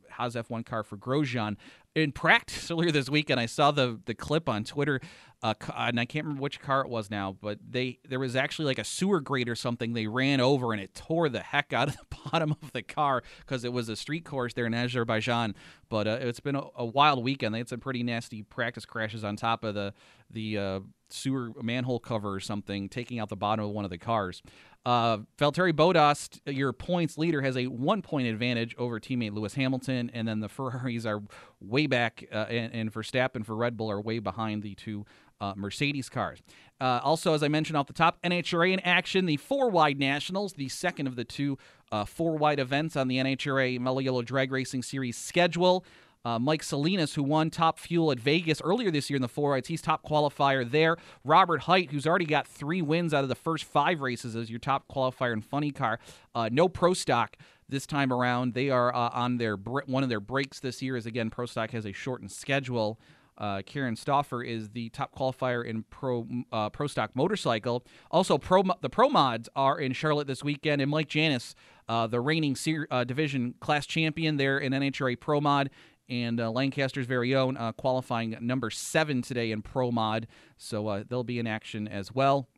Haas 0.09 0.35
F1 0.35 0.65
car 0.65 0.83
for 0.83 0.97
Grosjean 0.97 1.55
in 1.95 2.11
practice 2.11 2.69
earlier 2.71 2.91
this 2.91 3.09
week, 3.09 3.29
and 3.29 3.39
I 3.39 3.45
saw 3.45 3.71
the 3.71 3.99
the 4.05 4.13
clip 4.13 4.47
on 4.47 4.63
Twitter, 4.63 4.99
uh, 5.43 5.53
and 5.75 5.99
I 5.99 6.05
can't 6.05 6.25
remember 6.25 6.41
which 6.41 6.59
car 6.59 6.81
it 6.81 6.89
was 6.89 7.09
now, 7.09 7.35
but 7.41 7.59
they 7.67 7.99
there 8.07 8.19
was 8.19 8.35
actually 8.35 8.65
like 8.65 8.79
a 8.79 8.83
sewer 8.83 9.19
grate 9.19 9.49
or 9.49 9.55
something 9.55 9.93
they 9.93 10.07
ran 10.07 10.39
over, 10.39 10.73
and 10.73 10.81
it 10.81 10.93
tore 10.93 11.29
the 11.29 11.41
heck 11.41 11.73
out 11.73 11.89
of 11.89 11.97
the 12.09 12.17
bottom 12.31 12.51
of 12.51 12.71
the 12.71 12.81
car 12.81 13.23
because 13.39 13.63
it 13.63 13.73
was 13.73 13.89
a 13.89 13.95
street 13.95 14.25
course 14.25 14.53
there 14.53 14.65
in 14.65 14.73
Azerbaijan. 14.73 15.55
But 15.89 16.07
uh, 16.07 16.17
it's 16.21 16.39
been 16.39 16.55
a, 16.55 16.63
a, 16.75 16.85
wild 16.85 17.23
weekend. 17.23 17.53
They 17.53 17.59
had 17.59 17.69
some 17.69 17.79
pretty 17.79 18.03
nasty 18.03 18.43
practice 18.43 18.85
crashes 18.85 19.23
on 19.23 19.35
top 19.35 19.63
of 19.63 19.75
the 19.75 19.93
the 20.29 20.57
uh, 20.57 20.79
sewer 21.13 21.51
manhole 21.61 21.99
cover 21.99 22.33
or 22.33 22.39
something, 22.39 22.89
taking 22.89 23.19
out 23.19 23.29
the 23.29 23.35
bottom 23.35 23.65
of 23.65 23.71
one 23.71 23.85
of 23.85 23.91
the 23.91 23.97
cars. 23.97 24.41
Uh, 24.83 25.19
Valtteri 25.37 25.73
Bottas, 25.73 26.39
your 26.45 26.73
points 26.73 27.17
leader, 27.17 27.41
has 27.41 27.55
a 27.55 27.67
one 27.67 28.01
point 28.01 28.27
advantage 28.27 28.75
over 28.77 28.99
teammate 28.99 29.33
Lewis 29.33 29.53
Hamilton, 29.53 30.09
and 30.13 30.27
then 30.27 30.39
the 30.39 30.49
Ferraris 30.49 31.05
are 31.05 31.21
way 31.59 31.85
back, 31.85 32.25
uh, 32.31 32.45
and, 32.49 32.73
and 32.73 32.93
Verstappen 32.93 33.45
for 33.45 33.55
Red 33.55 33.77
Bull 33.77 33.91
are 33.91 34.01
way 34.01 34.19
behind 34.19 34.63
the 34.63 34.73
two 34.73 35.05
uh, 35.39 35.53
Mercedes 35.55 36.09
cars. 36.09 36.41
Uh, 36.79 36.99
also, 37.03 37.33
as 37.33 37.43
I 37.43 37.47
mentioned 37.47 37.77
off 37.77 37.87
the 37.87 37.93
top, 37.93 38.19
NHRA 38.23 38.73
in 38.73 38.79
action, 38.79 39.25
the 39.25 39.37
four 39.37 39.69
wide 39.69 39.99
nationals, 39.99 40.53
the 40.53 40.69
second 40.69 41.07
of 41.07 41.15
the 41.15 41.25
two 41.25 41.57
uh, 41.91 42.05
four 42.05 42.37
wide 42.37 42.59
events 42.59 42.95
on 42.95 43.07
the 43.07 43.17
NHRA 43.17 43.79
Mellow 43.79 43.99
Yellow 43.99 44.21
Drag 44.23 44.51
Racing 44.51 44.81
Series 44.81 45.17
schedule. 45.17 45.85
Uh, 46.23 46.37
Mike 46.37 46.61
Salinas, 46.61 47.15
who 47.15 47.23
won 47.23 47.49
Top 47.49 47.79
Fuel 47.79 48.11
at 48.11 48.19
Vegas 48.19 48.61
earlier 48.61 48.91
this 48.91 49.09
year 49.09 49.15
in 49.15 49.21
the 49.21 49.27
four 49.27 49.51
rides, 49.51 49.67
he's 49.67 49.81
top 49.81 50.03
qualifier 50.03 50.69
there. 50.69 50.97
Robert 51.23 51.61
Hight, 51.61 51.91
who's 51.91 52.05
already 52.05 52.25
got 52.25 52.47
three 52.47 52.81
wins 52.81 53.13
out 53.13 53.23
of 53.23 53.29
the 53.29 53.35
first 53.35 53.63
five 53.63 54.01
races, 54.01 54.35
as 54.35 54.49
your 54.49 54.59
top 54.59 54.87
qualifier 54.87 55.33
in 55.33 55.41
Funny 55.41 55.71
Car. 55.71 55.99
Uh, 56.35 56.49
no 56.51 56.69
Pro 56.69 56.93
Stock 56.93 57.37
this 57.67 57.87
time 57.87 58.13
around. 58.13 58.53
They 58.53 58.69
are 58.69 58.93
uh, 58.93 59.09
on 59.13 59.37
their 59.37 59.55
one 59.55 60.03
of 60.03 60.09
their 60.09 60.19
breaks 60.19 60.59
this 60.59 60.81
year. 60.81 60.95
As 60.95 61.07
again, 61.07 61.29
Pro 61.31 61.47
Stock 61.47 61.71
has 61.71 61.85
a 61.85 61.91
shortened 61.91 62.31
schedule. 62.31 62.99
Uh, 63.37 63.61
Karen 63.65 63.95
Stoffer 63.95 64.45
is 64.45 64.69
the 64.69 64.89
top 64.89 65.15
qualifier 65.15 65.65
in 65.65 65.83
pro 65.89 66.27
uh, 66.51 66.69
pro 66.69 66.85
stock 66.85 67.15
motorcycle. 67.15 67.83
Also, 68.11 68.37
pro 68.37 68.61
the 68.81 68.89
pro 68.89 69.09
mods 69.09 69.49
are 69.55 69.79
in 69.79 69.93
Charlotte 69.93 70.27
this 70.27 70.43
weekend, 70.43 70.79
and 70.79 70.91
Mike 70.91 71.07
Janis, 71.07 71.55
uh, 71.89 72.05
the 72.05 72.19
reigning 72.19 72.55
uh, 72.91 73.03
division 73.03 73.55
class 73.59 73.87
champion 73.87 74.37
there 74.37 74.59
in 74.59 74.73
NHRA 74.73 75.19
Pro 75.19 75.41
Mod, 75.41 75.71
and 76.11 76.41
uh, 76.41 76.51
Lancaster's 76.51 77.07
very 77.07 77.33
own, 77.33 77.55
uh, 77.55 77.71
qualifying 77.71 78.37
number 78.41 78.69
seven 78.69 79.21
today 79.21 79.51
in 79.51 79.61
Pro 79.61 79.91
Mod. 79.91 80.27
So 80.57 80.87
uh, 80.89 81.03
they'll 81.07 81.23
be 81.23 81.39
in 81.39 81.47
action 81.47 81.87
as 81.87 82.13
well. 82.13 82.49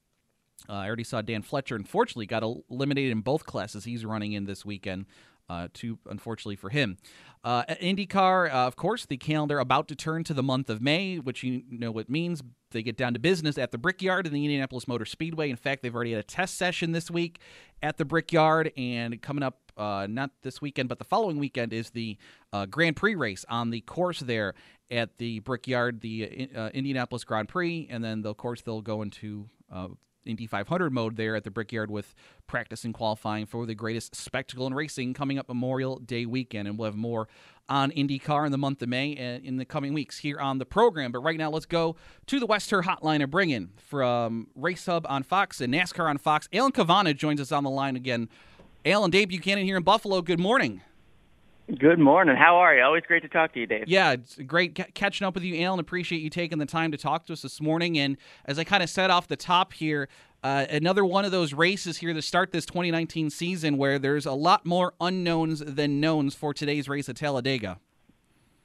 Uh, 0.67 0.73
I 0.73 0.87
already 0.87 1.03
saw 1.03 1.21
Dan 1.21 1.43
Fletcher, 1.43 1.75
unfortunately, 1.75 2.25
got 2.25 2.43
eliminated 2.43 3.11
in 3.11 3.21
both 3.21 3.45
classes 3.45 3.85
he's 3.85 4.05
running 4.05 4.33
in 4.33 4.45
this 4.45 4.65
weekend. 4.65 5.05
Uh, 5.49 5.67
too 5.73 5.99
unfortunately 6.09 6.55
for 6.55 6.69
him. 6.69 6.97
Uh, 7.43 7.63
IndyCar, 7.65 8.49
uh, 8.49 8.67
of 8.67 8.77
course, 8.77 9.05
the 9.05 9.17
calendar 9.17 9.59
about 9.59 9.89
to 9.89 9.95
turn 9.95 10.23
to 10.23 10.33
the 10.33 10.43
month 10.43 10.69
of 10.69 10.81
May, 10.81 11.17
which 11.19 11.43
you 11.43 11.63
know 11.69 11.91
what 11.91 12.09
means. 12.09 12.41
They 12.71 12.81
get 12.81 12.97
down 12.97 13.13
to 13.13 13.19
business 13.19 13.57
at 13.57 13.71
the 13.71 13.77
Brickyard 13.77 14.25
in 14.25 14.33
the 14.33 14.43
Indianapolis 14.45 14.87
Motor 14.87 15.05
Speedway. 15.05 15.49
In 15.49 15.57
fact, 15.57 15.83
they've 15.83 15.93
already 15.93 16.11
had 16.11 16.21
a 16.21 16.23
test 16.23 16.57
session 16.57 16.91
this 16.93 17.11
week 17.11 17.39
at 17.83 17.97
the 17.97 18.05
Brickyard, 18.05 18.71
and 18.77 19.21
coming 19.21 19.43
up 19.43 19.59
uh, 19.77 20.07
not 20.09 20.31
this 20.41 20.61
weekend, 20.61 20.87
but 20.87 20.99
the 20.99 21.03
following 21.03 21.37
weekend 21.37 21.73
is 21.73 21.89
the 21.89 22.17
uh, 22.53 22.65
Grand 22.65 22.95
Prix 22.95 23.15
race 23.15 23.45
on 23.49 23.71
the 23.71 23.81
course 23.81 24.21
there 24.21 24.53
at 24.89 25.17
the 25.17 25.39
Brickyard, 25.39 26.01
the 26.01 26.49
uh, 26.55 26.69
Indianapolis 26.73 27.25
Grand 27.25 27.49
Prix, 27.49 27.87
and 27.89 28.03
then 28.03 28.25
of 28.25 28.37
course 28.37 28.61
they'll 28.61 28.81
go 28.81 29.01
into 29.01 29.49
uh, 29.71 29.89
Indy 30.25 30.47
500 30.47 30.91
mode 30.91 31.15
there 31.15 31.35
at 31.35 31.43
the 31.43 31.51
Brickyard 31.51 31.91
with 31.91 32.13
practice 32.47 32.83
and 32.83 32.93
qualifying 32.93 33.45
for 33.45 33.65
the 33.65 33.75
greatest 33.75 34.15
spectacle 34.15 34.67
in 34.67 34.73
racing 34.73 35.13
coming 35.13 35.37
up 35.37 35.47
Memorial 35.47 35.97
Day 35.99 36.25
weekend. 36.25 36.67
And 36.67 36.77
we'll 36.77 36.85
have 36.85 36.95
more 36.95 37.27
on 37.69 37.91
IndyCar 37.91 38.45
in 38.45 38.51
the 38.51 38.57
month 38.57 38.81
of 38.81 38.89
May 38.89 39.15
and 39.15 39.43
in 39.43 39.57
the 39.57 39.65
coming 39.65 39.93
weeks 39.93 40.17
here 40.17 40.39
on 40.39 40.57
the 40.57 40.65
program. 40.65 41.11
But 41.11 41.19
right 41.19 41.37
now, 41.37 41.49
let's 41.49 41.65
go 41.65 41.95
to 42.27 42.39
the 42.39 42.45
West 42.45 42.69
Her 42.71 42.83
Hotline 42.83 43.21
and 43.21 43.31
bring 43.31 43.49
in 43.49 43.71
from 43.77 44.47
Race 44.55 44.85
Hub 44.85 45.05
on 45.09 45.23
Fox 45.23 45.61
and 45.61 45.73
NASCAR 45.73 46.09
on 46.09 46.17
Fox. 46.17 46.49
Alan 46.51 46.71
Cavanna 46.71 47.13
joins 47.13 47.39
us 47.39 47.51
on 47.51 47.63
the 47.63 47.69
line 47.69 47.95
again. 47.95 48.29
Alan, 48.85 49.11
Dave 49.11 49.29
Buchanan 49.29 49.65
here 49.65 49.77
in 49.77 49.83
Buffalo. 49.83 50.21
Good 50.21 50.39
morning. 50.39 50.81
Good 51.67 51.97
morning. 51.97 52.35
How 52.35 52.57
are 52.57 52.75
you? 52.75 52.83
Always 52.83 53.03
great 53.07 53.23
to 53.23 53.29
talk 53.29 53.53
to 53.53 53.59
you, 53.59 53.65
Dave. 53.65 53.85
Yeah, 53.87 54.11
it's 54.11 54.35
great 54.35 54.77
c- 54.77 54.83
catching 54.93 55.25
up 55.25 55.33
with 55.33 55.43
you, 55.43 55.63
Alan. 55.63 55.79
Appreciate 55.79 56.21
you 56.21 56.29
taking 56.29 56.57
the 56.57 56.65
time 56.65 56.91
to 56.91 56.97
talk 56.97 57.25
to 57.27 57.33
us 57.33 57.41
this 57.41 57.61
morning. 57.61 57.97
And 57.97 58.17
as 58.45 58.59
I 58.59 58.65
kind 58.65 58.83
of 58.83 58.89
said 58.89 59.09
off 59.09 59.29
the 59.29 59.37
top 59.37 59.71
here, 59.71 60.09
uh, 60.43 60.65
another 60.69 61.05
one 61.05 61.23
of 61.23 61.31
those 61.31 61.53
races 61.53 61.97
here 61.97 62.13
to 62.13 62.21
start 62.21 62.51
this 62.51 62.65
2019 62.65 63.29
season 63.29 63.77
where 63.77 63.97
there's 63.97 64.25
a 64.25 64.33
lot 64.33 64.65
more 64.65 64.93
unknowns 64.99 65.59
than 65.59 66.01
knowns 66.01 66.35
for 66.35 66.53
today's 66.53 66.89
race 66.89 67.07
at 67.07 67.15
Talladega. 67.15 67.79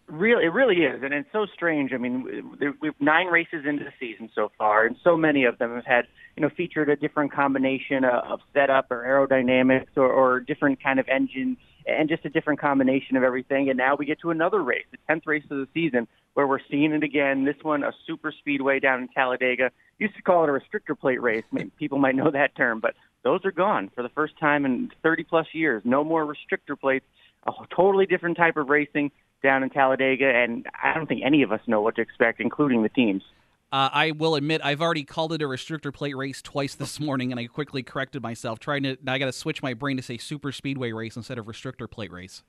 Really, 0.09 0.47
it 0.47 0.53
really 0.53 0.83
is, 0.83 1.03
and 1.03 1.15
it's 1.15 1.29
so 1.33 1.47
strange. 1.55 1.93
I 1.93 1.99
mean, 1.99 2.57
we've 2.81 2.95
nine 2.99 3.27
races 3.27 3.65
into 3.65 3.85
the 3.85 3.93
season 4.01 4.31
so 4.35 4.51
far, 4.59 4.87
and 4.87 4.97
so 5.05 5.17
many 5.19 5.45
of 5.45 5.59
them 5.59 5.75
have 5.75 5.85
had, 5.85 6.07
you 6.35 6.43
know, 6.43 6.49
featured 6.49 6.89
a 6.89 6.97
different 6.97 7.31
combination 7.31 8.05
of 8.05 8.41
setup 8.55 8.91
or 8.91 9.05
aerodynamics 9.05 9.97
or, 9.97 10.09
or 10.11 10.41
different 10.41 10.83
kind 10.83 10.99
of 10.99 11.07
engine 11.09 11.59
and 11.87 12.09
just 12.09 12.25
a 12.25 12.29
different 12.29 12.61
combination 12.61 13.17
of 13.17 13.23
everything. 13.23 13.69
And 13.69 13.79
now 13.79 13.97
we 13.97 14.07
get 14.07 14.21
to 14.21 14.31
another 14.31 14.63
race, 14.63 14.85
the 14.91 14.99
10th 15.09 15.27
race 15.27 15.45
of 15.51 15.59
the 15.59 15.69
season, 15.75 16.07
where 16.35 16.47
we're 16.47 16.61
seeing 16.71 16.93
it 16.93 17.03
again. 17.03 17.45
This 17.45 17.57
one, 17.63 17.83
a 17.83 17.93
super 18.07 18.33
speedway 18.33 18.81
down 18.81 19.03
in 19.03 19.09
Talladega. 19.09 19.71
Used 19.99 20.17
to 20.17 20.23
call 20.23 20.45
it 20.45 20.51
a 20.51 20.53
restrictor 20.53 20.99
plate 20.99 21.21
race. 21.21 21.45
Maybe 21.51 21.71
people 21.79 21.99
might 21.99 22.15
know 22.15 22.31
that 22.31 22.57
term, 22.57 22.81
but 22.81 22.95
those 23.25 23.45
are 23.45 23.53
gone 23.53 23.91
for 23.95 24.03
the 24.03 24.09
first 24.11 24.39
time 24.39 24.65
in 24.65 24.91
30 25.03 25.25
plus 25.25 25.47
years. 25.53 25.83
No 25.85 26.05
more 26.05 26.25
restrictor 26.25 26.79
plates. 26.79 27.05
A 27.47 27.53
totally 27.75 28.07
different 28.07 28.37
type 28.37 28.57
of 28.57 28.69
racing 28.69 29.11
down 29.43 29.63
in 29.63 29.71
Talladega, 29.71 30.27
and 30.27 30.67
I 30.83 30.95
don't 30.95 31.07
think 31.07 31.23
any 31.25 31.43
of 31.43 31.53
us 31.53 31.61
know 31.67 31.81
what 31.81 31.97
to 31.97 32.03
expect, 32.03 32.41
including 32.41 32.83
the 32.83 32.89
teams. 32.89 33.23
Uh, 33.71 33.91
I 33.93 34.11
will 34.13 34.35
admit 34.35 34.63
I've 34.65 34.81
already 34.81 35.05
called 35.05 35.33
it 35.35 35.43
a 35.43 35.45
restrictor 35.45 35.93
plate 35.93 36.17
race 36.17 36.41
twice 36.41 36.75
this 36.75 36.99
morning, 37.01 37.31
and 37.31 37.39
I 37.41 37.47
quickly 37.47 37.83
corrected 37.83 38.23
myself. 38.23 38.59
Trying 38.59 38.85
to, 38.85 38.97
I 39.07 39.19
got 39.19 39.27
to 39.27 39.33
switch 39.33 39.63
my 39.63 39.75
brain 39.75 39.97
to 39.99 40.03
say 40.03 40.17
super 40.17 40.53
speedway 40.53 40.93
race 40.93 41.17
instead 41.17 41.39
of 41.39 41.47
restrictor 41.47 41.91
plate 41.91 42.13
race. 42.13 42.43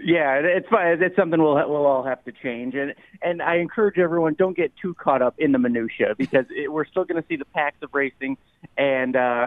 Yeah, 0.00 0.34
it's 0.34 0.68
it's 0.70 1.16
something 1.16 1.42
we'll 1.42 1.56
we'll 1.68 1.84
all 1.84 2.04
have 2.04 2.22
to 2.24 2.32
change, 2.32 2.76
and 2.76 2.94
and 3.20 3.42
I 3.42 3.56
encourage 3.56 3.98
everyone 3.98 4.34
don't 4.38 4.56
get 4.56 4.72
too 4.80 4.94
caught 4.94 5.22
up 5.22 5.34
in 5.38 5.50
the 5.50 5.58
minutia 5.58 6.14
because 6.18 6.44
it, 6.50 6.72
we're 6.72 6.86
still 6.86 7.04
going 7.04 7.20
to 7.20 7.28
see 7.28 7.34
the 7.34 7.44
packs 7.44 7.78
of 7.82 7.90
racing, 7.92 8.36
and 8.76 9.16
uh, 9.16 9.46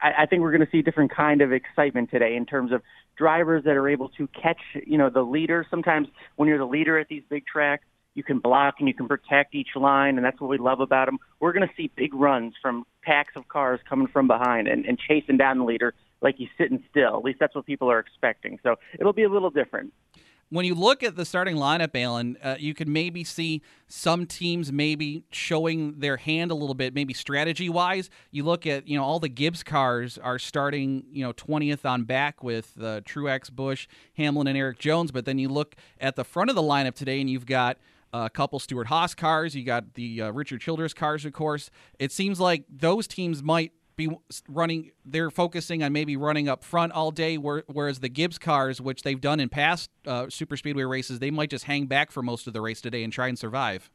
I, 0.00 0.12
I 0.20 0.26
think 0.26 0.40
we're 0.40 0.52
going 0.52 0.64
to 0.64 0.70
see 0.72 0.78
a 0.78 0.82
different 0.82 1.14
kind 1.14 1.42
of 1.42 1.52
excitement 1.52 2.10
today 2.10 2.36
in 2.36 2.46
terms 2.46 2.72
of 2.72 2.80
drivers 3.16 3.64
that 3.64 3.76
are 3.76 3.86
able 3.86 4.08
to 4.10 4.26
catch 4.28 4.60
you 4.86 4.96
know 4.96 5.10
the 5.10 5.22
leader. 5.22 5.66
Sometimes 5.70 6.08
when 6.36 6.48
you're 6.48 6.56
the 6.56 6.64
leader 6.64 6.98
at 6.98 7.08
these 7.08 7.24
big 7.28 7.44
tracks, 7.46 7.84
you 8.14 8.22
can 8.22 8.38
block 8.38 8.76
and 8.78 8.88
you 8.88 8.94
can 8.94 9.08
protect 9.08 9.54
each 9.54 9.74
line, 9.74 10.16
and 10.16 10.24
that's 10.24 10.40
what 10.40 10.50
we 10.50 10.58
love 10.58 10.80
about 10.80 11.06
them. 11.06 11.18
We're 11.40 11.52
going 11.52 11.66
to 11.66 11.74
see 11.76 11.90
big 11.96 12.14
runs 12.14 12.54
from 12.60 12.84
packs 13.02 13.34
of 13.36 13.48
cars 13.48 13.80
coming 13.88 14.06
from 14.06 14.26
behind 14.26 14.68
and, 14.68 14.84
and 14.84 14.98
chasing 14.98 15.36
down 15.36 15.58
the 15.58 15.64
leader 15.64 15.94
like 16.20 16.36
he's 16.36 16.48
sitting 16.56 16.82
still. 16.90 17.16
At 17.16 17.24
least 17.24 17.38
that's 17.40 17.54
what 17.54 17.66
people 17.66 17.90
are 17.90 17.98
expecting. 17.98 18.58
So 18.62 18.76
it'll 18.98 19.12
be 19.12 19.24
a 19.24 19.28
little 19.28 19.50
different 19.50 19.92
when 20.52 20.66
you 20.66 20.74
look 20.74 21.02
at 21.02 21.16
the 21.16 21.24
starting 21.24 21.56
lineup, 21.56 21.98
Alan, 21.98 22.36
uh, 22.42 22.56
you 22.58 22.74
can 22.74 22.92
maybe 22.92 23.24
see 23.24 23.62
some 23.88 24.26
teams 24.26 24.70
maybe 24.70 25.24
showing 25.30 25.98
their 26.00 26.18
hand 26.18 26.50
a 26.50 26.54
little 26.54 26.74
bit, 26.74 26.92
maybe 26.92 27.14
strategy 27.14 27.70
wise. 27.70 28.10
You 28.30 28.44
look 28.44 28.66
at, 28.66 28.86
you 28.86 28.98
know, 28.98 29.02
all 29.02 29.18
the 29.18 29.30
Gibbs 29.30 29.62
cars 29.62 30.18
are 30.18 30.38
starting, 30.38 31.04
you 31.10 31.24
know, 31.24 31.32
20th 31.32 31.86
on 31.86 32.04
back 32.04 32.44
with 32.44 32.74
uh, 32.78 33.00
Truex, 33.00 33.50
Busch, 33.50 33.88
Hamlin, 34.18 34.46
and 34.46 34.58
Erik 34.58 34.78
Jones. 34.78 35.10
But 35.10 35.24
then 35.24 35.38
you 35.38 35.48
look 35.48 35.74
at 35.98 36.16
the 36.16 36.24
front 36.24 36.50
of 36.50 36.56
the 36.56 36.62
lineup 36.62 36.94
today 36.94 37.18
and 37.22 37.30
you've 37.30 37.46
got 37.46 37.78
a 38.12 38.30
couple 38.30 38.58
Stewart-Haas 38.58 39.14
cars. 39.14 39.54
You 39.54 39.64
got 39.64 39.94
the 39.94 40.22
uh, 40.22 40.30
Richard 40.30 40.60
Childress 40.60 40.94
cars, 40.94 41.24
of 41.24 41.32
course. 41.32 41.70
It 41.98 42.12
seems 42.12 42.40
like 42.40 42.64
those 42.68 43.06
teams 43.06 43.42
might 43.42 43.72
be 43.94 44.08
running. 44.48 44.90
They're 45.04 45.30
focusing 45.30 45.82
on 45.82 45.92
maybe 45.92 46.16
running 46.16 46.48
up 46.48 46.64
front 46.64 46.92
all 46.92 47.10
day, 47.10 47.36
whereas 47.36 48.00
the 48.00 48.08
Gibbs 48.08 48.38
cars, 48.38 48.80
which 48.80 49.02
they've 49.02 49.20
done 49.20 49.38
in 49.40 49.48
past 49.48 49.90
uh, 50.06 50.26
super 50.30 50.56
speedway 50.56 50.84
races, 50.84 51.18
they 51.18 51.30
might 51.30 51.50
just 51.50 51.64
hang 51.64 51.86
back 51.86 52.10
for 52.10 52.22
most 52.22 52.46
of 52.46 52.52
the 52.52 52.60
race 52.60 52.80
today 52.80 53.04
and 53.04 53.12
try 53.12 53.28
and 53.28 53.38
survive. 53.38 53.90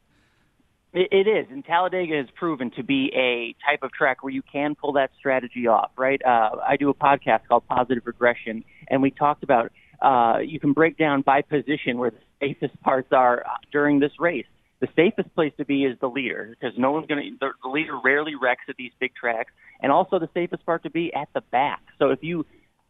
It 0.93 1.27
is, 1.27 1.45
and 1.51 1.63
Talladega 1.65 2.15
has 2.15 2.27
proven 2.33 2.71
to 2.71 2.81
be 2.81 3.11
a 3.13 3.53
type 3.69 3.83
of 3.83 3.91
track 3.91 4.23
where 4.23 4.33
you 4.33 4.41
can 4.41 4.73
pull 4.73 4.93
that 4.93 5.11
strategy 5.19 5.67
off. 5.67 5.91
Right? 5.97 6.19
Uh, 6.25 6.55
I 6.65 6.77
do 6.77 6.89
a 6.89 6.93
podcast 6.93 7.41
called 7.47 7.67
Positive 7.67 8.03
Regression, 8.05 8.63
and 8.87 9.01
we 9.01 9.11
talked 9.11 9.43
about 9.43 9.71
uh, 10.01 10.39
you 10.39 10.59
can 10.59 10.73
break 10.73 10.97
down 10.97 11.21
by 11.21 11.41
position 11.41 11.97
where 11.97 12.11
the 12.11 12.19
safest 12.39 12.79
parts 12.81 13.09
are 13.11 13.43
during 13.71 13.99
this 13.99 14.11
race 14.19 14.45
the 14.79 14.87
safest 14.95 15.33
place 15.33 15.53
to 15.57 15.65
be 15.65 15.83
is 15.83 15.97
the 15.99 16.07
leader 16.07 16.55
because 16.59 16.77
no 16.77 16.91
one's 16.91 17.07
going 17.07 17.37
to, 17.39 17.51
the 17.63 17.69
leader 17.69 17.97
rarely 18.03 18.35
wrecks 18.35 18.63
at 18.69 18.75
these 18.77 18.91
big 18.99 19.15
tracks. 19.15 19.51
And 19.81 19.91
also 19.91 20.19
the 20.19 20.29
safest 20.33 20.65
part 20.65 20.83
to 20.83 20.89
be 20.89 21.13
at 21.13 21.29
the 21.33 21.41
back. 21.41 21.81
So 21.99 22.09
if 22.09 22.19
you, 22.21 22.45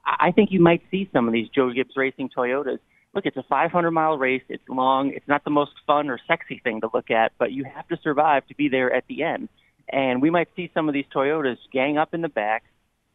I 0.05 0.31
think 0.31 0.51
you 0.51 0.59
might 0.59 0.81
see 0.91 1.09
some 1.13 1.27
of 1.27 1.33
these 1.33 1.47
Joe 1.49 1.71
Gibbs 1.71 1.95
Racing 1.95 2.29
Toyotas. 2.35 2.79
Look, 3.13 3.25
it's 3.25 3.37
a 3.37 3.43
500 3.43 3.91
mile 3.91 4.17
race. 4.17 4.43
It's 4.49 4.63
long. 4.69 5.11
It's 5.13 5.27
not 5.27 5.43
the 5.43 5.49
most 5.49 5.71
fun 5.85 6.09
or 6.09 6.19
sexy 6.27 6.61
thing 6.63 6.81
to 6.81 6.89
look 6.93 7.09
at, 7.09 7.31
but 7.39 7.51
you 7.51 7.63
have 7.63 7.87
to 7.87 7.97
survive 8.03 8.45
to 8.47 8.55
be 8.55 8.69
there 8.69 8.93
at 8.93 9.05
the 9.07 9.23
end. 9.23 9.49
And 9.89 10.21
we 10.21 10.29
might 10.29 10.49
see 10.55 10.69
some 10.73 10.87
of 10.89 10.93
these 10.93 11.05
Toyotas 11.15 11.57
gang 11.71 11.97
up 11.97 12.13
in 12.13 12.21
the 12.21 12.29
back, 12.29 12.63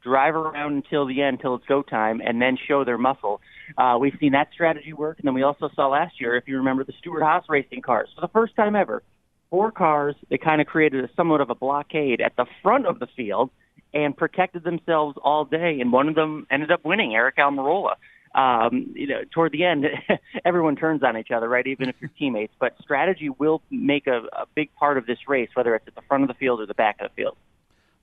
drive 0.03 0.35
around 0.35 0.73
until 0.73 1.07
the 1.07 1.23
end, 1.23 1.37
until 1.37 1.57
it's 1.57 1.67
go 1.67 1.83
time, 1.83 2.23
and 2.25 2.41
then 2.41 2.57
show 2.67 2.85
their 2.85 2.99
muscle. 2.99 3.41
Uh, 3.77 3.97
we've 4.01 4.17
seen 4.21 4.33
that 4.33 4.49
strategy 4.53 4.93
work, 4.93 5.19
and 5.19 5.27
then 5.27 5.35
we 5.35 5.43
also 5.43 5.71
saw 5.75 5.89
last 5.89 6.21
year, 6.21 6.37
if 6.37 6.47
you 6.47 6.57
remember, 6.59 6.85
the 6.85 6.93
Stewart-Haas 6.99 7.45
racing 7.49 7.83
cars. 7.83 8.09
For 8.15 8.21
the 8.21 8.29
first 8.29 8.55
time 8.57 8.77
ever, 8.77 9.03
four 9.51 9.71
cars 9.71 10.15
that 10.31 10.43
kind 10.43 10.61
of 10.61 10.67
created 10.67 11.05
a 11.05 11.11
somewhat 11.15 11.41
of 11.41 11.51
a 11.51 11.55
blockade 11.55 12.21
at 12.21 12.37
the 12.37 12.47
front 12.63 12.87
of 12.87 12.99
the 12.99 13.07
field 13.17 13.51
and 13.95 14.17
protected 14.17 14.65
themselves 14.65 15.17
all 15.23 15.45
day, 15.45 15.79
and 15.81 15.93
one 15.93 16.09
of 16.09 16.15
them 16.15 16.47
ended 16.51 16.71
up 16.71 16.85
winning, 16.85 17.11
Aric 17.11 17.37
Almirola. 17.39 17.95
Um, 18.35 18.93
you 18.95 19.07
know, 19.07 19.21
toward 19.31 19.53
the 19.53 19.65
end, 19.65 19.85
everyone 20.45 20.77
turns 20.77 21.03
on 21.03 21.19
each 21.19 21.31
other, 21.31 21.49
right? 21.49 21.67
Even 21.67 21.91
if 21.91 21.97
you're 22.01 22.11
teammates. 22.19 22.55
But 22.59 22.77
strategy 22.81 23.29
will 23.29 23.61
make 23.71 24.07
a, 24.07 24.23
a 24.33 24.47
big 24.55 24.75
part 24.75 24.97
of 24.97 25.05
this 25.05 25.19
race, 25.29 25.51
whether 25.53 25.75
it's 25.75 25.87
at 25.87 25.95
the 25.95 26.01
front 26.09 26.25
of 26.25 26.29
the 26.29 26.35
field 26.35 26.61
or 26.61 26.67
the 26.67 26.75
back 26.75 26.97
of 27.01 27.11
the 27.11 27.15
field. 27.15 27.37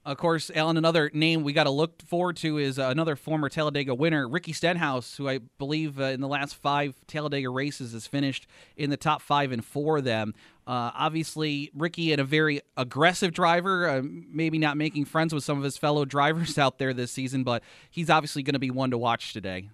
Of 0.06 0.18
course, 0.18 0.50
Alan, 0.56 0.78
another 0.78 1.12
name 1.14 1.44
we 1.44 1.52
got 1.52 1.66
to 1.66 1.70
look 1.70 2.02
forward 2.02 2.38
to 2.38 2.58
is 2.58 2.80
uh, 2.80 2.88
another 2.88 3.18
former 3.18 3.50
Talladega 3.50 3.94
winner, 3.94 4.28
Ricky 4.28 4.54
Stenhouse, 4.54 5.18
who 5.18 5.28
I 5.28 5.40
believe 5.58 6.00
uh, 6.00 6.06
in 6.06 6.22
the 6.22 6.28
last 6.28 6.56
five 6.56 6.96
Talladega 7.06 7.50
races 7.50 7.92
has 7.92 8.08
finished 8.08 8.48
in 8.78 8.92
the 8.92 8.98
top 8.98 9.22
five 9.22 9.52
and 9.52 9.64
four 9.64 9.98
of 9.98 10.06
them. 10.06 10.34
Uh, 10.66 10.92
obviously, 10.96 11.70
Ricky, 11.76 12.14
and 12.14 12.22
a 12.22 12.24
very 12.24 12.62
aggressive 12.78 13.34
driver, 13.34 13.90
uh, 13.90 14.02
maybe 14.04 14.58
not 14.58 14.78
making 14.78 15.04
friends 15.04 15.34
with 15.34 15.44
some 15.44 15.58
of 15.58 15.64
his 15.66 15.78
fellow 15.78 16.06
drivers 16.16 16.58
out 16.58 16.78
there 16.78 16.94
this 16.94 17.12
season, 17.12 17.44
but 17.44 17.62
he's 17.90 18.10
obviously 18.10 18.42
going 18.42 18.54
to 18.54 18.60
be 18.60 18.72
one 18.72 18.92
to 18.92 18.98
watch 18.98 19.34
today. 19.34 19.70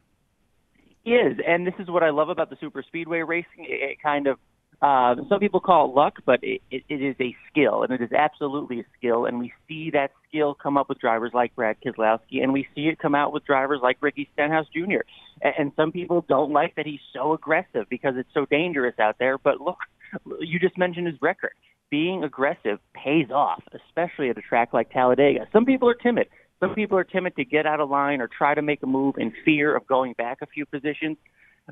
He 1.04 1.12
is, 1.12 1.38
and 1.48 1.68
this 1.68 1.76
is 1.78 1.88
what 1.88 2.02
I 2.02 2.10
love 2.10 2.30
about 2.30 2.50
the 2.50 2.58
super 2.60 2.82
speedway 2.82 3.20
racing. 3.20 3.68
It 3.70 4.02
kind 4.02 4.26
of 4.26 4.40
uh, 4.82 5.16
some 5.30 5.40
people 5.40 5.60
call 5.60 5.90
it 5.90 5.96
luck, 5.96 6.16
but 6.26 6.40
it, 6.44 6.62
it, 6.70 6.84
it 6.90 7.02
is 7.02 7.16
a 7.20 7.36
skill, 7.50 7.84
and 7.84 7.92
it 7.92 8.02
is 8.02 8.12
absolutely 8.12 8.80
a 8.82 8.86
skill. 8.98 9.26
And 9.26 9.40
we 9.40 9.54
see 9.68 9.92
that 9.92 10.12
skill 10.28 10.54
come 10.54 10.78
up 10.78 10.90
with 10.90 11.00
drivers 11.00 11.32
like 11.34 11.56
Brad 11.56 11.78
Keselowski, 11.86 12.44
and 12.44 12.54
we 12.54 12.68
see 12.76 12.88
it 12.88 13.00
come 13.00 13.16
out 13.16 13.34
with 13.34 13.46
drivers 13.46 13.80
like 13.82 13.98
Ricky 14.02 14.30
Stenhouse 14.34 14.68
Jr. 14.74 15.02
And, 15.42 15.54
and 15.58 15.72
some 15.76 15.92
people 15.92 16.26
don't 16.28 16.52
like 16.52 16.76
that 16.76 16.86
he's 16.86 17.00
so 17.14 17.34
aggressive 17.34 17.86
because 17.90 18.16
it's 18.18 18.34
so 18.34 18.46
dangerous 18.46 18.96
out 19.00 19.18
there. 19.20 19.38
But 19.38 19.62
look, 19.62 19.78
you 20.40 20.60
just 20.60 20.78
mentioned 20.78 21.08
his 21.08 21.22
record. 21.22 21.54
Being 21.90 22.24
aggressive 22.24 22.80
pays 22.94 23.30
off, 23.32 23.64
especially 23.74 24.30
at 24.30 24.38
a 24.38 24.42
track 24.42 24.74
like 24.74 24.92
Talladega. 24.92 25.48
Some 25.54 25.66
people 25.66 25.90
are 25.90 25.94
timid. 25.94 26.28
Some 26.60 26.74
people 26.74 26.98
are 26.98 27.04
timid 27.04 27.36
to 27.36 27.46
get 27.46 27.66
out 27.66 27.80
of 27.80 27.90
line 27.90 28.22
or 28.22 28.28
try 28.28 28.56
to 28.56 28.62
make 28.62 28.82
a 28.82 28.88
move 28.88 29.16
in 29.18 29.34
fear 29.44 29.76
of 29.76 29.86
going 29.88 30.14
back 30.14 30.40
a 30.42 30.48
few 30.48 30.66
positions. 30.66 31.18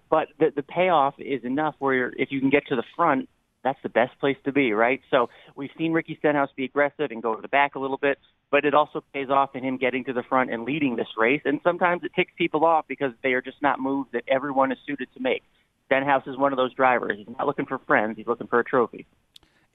But 0.09 0.29
the, 0.39 0.51
the 0.55 0.63
payoff 0.63 1.15
is 1.19 1.43
enough 1.43 1.75
where 1.79 2.11
if 2.17 2.31
you 2.31 2.39
can 2.39 2.49
get 2.49 2.67
to 2.67 2.75
the 2.75 2.83
front, 2.95 3.29
that's 3.63 3.79
the 3.81 3.89
best 3.89 4.19
place 4.19 4.37
to 4.43 4.51
be, 4.51 4.73
right? 4.73 5.01
So 5.09 5.29
we've 5.55 5.69
seen 5.77 5.93
Ricky 5.93 6.17
Stenhouse 6.19 6.49
be 6.55 6.65
aggressive 6.65 7.11
and 7.11 7.23
go 7.23 7.35
to 7.35 7.41
the 7.41 7.47
back 7.47 7.75
a 7.75 7.79
little 7.79 7.97
bit, 7.97 8.19
but 8.51 8.65
it 8.65 8.73
also 8.73 9.03
pays 9.13 9.29
off 9.29 9.55
in 9.55 9.63
him 9.63 9.77
getting 9.77 10.03
to 10.05 10.13
the 10.13 10.23
front 10.23 10.51
and 10.51 10.63
leading 10.63 10.95
this 10.95 11.07
race. 11.17 11.41
And 11.45 11.61
sometimes 11.63 12.03
it 12.03 12.11
ticks 12.15 12.33
people 12.37 12.65
off 12.65 12.85
because 12.87 13.13
they 13.23 13.33
are 13.33 13.41
just 13.41 13.61
not 13.61 13.79
moves 13.79 14.09
that 14.11 14.23
everyone 14.27 14.71
is 14.71 14.77
suited 14.85 15.07
to 15.13 15.21
make. 15.21 15.43
Stenhouse 15.85 16.23
is 16.27 16.37
one 16.37 16.51
of 16.51 16.57
those 16.57 16.73
drivers. 16.73 17.17
He's 17.17 17.35
not 17.37 17.47
looking 17.47 17.65
for 17.65 17.77
friends; 17.79 18.17
he's 18.17 18.27
looking 18.27 18.47
for 18.47 18.59
a 18.59 18.63
trophy. 18.63 19.05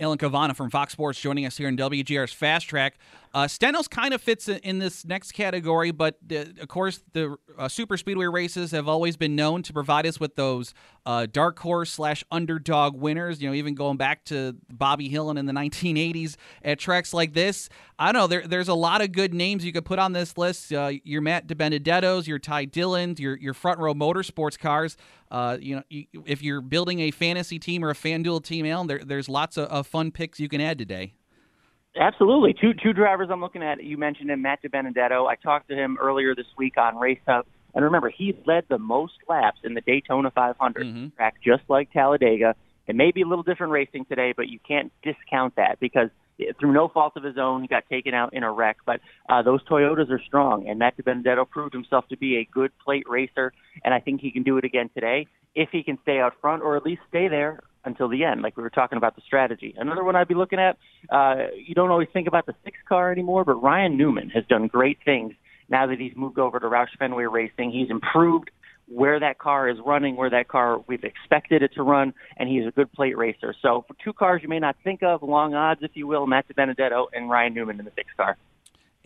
Alan 0.00 0.18
Cavanna 0.18 0.54
from 0.54 0.70
Fox 0.70 0.92
Sports 0.92 1.20
joining 1.20 1.44
us 1.44 1.56
here 1.56 1.68
in 1.68 1.76
WGR's 1.76 2.32
Fast 2.32 2.68
Track. 2.68 2.98
Uh, 3.34 3.46
Stenhouse 3.46 3.88
kind 3.88 4.14
of 4.14 4.20
fits 4.20 4.48
in 4.48 4.78
this 4.78 5.04
next 5.04 5.32
category, 5.32 5.90
but 5.90 6.18
uh, 6.32 6.44
of 6.60 6.68
course, 6.68 7.02
the 7.12 7.36
uh, 7.58 7.68
super 7.68 7.96
speedway 7.96 8.26
races 8.26 8.70
have 8.70 8.88
always 8.88 9.16
been 9.16 9.36
known 9.36 9.62
to 9.62 9.72
provide 9.72 10.06
us 10.06 10.18
with 10.18 10.36
those 10.36 10.74
uh, 11.04 11.26
dark 11.30 11.58
horse 11.58 11.90
slash 11.90 12.24
underdog 12.30 12.96
winners. 12.96 13.42
You 13.42 13.48
know, 13.48 13.54
even 13.54 13.74
going 13.74 13.96
back 13.96 14.24
to 14.26 14.56
Bobby 14.70 15.08
Hillin 15.08 15.36
in 15.36 15.46
the 15.46 15.52
1980s 15.52 16.36
at 16.62 16.78
tracks 16.78 17.12
like 17.12 17.34
this. 17.34 17.68
I 17.98 18.12
don't 18.12 18.22
know. 18.22 18.26
There, 18.26 18.46
there's 18.46 18.68
a 18.68 18.74
lot 18.74 19.00
of 19.02 19.12
good 19.12 19.34
names 19.34 19.64
you 19.64 19.72
could 19.72 19.84
put 19.84 19.98
on 19.98 20.12
this 20.12 20.38
list. 20.38 20.72
Uh, 20.72 20.92
your 21.04 21.20
Matt 21.20 21.46
DiBenedetto's, 21.46 22.28
your 22.28 22.38
Ty 22.38 22.66
Dillons, 22.66 23.20
your 23.20 23.36
your 23.36 23.54
front 23.54 23.78
row 23.78 23.94
motorsports 23.94 24.58
cars. 24.58 24.96
Uh, 25.30 25.58
you 25.60 25.76
know, 25.76 25.82
you, 25.90 26.06
if 26.24 26.42
you're 26.42 26.60
building 26.60 27.00
a 27.00 27.10
fantasy 27.10 27.58
team 27.58 27.84
or 27.84 27.90
a 27.90 27.94
FanDuel 27.94 28.42
team, 28.42 28.64
Alan, 28.64 28.86
there, 28.86 29.04
there's 29.04 29.28
lots 29.28 29.56
of, 29.56 29.68
of 29.68 29.86
fun 29.86 30.10
picks 30.10 30.40
you 30.40 30.48
can 30.48 30.60
add 30.60 30.78
today. 30.78 31.12
Absolutely. 31.98 32.54
Two 32.54 32.74
two 32.74 32.92
drivers 32.92 33.28
I'm 33.30 33.40
looking 33.40 33.62
at. 33.62 33.82
You 33.82 33.98
mentioned 33.98 34.30
him, 34.30 34.42
Matt 34.42 34.62
DiBenedetto. 34.62 35.28
I 35.28 35.34
talked 35.34 35.68
to 35.68 35.74
him 35.74 35.98
earlier 36.00 36.34
this 36.34 36.46
week 36.56 36.78
on 36.78 36.96
Race 36.96 37.18
Hub. 37.26 37.44
And 37.74 37.84
remember, 37.84 38.08
he 38.08 38.36
led 38.46 38.64
the 38.68 38.78
most 38.78 39.14
laps 39.28 39.58
in 39.64 39.74
the 39.74 39.80
Daytona 39.80 40.30
500 40.30 40.86
mm-hmm. 40.86 41.08
track, 41.16 41.34
just 41.44 41.62
like 41.68 41.92
Talladega. 41.92 42.54
It 42.86 42.96
may 42.96 43.10
be 43.10 43.22
a 43.22 43.26
little 43.26 43.42
different 43.42 43.72
racing 43.72 44.06
today, 44.06 44.32
but 44.34 44.48
you 44.48 44.58
can't 44.66 44.90
discount 45.02 45.56
that 45.56 45.78
because 45.78 46.08
through 46.58 46.72
no 46.72 46.88
fault 46.88 47.16
of 47.16 47.24
his 47.24 47.36
own, 47.36 47.62
he 47.62 47.68
got 47.68 47.84
taken 47.90 48.14
out 48.14 48.32
in 48.32 48.42
a 48.42 48.50
wreck. 48.50 48.78
But 48.86 49.00
uh, 49.28 49.42
those 49.42 49.62
Toyotas 49.64 50.10
are 50.10 50.22
strong, 50.24 50.68
and 50.68 50.78
Matt 50.78 50.96
DiBenedetto 50.96 51.50
proved 51.50 51.74
himself 51.74 52.08
to 52.08 52.16
be 52.16 52.38
a 52.38 52.44
good 52.50 52.72
plate 52.78 53.08
racer, 53.08 53.52
and 53.84 53.92
I 53.92 54.00
think 54.00 54.20
he 54.20 54.30
can 54.30 54.44
do 54.44 54.56
it 54.56 54.64
again 54.64 54.88
today 54.94 55.26
if 55.54 55.68
he 55.70 55.82
can 55.82 55.98
stay 56.02 56.20
out 56.20 56.34
front 56.40 56.62
or 56.62 56.76
at 56.76 56.84
least 56.84 57.02
stay 57.08 57.28
there 57.28 57.60
until 57.84 58.08
the 58.08 58.24
end, 58.24 58.42
like 58.42 58.56
we 58.56 58.62
were 58.62 58.70
talking 58.70 58.98
about 58.98 59.16
the 59.16 59.22
strategy. 59.26 59.74
Another 59.76 60.04
one 60.04 60.16
I'd 60.16 60.28
be 60.28 60.34
looking 60.34 60.58
at, 60.58 60.76
uh, 61.10 61.46
you 61.54 61.74
don't 61.74 61.90
always 61.90 62.08
think 62.12 62.28
about 62.28 62.46
the 62.46 62.54
six 62.64 62.76
car 62.88 63.12
anymore, 63.12 63.44
but 63.44 63.54
Ryan 63.54 63.96
Newman 63.96 64.30
has 64.30 64.44
done 64.46 64.66
great 64.66 64.98
things 65.04 65.34
now 65.68 65.86
that 65.86 65.98
he's 65.98 66.16
moved 66.16 66.38
over 66.38 66.58
to 66.58 66.66
Roush 66.66 66.96
Fenway 66.98 67.24
Racing. 67.24 67.70
He's 67.70 67.90
improved 67.90 68.50
where 68.88 69.20
that 69.20 69.38
car 69.38 69.68
is 69.68 69.76
running, 69.84 70.16
where 70.16 70.30
that 70.30 70.48
car 70.48 70.78
we've 70.86 71.04
expected 71.04 71.62
it 71.62 71.72
to 71.74 71.82
run, 71.82 72.14
and 72.38 72.48
he's 72.48 72.66
a 72.66 72.70
good 72.70 72.90
plate 72.92 73.16
racer. 73.16 73.54
So 73.60 73.84
for 73.86 73.94
two 74.02 74.12
cars 74.12 74.40
you 74.42 74.48
may 74.48 74.58
not 74.58 74.76
think 74.82 75.02
of, 75.02 75.22
long 75.22 75.54
odds, 75.54 75.80
if 75.82 75.90
you 75.94 76.06
will, 76.06 76.26
Matt 76.26 76.46
Benedetto 76.54 77.08
and 77.12 77.28
Ryan 77.28 77.54
Newman 77.54 77.78
in 77.78 77.84
the 77.84 77.92
six 77.94 78.08
car. 78.16 78.36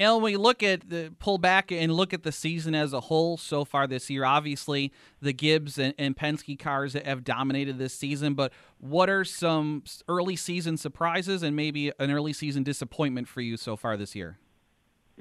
And 0.02 0.20
when 0.20 0.32
you 0.32 0.38
look 0.38 0.64
at 0.64 0.88
the 0.88 1.14
pull 1.20 1.38
back 1.38 1.70
and 1.70 1.92
look 1.92 2.12
at 2.12 2.24
the 2.24 2.32
season 2.32 2.74
as 2.74 2.92
a 2.92 3.00
whole 3.00 3.36
so 3.36 3.64
far 3.64 3.86
this 3.86 4.10
year, 4.10 4.24
obviously 4.24 4.92
the 5.20 5.32
Gibbs 5.32 5.78
and, 5.78 5.94
and 5.96 6.16
Penske 6.16 6.58
cars 6.58 6.94
have 6.94 7.22
dominated 7.22 7.78
this 7.78 7.94
season. 7.94 8.34
But 8.34 8.52
what 8.78 9.08
are 9.08 9.24
some 9.24 9.84
early 10.08 10.34
season 10.34 10.76
surprises 10.76 11.44
and 11.44 11.54
maybe 11.54 11.92
an 12.00 12.10
early 12.10 12.32
season 12.32 12.64
disappointment 12.64 13.28
for 13.28 13.40
you 13.42 13.56
so 13.56 13.76
far 13.76 13.96
this 13.96 14.16
year? 14.16 14.38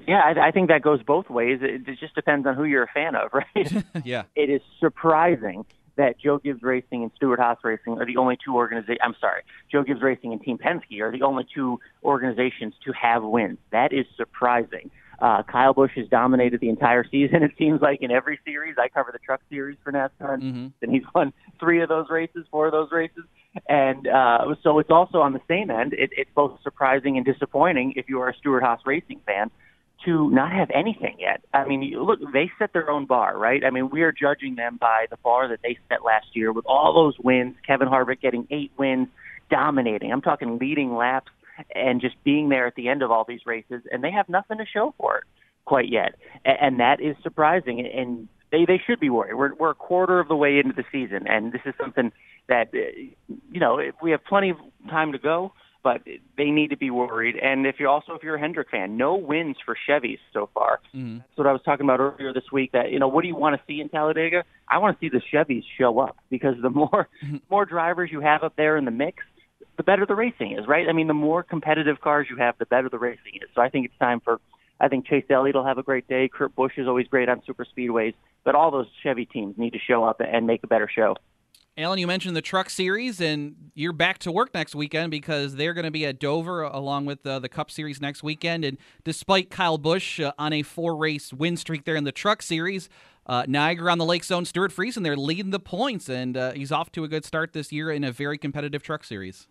Yeah, 0.08 0.20
I, 0.20 0.48
I 0.48 0.50
think 0.50 0.68
that 0.68 0.82
goes 0.82 1.00
both 1.04 1.30
ways. 1.30 1.60
It, 1.62 1.86
it 1.86 1.98
just 2.00 2.16
depends 2.16 2.44
on 2.46 2.56
who 2.56 2.64
you're 2.64 2.82
a 2.82 2.90
fan 2.92 3.14
of, 3.14 3.30
right? 3.32 3.84
yeah. 4.04 4.24
It 4.34 4.50
is 4.50 4.62
surprising 4.80 5.64
that 5.96 6.18
Joe 6.18 6.38
Gibbs 6.38 6.62
Racing 6.62 7.02
and 7.02 7.10
Stewart-Haas 7.16 7.58
Racing 7.62 7.98
are 7.98 8.06
the 8.06 8.16
only 8.16 8.38
two 8.44 8.54
organizations. 8.54 9.00
I'm 9.02 9.14
sorry, 9.20 9.42
Joe 9.70 9.82
Gibbs 9.82 10.02
Racing 10.02 10.32
and 10.32 10.42
Team 10.42 10.58
Penske 10.58 11.00
are 11.00 11.12
the 11.12 11.22
only 11.22 11.46
two 11.54 11.80
organizations 12.04 12.74
to 12.84 12.92
have 12.92 13.22
wins. 13.22 13.58
That 13.70 13.92
is 13.92 14.06
surprising. 14.16 14.90
Uh, 15.20 15.42
Kyle 15.44 15.72
Busch 15.72 15.92
has 15.94 16.08
dominated 16.08 16.58
the 16.60 16.68
entire 16.68 17.04
season. 17.08 17.44
It 17.44 17.52
seems 17.56 17.80
like 17.80 18.02
in 18.02 18.10
every 18.10 18.40
series. 18.44 18.74
I 18.78 18.88
cover 18.88 19.10
the 19.12 19.20
Truck 19.20 19.40
Series 19.48 19.78
for 19.84 19.92
NASCAR, 19.92 20.38
Mm-hmm. 20.38 20.66
and 20.82 20.92
he's 20.92 21.04
won 21.14 21.32
three 21.60 21.80
of 21.80 21.88
those 21.88 22.06
races, 22.10 22.44
four 22.50 22.66
of 22.66 22.72
those 22.72 22.90
races, 22.90 23.22
and 23.68 24.08
uh, 24.08 24.38
so 24.62 24.78
it's 24.80 24.90
also 24.90 25.18
on 25.18 25.32
the 25.32 25.40
same 25.46 25.70
end. 25.70 25.92
It, 25.92 26.10
it's 26.16 26.30
both 26.34 26.58
surprising 26.62 27.16
and 27.18 27.24
disappointing 27.26 27.92
if 27.96 28.08
you 28.08 28.20
are 28.20 28.30
a 28.30 28.34
Stewart 28.34 28.64
Haas 28.64 28.80
Racing 28.84 29.20
fan 29.24 29.50
to 30.04 30.30
not 30.30 30.52
have 30.52 30.70
anything 30.74 31.16
yet. 31.18 31.42
I 31.52 31.66
mean, 31.66 31.92
look, 31.94 32.20
they 32.32 32.50
set 32.58 32.72
their 32.72 32.90
own 32.90 33.06
bar, 33.06 33.38
right? 33.38 33.64
I 33.64 33.70
mean, 33.70 33.90
we 33.90 34.02
are 34.02 34.12
judging 34.12 34.56
them 34.56 34.78
by 34.80 35.06
the 35.10 35.16
bar 35.16 35.48
that 35.48 35.60
they 35.62 35.78
set 35.88 36.04
last 36.04 36.26
year 36.34 36.52
with 36.52 36.66
all 36.66 36.94
those 36.94 37.18
wins. 37.18 37.54
Kevin 37.66 37.88
Harvick 37.88 38.20
getting 38.20 38.46
eight 38.50 38.72
wins, 38.76 39.08
dominating. 39.50 40.12
I'm 40.12 40.22
talking 40.22 40.58
leading 40.58 40.94
laps 40.94 41.30
and 41.74 42.00
just 42.00 42.16
being 42.24 42.48
there 42.48 42.66
at 42.66 42.74
the 42.74 42.88
end 42.88 43.02
of 43.02 43.10
all 43.10 43.24
these 43.26 43.46
races, 43.46 43.82
and 43.90 44.02
they 44.02 44.10
have 44.10 44.28
nothing 44.28 44.58
to 44.58 44.66
show 44.66 44.94
for 44.98 45.18
it 45.18 45.24
quite 45.64 45.88
yet, 45.88 46.14
and 46.44 46.80
that 46.80 47.00
is 47.00 47.16
surprising. 47.22 47.86
And 47.86 48.28
they 48.50 48.64
they 48.64 48.80
should 48.86 49.00
be 49.00 49.10
worried. 49.10 49.34
We're 49.34 49.54
we're 49.54 49.70
a 49.70 49.74
quarter 49.74 50.20
of 50.20 50.28
the 50.28 50.36
way 50.36 50.58
into 50.58 50.74
the 50.74 50.84
season, 50.92 51.26
and 51.26 51.52
this 51.52 51.62
is 51.64 51.74
something 51.80 52.12
that 52.48 52.68
uh, 52.74 52.78
you 53.50 53.60
know 53.60 53.80
we 54.02 54.10
have 54.10 54.24
plenty 54.24 54.50
of 54.50 54.56
time 54.88 55.12
to 55.12 55.18
go 55.18 55.52
but 55.82 56.02
they 56.36 56.50
need 56.50 56.70
to 56.70 56.76
be 56.76 56.90
worried. 56.90 57.36
And 57.36 57.66
if 57.66 57.76
you're 57.78 57.88
also 57.88 58.14
if 58.14 58.22
you're 58.22 58.36
a 58.36 58.40
Hendrick 58.40 58.70
fan, 58.70 58.96
no 58.96 59.16
wins 59.16 59.56
for 59.64 59.76
Chevys 59.88 60.18
so 60.32 60.48
far. 60.54 60.80
Mm-hmm. 60.94 61.18
That's 61.18 61.38
what 61.38 61.46
I 61.46 61.52
was 61.52 61.62
talking 61.64 61.84
about 61.84 62.00
earlier 62.00 62.32
this 62.32 62.50
week. 62.52 62.72
That 62.72 62.90
you 62.90 62.98
know, 62.98 63.08
what 63.08 63.22
do 63.22 63.28
you 63.28 63.36
want 63.36 63.56
to 63.56 63.62
see 63.66 63.80
in 63.80 63.88
Talladega? 63.88 64.44
I 64.68 64.78
want 64.78 64.98
to 64.98 65.04
see 65.04 65.10
the 65.10 65.22
Chevys 65.32 65.64
show 65.78 65.98
up 65.98 66.16
because 66.30 66.54
the 66.62 66.70
more 66.70 67.08
more 67.50 67.64
drivers 67.64 68.10
you 68.12 68.20
have 68.20 68.42
up 68.42 68.54
there 68.56 68.76
in 68.76 68.84
the 68.84 68.90
mix, 68.90 69.22
the 69.76 69.82
better 69.82 70.06
the 70.06 70.14
racing 70.14 70.56
is, 70.58 70.66
right? 70.66 70.88
I 70.88 70.92
mean, 70.92 71.08
the 71.08 71.14
more 71.14 71.42
competitive 71.42 72.00
cars 72.00 72.26
you 72.30 72.36
have, 72.36 72.56
the 72.58 72.66
better 72.66 72.88
the 72.88 72.98
racing 72.98 73.36
is. 73.36 73.48
So 73.54 73.60
I 73.60 73.68
think 73.68 73.86
it's 73.86 73.98
time 73.98 74.20
for. 74.20 74.40
I 74.80 74.88
think 74.88 75.06
Chase 75.06 75.24
Elliott 75.30 75.54
will 75.54 75.64
have 75.64 75.78
a 75.78 75.82
great 75.84 76.08
day. 76.08 76.28
Kurt 76.28 76.56
Busch 76.56 76.72
is 76.76 76.88
always 76.88 77.06
great 77.06 77.28
on 77.28 77.40
super 77.46 77.64
speedways, 77.64 78.14
but 78.42 78.56
all 78.56 78.72
those 78.72 78.88
Chevy 79.04 79.26
teams 79.26 79.56
need 79.56 79.74
to 79.74 79.78
show 79.78 80.02
up 80.02 80.20
and 80.20 80.44
make 80.44 80.64
a 80.64 80.66
better 80.66 80.90
show. 80.92 81.14
Alan, 81.78 81.98
you 81.98 82.06
mentioned 82.06 82.36
the 82.36 82.42
truck 82.42 82.68
series, 82.68 83.18
and 83.18 83.70
you're 83.74 83.94
back 83.94 84.18
to 84.18 84.30
work 84.30 84.52
next 84.52 84.74
weekend 84.74 85.10
because 85.10 85.54
they're 85.54 85.72
going 85.72 85.86
to 85.86 85.90
be 85.90 86.04
at 86.04 86.20
Dover 86.20 86.62
along 86.62 87.06
with 87.06 87.26
uh, 87.26 87.38
the 87.38 87.48
Cup 87.48 87.70
Series 87.70 87.98
next 87.98 88.22
weekend. 88.22 88.62
And 88.62 88.76
despite 89.04 89.48
Kyle 89.48 89.78
Busch 89.78 90.20
uh, 90.20 90.32
on 90.38 90.52
a 90.52 90.62
four 90.62 90.94
race 90.94 91.32
win 91.32 91.56
streak 91.56 91.86
there 91.86 91.96
in 91.96 92.04
the 92.04 92.12
truck 92.12 92.42
series, 92.42 92.90
uh, 93.26 93.44
Niagara 93.48 93.90
on 93.90 93.96
the 93.96 94.04
Lake 94.04 94.22
Zone, 94.22 94.44
Stewart 94.44 94.70
Friesen, 94.70 95.02
they're 95.02 95.16
leading 95.16 95.50
the 95.50 95.60
points, 95.60 96.10
and 96.10 96.36
uh, 96.36 96.52
he's 96.52 96.72
off 96.72 96.92
to 96.92 97.04
a 97.04 97.08
good 97.08 97.24
start 97.24 97.54
this 97.54 97.72
year 97.72 97.90
in 97.90 98.04
a 98.04 98.12
very 98.12 98.36
competitive 98.36 98.82
truck 98.82 99.02
series. 99.02 99.48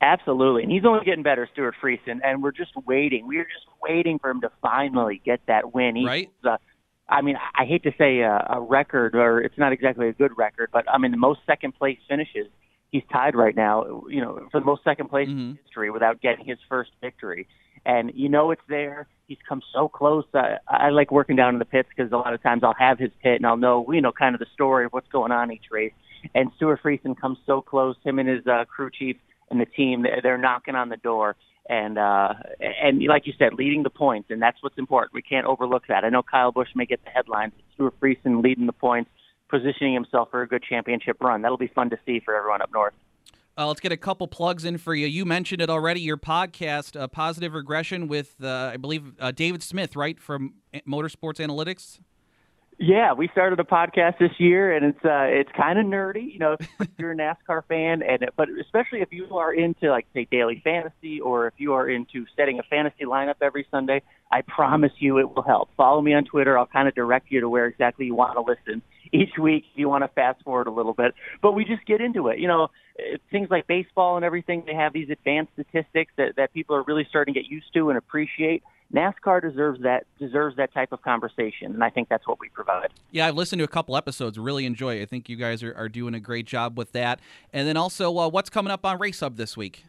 Absolutely, 0.00 0.62
and 0.62 0.72
he's 0.72 0.86
only 0.86 1.04
getting 1.04 1.22
better, 1.22 1.46
Stewart 1.52 1.74
Friesen, 1.82 2.20
and 2.24 2.42
we're 2.42 2.52
just 2.52 2.72
waiting. 2.86 3.26
We're 3.26 3.44
just 3.44 3.66
waiting 3.82 4.18
for 4.18 4.30
him 4.30 4.40
to 4.40 4.50
finally 4.62 5.20
get 5.22 5.40
that 5.48 5.74
win. 5.74 5.96
He's, 5.96 6.06
Right. 6.06 6.30
I 7.12 7.20
mean, 7.20 7.36
I 7.54 7.66
hate 7.66 7.82
to 7.82 7.92
say 7.98 8.20
a, 8.20 8.46
a 8.48 8.60
record, 8.60 9.14
or 9.14 9.40
it's 9.40 9.58
not 9.58 9.72
exactly 9.72 10.08
a 10.08 10.12
good 10.12 10.32
record, 10.38 10.70
but 10.72 10.84
I 10.90 10.96
mean, 10.96 11.10
the 11.10 11.18
most 11.18 11.40
second 11.46 11.74
place 11.74 11.98
finishes. 12.08 12.46
He's 12.90 13.02
tied 13.12 13.34
right 13.34 13.54
now, 13.54 14.02
you 14.08 14.20
know, 14.20 14.48
for 14.50 14.60
the 14.60 14.66
most 14.66 14.82
second 14.84 15.08
place 15.08 15.28
in 15.28 15.58
history 15.64 15.90
without 15.90 16.20
getting 16.20 16.44
his 16.44 16.58
first 16.68 16.90
victory. 17.00 17.46
And 17.86 18.12
you 18.14 18.28
know 18.28 18.50
it's 18.50 18.62
there. 18.68 19.06
He's 19.28 19.38
come 19.48 19.62
so 19.74 19.88
close. 19.88 20.24
Uh, 20.34 20.56
I 20.68 20.90
like 20.90 21.10
working 21.10 21.36
down 21.36 21.54
in 21.54 21.58
the 21.58 21.64
pits 21.64 21.88
because 21.94 22.12
a 22.12 22.16
lot 22.16 22.34
of 22.34 22.42
times 22.42 22.62
I'll 22.62 22.76
have 22.78 22.98
his 22.98 23.10
pit 23.22 23.36
and 23.36 23.46
I'll 23.46 23.56
know, 23.56 23.90
you 23.90 24.00
know, 24.00 24.12
kind 24.12 24.34
of 24.34 24.38
the 24.38 24.46
story 24.54 24.84
of 24.84 24.92
what's 24.92 25.08
going 25.08 25.32
on 25.32 25.50
each 25.50 25.66
race. 25.70 25.92
And 26.34 26.50
Stewart 26.56 26.80
Friesen 26.82 27.18
comes 27.18 27.38
so 27.46 27.60
close. 27.60 27.96
Him 28.04 28.18
and 28.18 28.28
his 28.28 28.46
uh, 28.46 28.64
crew 28.66 28.90
chief 28.90 29.16
and 29.50 29.60
the 29.60 29.66
team, 29.66 30.02
they're, 30.02 30.20
they're 30.22 30.38
knocking 30.38 30.74
on 30.74 30.88
the 30.90 30.98
door. 30.98 31.36
And 31.68 31.96
uh, 31.96 32.34
and 32.60 33.02
like 33.04 33.26
you 33.26 33.32
said, 33.38 33.54
leading 33.54 33.84
the 33.84 33.90
points, 33.90 34.30
and 34.30 34.42
that's 34.42 34.60
what's 34.62 34.78
important. 34.78 35.14
We 35.14 35.22
can't 35.22 35.46
overlook 35.46 35.84
that. 35.88 36.04
I 36.04 36.08
know 36.08 36.22
Kyle 36.22 36.50
Busch 36.50 36.68
may 36.74 36.86
get 36.86 37.04
the 37.04 37.10
headlines. 37.10 37.52
Stewart 37.74 37.94
Friesen 38.00 38.42
leading 38.42 38.66
the 38.66 38.72
points, 38.72 39.10
positioning 39.48 39.94
himself 39.94 40.28
for 40.30 40.42
a 40.42 40.48
good 40.48 40.64
championship 40.68 41.18
run. 41.20 41.42
That'll 41.42 41.56
be 41.56 41.68
fun 41.68 41.90
to 41.90 41.98
see 42.04 42.20
for 42.24 42.34
everyone 42.34 42.62
up 42.62 42.70
north. 42.72 42.94
Uh, 43.56 43.66
let's 43.68 43.80
get 43.80 43.92
a 43.92 43.96
couple 43.96 44.26
plugs 44.26 44.64
in 44.64 44.78
for 44.78 44.94
you. 44.94 45.06
You 45.06 45.24
mentioned 45.24 45.60
it 45.60 45.68
already. 45.68 46.00
Your 46.00 46.16
podcast, 46.16 46.98
uh, 46.98 47.06
Positive 47.06 47.52
Regression, 47.52 48.08
with 48.08 48.34
uh, 48.42 48.70
I 48.72 48.78
believe 48.78 49.12
uh, 49.20 49.30
David 49.30 49.62
Smith, 49.62 49.94
right 49.94 50.18
from 50.18 50.54
Motorsports 50.88 51.38
Analytics. 51.38 52.00
Yeah, 52.78 53.12
we 53.12 53.28
started 53.28 53.60
a 53.60 53.64
podcast 53.64 54.18
this 54.18 54.32
year, 54.38 54.74
and 54.74 54.86
it's 54.86 55.04
uh, 55.04 55.28
it's 55.28 55.50
kind 55.56 55.78
of 55.78 55.86
nerdy, 55.86 56.32
you 56.32 56.38
know, 56.38 56.56
if 56.80 56.88
you're 56.98 57.12
a 57.12 57.16
NASCAR 57.16 57.64
fan, 57.66 58.02
and 58.02 58.28
but 58.36 58.48
especially 58.60 59.02
if 59.02 59.12
you 59.12 59.36
are 59.36 59.52
into 59.52 59.90
like 59.90 60.06
say 60.14 60.26
daily 60.30 60.60
fantasy, 60.64 61.20
or 61.20 61.46
if 61.46 61.54
you 61.58 61.74
are 61.74 61.88
into 61.88 62.24
setting 62.36 62.58
a 62.58 62.62
fantasy 62.64 63.04
lineup 63.04 63.36
every 63.40 63.66
Sunday. 63.70 64.02
I 64.32 64.40
promise 64.40 64.92
you, 64.98 65.18
it 65.18 65.34
will 65.34 65.42
help. 65.42 65.68
Follow 65.76 66.00
me 66.00 66.14
on 66.14 66.24
Twitter. 66.24 66.58
I'll 66.58 66.66
kind 66.66 66.88
of 66.88 66.94
direct 66.94 67.30
you 67.30 67.42
to 67.42 67.50
where 67.50 67.66
exactly 67.66 68.06
you 68.06 68.14
want 68.14 68.34
to 68.34 68.40
listen 68.40 68.80
each 69.12 69.36
week. 69.38 69.64
If 69.72 69.78
you 69.78 69.90
want 69.90 70.04
to 70.04 70.08
fast 70.08 70.42
forward 70.42 70.66
a 70.66 70.70
little 70.70 70.94
bit, 70.94 71.14
but 71.42 71.52
we 71.52 71.66
just 71.66 71.84
get 71.84 72.00
into 72.00 72.28
it. 72.28 72.38
You 72.38 72.48
know, 72.48 72.68
eh, 72.98 73.18
things 73.30 73.48
like 73.50 73.66
baseball 73.66 74.16
and 74.16 74.24
everything. 74.24 74.64
They 74.66 74.74
have 74.74 74.94
these 74.94 75.10
advanced 75.10 75.52
statistics 75.52 76.12
that 76.16 76.36
that 76.36 76.54
people 76.54 76.74
are 76.74 76.82
really 76.82 77.06
starting 77.10 77.34
to 77.34 77.40
get 77.40 77.50
used 77.50 77.72
to 77.74 77.90
and 77.90 77.98
appreciate. 77.98 78.62
NASCAR 78.94 79.40
deserves 79.40 79.80
that 79.82 80.06
deserves 80.18 80.56
that 80.56 80.72
type 80.74 80.92
of 80.92 81.02
conversation, 81.02 81.72
and 81.72 81.82
I 81.82 81.90
think 81.90 82.08
that's 82.08 82.26
what 82.26 82.38
we 82.38 82.48
provide. 82.50 82.90
Yeah, 83.10 83.26
I've 83.26 83.36
listened 83.36 83.60
to 83.60 83.64
a 83.64 83.68
couple 83.68 83.96
episodes. 83.96 84.38
Really 84.38 84.66
enjoy 84.66 84.96
it. 84.96 85.02
I 85.02 85.06
think 85.06 85.28
you 85.28 85.36
guys 85.36 85.62
are, 85.62 85.74
are 85.74 85.88
doing 85.88 86.14
a 86.14 86.20
great 86.20 86.46
job 86.46 86.76
with 86.76 86.92
that. 86.92 87.20
And 87.52 87.66
then 87.66 87.76
also, 87.76 88.16
uh, 88.18 88.28
what's 88.28 88.50
coming 88.50 88.70
up 88.70 88.84
on 88.84 88.98
Race 88.98 89.20
Hub 89.20 89.36
this 89.36 89.56
week? 89.56 89.86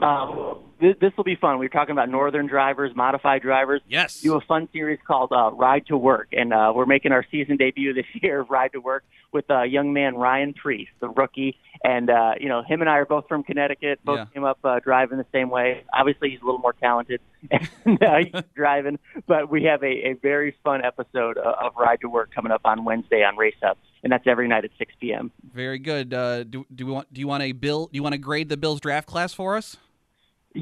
Um, 0.00 0.58
this, 0.80 1.12
will 1.16 1.24
be 1.24 1.34
fun. 1.34 1.58
We 1.58 1.66
are 1.66 1.70
talking 1.70 1.90
about 1.92 2.08
northern 2.08 2.46
drivers, 2.46 2.94
modified 2.94 3.42
drivers. 3.42 3.80
Yes. 3.88 4.20
Do 4.20 4.36
a 4.36 4.40
fun 4.40 4.68
series 4.72 5.00
called 5.06 5.32
uh, 5.32 5.50
Ride 5.52 5.86
to 5.86 5.96
Work, 5.96 6.28
and 6.32 6.52
uh, 6.52 6.72
we're 6.74 6.86
making 6.86 7.10
our 7.12 7.24
season 7.30 7.56
debut 7.56 7.92
this 7.94 8.04
year 8.22 8.40
of 8.40 8.50
Ride 8.50 8.72
to 8.72 8.78
Work 8.80 9.04
with 9.32 9.50
uh, 9.50 9.62
young 9.62 9.92
man 9.92 10.14
Ryan 10.14 10.54
Preece, 10.54 10.88
the 11.00 11.08
rookie. 11.08 11.58
And 11.84 12.10
uh, 12.10 12.34
you 12.40 12.48
know, 12.48 12.62
him 12.62 12.80
and 12.80 12.88
I 12.88 12.94
are 12.98 13.06
both 13.06 13.26
from 13.28 13.42
Connecticut. 13.42 13.98
Both 14.04 14.18
Yeah. 14.18 14.24
came 14.32 14.44
up 14.44 14.58
uh, 14.64 14.78
driving 14.80 15.18
the 15.18 15.26
same 15.32 15.50
way. 15.50 15.82
Obviously, 15.92 16.30
he's 16.30 16.40
a 16.40 16.44
little 16.44 16.60
more 16.60 16.72
talented 16.74 17.20
and 17.50 18.02
uh, 18.02 18.16
he's 18.18 18.42
driving, 18.54 18.98
but 19.26 19.50
we 19.50 19.64
have 19.64 19.82
a, 19.82 19.86
a 20.10 20.12
very 20.22 20.56
fun 20.64 20.84
episode 20.84 21.38
of, 21.38 21.54
of 21.60 21.72
Ride 21.76 22.00
to 22.02 22.08
Work 22.08 22.32
coming 22.34 22.52
up 22.52 22.62
on 22.64 22.84
Wednesday 22.84 23.22
on 23.24 23.36
Race 23.36 23.54
Hub, 23.62 23.76
and 24.04 24.12
that's 24.12 24.26
every 24.26 24.46
night 24.48 24.64
at 24.64 24.70
6 24.78 24.92
p.m. 25.00 25.30
Very 25.52 25.78
good. 25.80 26.14
Uh, 26.14 26.44
do 26.44 26.64
do 26.74 26.86
we 26.86 26.92
want 26.92 27.12
do 27.12 27.20
you 27.20 27.26
want 27.26 27.42
a 27.42 27.50
bill? 27.52 27.86
Do 27.86 27.96
you 27.96 28.02
want 28.04 28.12
to 28.14 28.18
grade 28.18 28.48
the 28.48 28.56
Bills 28.56 28.80
draft 28.80 29.08
class 29.08 29.32
for 29.32 29.56
us? 29.56 29.76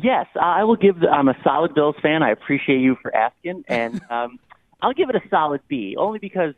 Yes, 0.03 0.27
I 0.39 0.65
will 0.65 0.77
give. 0.77 1.01
The, 1.01 1.09
I'm 1.09 1.27
a 1.29 1.37
solid 1.43 1.75
Bills 1.75 1.97
fan. 2.03 2.23
I 2.23 2.31
appreciate 2.31 2.81
you 2.81 2.99
for 3.01 3.15
asking, 3.17 3.65
and 3.69 3.99
um, 4.11 4.39
I'll 4.83 4.93
give 4.93 5.09
it 5.09 5.17
a 5.17 5.23
solid 5.31 5.63
B, 5.69 5.97
only 5.99 6.19
because 6.19 6.53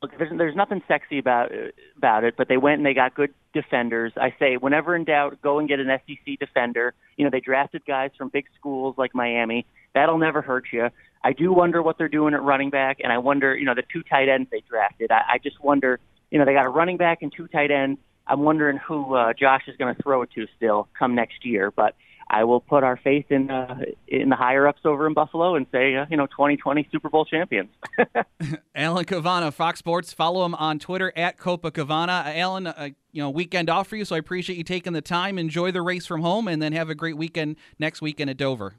look, 0.00 0.16
there's, 0.16 0.38
there's 0.38 0.54
nothing 0.54 0.80
sexy 0.86 1.18
about 1.18 1.50
about 1.96 2.22
it. 2.22 2.36
But 2.36 2.46
they 2.46 2.56
went 2.56 2.76
and 2.76 2.86
they 2.86 2.94
got 2.94 3.12
good 3.12 3.34
defenders. 3.54 4.12
I 4.16 4.32
say, 4.38 4.56
whenever 4.56 4.94
in 4.94 5.02
doubt, 5.02 5.42
go 5.42 5.58
and 5.58 5.68
get 5.68 5.80
an 5.80 5.88
SEC 6.06 6.38
defender. 6.38 6.94
You 7.16 7.24
know, 7.24 7.30
they 7.30 7.40
drafted 7.40 7.84
guys 7.86 8.12
from 8.16 8.28
big 8.28 8.46
schools 8.56 8.94
like 8.96 9.16
Miami. 9.16 9.66
That'll 9.92 10.18
never 10.18 10.40
hurt 10.40 10.66
you. 10.72 10.90
I 11.24 11.32
do 11.32 11.52
wonder 11.52 11.82
what 11.82 11.98
they're 11.98 12.08
doing 12.08 12.34
at 12.34 12.42
running 12.42 12.70
back, 12.70 12.98
and 13.02 13.12
I 13.12 13.18
wonder, 13.18 13.56
you 13.56 13.64
know, 13.64 13.74
the 13.74 13.82
two 13.92 14.04
tight 14.04 14.28
ends 14.28 14.48
they 14.52 14.62
drafted. 14.68 15.10
I, 15.10 15.22
I 15.32 15.38
just 15.38 15.60
wonder, 15.60 15.98
you 16.30 16.38
know, 16.38 16.44
they 16.44 16.52
got 16.52 16.66
a 16.66 16.70
running 16.70 16.98
back 16.98 17.22
and 17.22 17.32
two 17.36 17.48
tight 17.48 17.72
ends. 17.72 17.98
I'm 18.28 18.40
wondering 18.40 18.76
who 18.76 19.14
uh, 19.16 19.32
Josh 19.32 19.62
is 19.66 19.76
going 19.76 19.92
to 19.92 20.00
throw 20.00 20.22
it 20.22 20.30
to 20.36 20.46
still 20.56 20.86
come 20.96 21.16
next 21.16 21.44
year, 21.44 21.72
but. 21.72 21.96
I 22.28 22.44
will 22.44 22.60
put 22.60 22.82
our 22.84 22.96
faith 22.96 23.26
in 23.30 23.50
uh, 23.50 23.80
in 24.08 24.28
the 24.28 24.36
higher 24.36 24.66
ups 24.66 24.80
over 24.84 25.06
in 25.06 25.14
Buffalo 25.14 25.54
and 25.54 25.66
say, 25.70 25.94
uh, 25.94 26.06
you 26.10 26.16
know, 26.16 26.26
2020 26.26 26.88
Super 26.90 27.08
Bowl 27.08 27.24
champions. 27.24 27.70
Alan 28.74 29.04
Cavanna, 29.04 29.52
Fox 29.52 29.78
Sports. 29.78 30.12
Follow 30.12 30.44
him 30.44 30.54
on 30.54 30.78
Twitter 30.78 31.12
at 31.16 31.38
Copa 31.38 31.70
Cavanna. 31.70 32.24
Uh, 32.26 32.32
Alan, 32.34 32.66
uh, 32.66 32.88
you 33.12 33.22
know, 33.22 33.30
weekend 33.30 33.68
off 33.70 33.88
for 33.88 33.96
you, 33.96 34.04
so 34.04 34.16
I 34.16 34.18
appreciate 34.18 34.56
you 34.56 34.64
taking 34.64 34.92
the 34.92 35.02
time. 35.02 35.38
Enjoy 35.38 35.70
the 35.70 35.82
race 35.82 36.06
from 36.06 36.22
home, 36.22 36.48
and 36.48 36.60
then 36.60 36.72
have 36.72 36.90
a 36.90 36.94
great 36.94 37.16
weekend 37.16 37.56
next 37.78 38.00
weekend 38.02 38.30
at 38.30 38.36
Dover. 38.36 38.74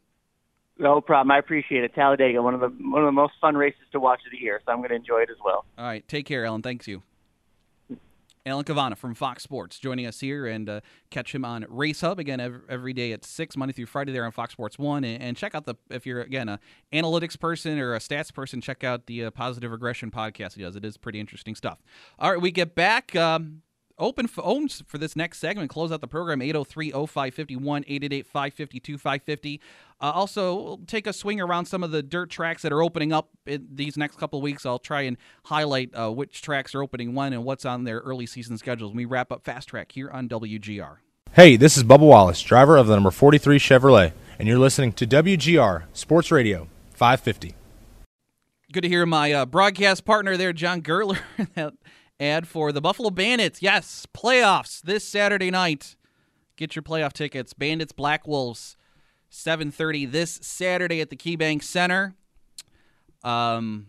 no 0.77 0.99
problem. 1.01 1.31
I 1.31 1.37
appreciate 1.37 1.83
it. 1.83 1.93
Talladega, 1.95 2.41
one 2.41 2.53
of 2.53 2.59
the 2.59 2.67
one 2.67 3.01
of 3.01 3.07
the 3.07 3.11
most 3.11 3.33
fun 3.39 3.55
races 3.55 3.81
to 3.91 3.99
watch 3.99 4.21
of 4.25 4.31
the 4.31 4.43
year, 4.43 4.61
so 4.65 4.71
I'm 4.71 4.79
going 4.79 4.89
to 4.89 4.95
enjoy 4.95 5.21
it 5.21 5.29
as 5.29 5.37
well. 5.43 5.65
All 5.77 5.85
right, 5.85 6.05
take 6.07 6.25
care, 6.25 6.45
Alan. 6.45 6.61
Thanks 6.61 6.87
you. 6.87 7.03
Alan 8.45 8.63
Cavanna 8.63 8.95
from 8.95 9.15
Fox 9.15 9.43
Sports 9.43 9.79
joining 9.79 10.05
us 10.05 10.19
here, 10.19 10.45
and 10.45 10.69
uh, 10.69 10.81
catch 11.09 11.33
him 11.33 11.43
on 11.43 11.65
Race 11.67 12.01
Hub 12.01 12.19
again 12.19 12.39
every, 12.39 12.61
every 12.69 12.93
day 12.93 13.11
at 13.11 13.25
six 13.25 13.57
Monday 13.57 13.73
through 13.73 13.87
Friday 13.87 14.11
there 14.11 14.25
on 14.25 14.31
Fox 14.31 14.53
Sports 14.53 14.77
One, 14.77 15.03
and, 15.03 15.21
and 15.21 15.37
check 15.37 15.55
out 15.55 15.65
the 15.65 15.75
if 15.89 16.05
you're 16.05 16.21
again 16.21 16.49
a 16.49 16.59
analytics 16.93 17.39
person 17.39 17.79
or 17.79 17.95
a 17.95 17.99
stats 17.99 18.33
person, 18.33 18.61
check 18.61 18.83
out 18.83 19.07
the 19.07 19.25
uh, 19.25 19.31
Positive 19.31 19.71
Regression 19.71 20.11
podcast 20.11 20.53
he 20.53 20.61
does. 20.61 20.75
It 20.75 20.85
is 20.85 20.97
pretty 20.97 21.19
interesting 21.19 21.55
stuff. 21.55 21.81
All 22.19 22.31
right, 22.31 22.41
we 22.41 22.51
get 22.51 22.75
back. 22.75 23.15
Um, 23.15 23.63
Open 23.97 24.27
phones 24.27 24.83
for 24.87 24.97
this 24.97 25.15
next 25.15 25.39
segment. 25.39 25.69
Close 25.69 25.91
out 25.91 26.01
the 26.01 26.07
program 26.07 26.41
803 26.41 26.91
0551 26.91 27.83
888 27.87 28.27
552 28.27 28.97
550. 28.97 29.61
Uh, 30.01 30.11
also, 30.13 30.55
we'll 30.55 30.81
take 30.85 31.07
a 31.07 31.13
swing 31.13 31.39
around 31.39 31.65
some 31.65 31.81
of 31.81 31.91
the 31.91 32.03
dirt 32.03 32.29
tracks 32.29 32.61
that 32.63 32.73
are 32.73 32.81
opening 32.81 33.13
up 33.13 33.29
in 33.45 33.65
these 33.71 33.95
next 33.95 34.17
couple 34.17 34.39
of 34.39 34.43
weeks. 34.43 34.65
I'll 34.65 34.79
try 34.79 35.01
and 35.01 35.15
highlight 35.45 35.91
uh, 35.95 36.11
which 36.11 36.41
tracks 36.41 36.75
are 36.75 36.83
opening 36.83 37.15
when 37.15 37.31
and 37.31 37.45
what's 37.45 37.63
on 37.63 37.85
their 37.85 37.99
early 37.99 38.25
season 38.25 38.57
schedules. 38.57 38.91
when 38.91 38.97
We 38.97 39.05
wrap 39.05 39.31
up 39.31 39.45
Fast 39.45 39.69
Track 39.69 39.93
here 39.93 40.09
on 40.09 40.27
WGR. 40.27 40.97
Hey, 41.31 41.55
this 41.55 41.77
is 41.77 41.83
Bubba 41.83 41.99
Wallace, 41.99 42.41
driver 42.41 42.75
of 42.75 42.87
the 42.87 42.95
number 42.95 43.11
43 43.11 43.59
Chevrolet, 43.59 44.11
and 44.37 44.47
you're 44.47 44.59
listening 44.59 44.91
to 44.93 45.07
WGR 45.07 45.83
Sports 45.93 46.31
Radio. 46.31 46.67
550. 46.91 47.55
Good 48.71 48.81
to 48.81 48.89
hear 48.89 49.05
my 49.05 49.31
uh, 49.31 49.45
broadcast 49.45 50.05
partner 50.05 50.35
there, 50.37 50.51
John 50.51 50.81
Gertler, 50.81 51.19
that 51.55 51.73
ad 52.20 52.47
for 52.47 52.72
the 52.72 52.82
Buffalo 52.82 53.09
Bandits. 53.09 53.61
Yes, 53.61 54.05
playoffs 54.16 54.82
this 54.82 55.07
Saturday 55.07 55.51
night. 55.51 55.95
Get 56.55 56.76
your 56.76 56.84
playoff 56.84 57.13
tickets. 57.13 57.53
Bandits 57.53 57.91
Black 57.91 58.28
Wolves, 58.28 58.78
7:30 59.30 60.05
this 60.05 60.39
Saturday 60.41 61.01
at 61.01 61.09
the 61.09 61.18
KeyBank 61.18 61.63
Center. 61.63 62.16
Um, 63.24 63.88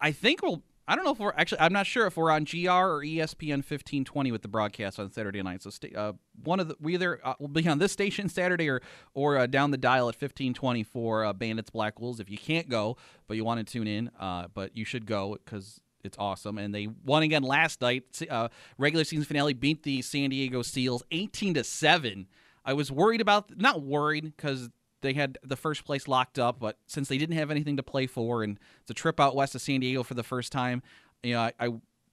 I 0.00 0.12
think 0.12 0.42
we'll. 0.42 0.62
I 0.86 0.94
don't 0.94 1.06
know 1.06 1.12
if 1.12 1.18
we're 1.18 1.32
actually. 1.32 1.62
I'm 1.62 1.72
not 1.72 1.86
sure 1.86 2.06
if 2.06 2.16
we're 2.16 2.30
on 2.30 2.44
GR 2.44 2.68
or 2.68 3.00
ESPN 3.02 3.64
1520 3.64 4.30
with 4.30 4.42
the 4.42 4.48
broadcast 4.48 5.00
on 5.00 5.10
Saturday 5.10 5.42
night. 5.42 5.62
So, 5.62 5.70
stay, 5.70 5.92
uh, 5.96 6.12
one 6.42 6.60
of 6.60 6.68
the 6.68 6.76
we 6.78 6.92
either 6.92 7.20
uh, 7.24 7.34
will 7.40 7.48
be 7.48 7.66
on 7.66 7.78
this 7.78 7.90
station 7.90 8.28
Saturday 8.28 8.68
or 8.68 8.82
or 9.14 9.38
uh, 9.38 9.46
down 9.46 9.70
the 9.70 9.78
dial 9.78 10.10
at 10.10 10.14
1520 10.14 10.82
for 10.84 11.24
uh, 11.24 11.32
Bandits 11.32 11.70
Black 11.70 11.98
Wolves. 11.98 12.20
If 12.20 12.30
you 12.30 12.36
can't 12.36 12.68
go, 12.68 12.98
but 13.26 13.38
you 13.38 13.44
want 13.44 13.66
to 13.66 13.72
tune 13.72 13.88
in, 13.88 14.10
uh, 14.20 14.48
but 14.52 14.76
you 14.76 14.84
should 14.84 15.06
go 15.06 15.38
because 15.42 15.80
it's 16.04 16.18
awesome. 16.18 16.58
And 16.58 16.74
they 16.74 16.88
won 17.04 17.22
again 17.22 17.42
last 17.42 17.80
night. 17.80 18.04
Uh, 18.28 18.48
regular 18.78 19.04
season 19.04 19.24
finale 19.24 19.54
beat 19.54 19.82
the 19.82 20.02
San 20.02 20.30
Diego 20.30 20.62
Seals 20.62 21.02
18 21.10 21.54
to 21.54 21.64
seven. 21.64 22.26
I 22.64 22.72
was 22.74 22.92
worried 22.92 23.20
about, 23.20 23.56
not 23.58 23.82
worried 23.82 24.32
because 24.36 24.70
they 25.02 25.12
had 25.12 25.38
the 25.42 25.56
first 25.56 25.84
place 25.84 26.08
locked 26.08 26.38
up, 26.38 26.58
but 26.58 26.78
since 26.86 27.08
they 27.08 27.18
didn't 27.18 27.36
have 27.36 27.50
anything 27.50 27.76
to 27.76 27.82
play 27.82 28.06
for, 28.06 28.42
and 28.42 28.58
it's 28.80 28.90
a 28.90 28.94
trip 28.94 29.20
out 29.20 29.36
west 29.36 29.54
of 29.54 29.60
San 29.60 29.80
Diego 29.80 30.02
for 30.02 30.14
the 30.14 30.22
first 30.22 30.50
time, 30.50 30.82
you 31.22 31.34
know, 31.34 31.40
I, 31.40 31.52
I 31.60 31.68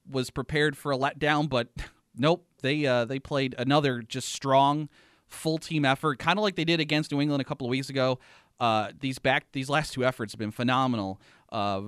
was 0.10 0.30
prepared 0.30 0.78
for 0.78 0.92
a 0.92 0.98
letdown, 0.98 1.50
but 1.50 1.70
nope, 2.18 2.46
they 2.62 2.86
uh, 2.86 3.06
they 3.06 3.20
played 3.20 3.56
another 3.58 4.02
just 4.02 4.30
strong, 4.30 4.90
full 5.28 5.58
team 5.58 5.86
effort, 5.86 6.20
kind 6.20 6.38
of 6.38 6.44
like 6.44 6.56
they 6.56 6.66
did 6.66 6.80
against 6.80 7.12
New 7.12 7.22
England 7.22 7.42
a 7.42 7.46
couple 7.46 7.66
of 7.66 7.72
weeks 7.72 7.90
ago. 7.90 8.20
Uh, 8.60 8.92
these 9.00 9.20
back 9.20 9.46
these 9.54 9.70
last 9.70 9.94
two 9.94 10.04
efforts 10.04 10.34
have 10.34 10.40
been 10.40 10.52
phenomenal. 10.52 11.20
Uh, 11.52 11.82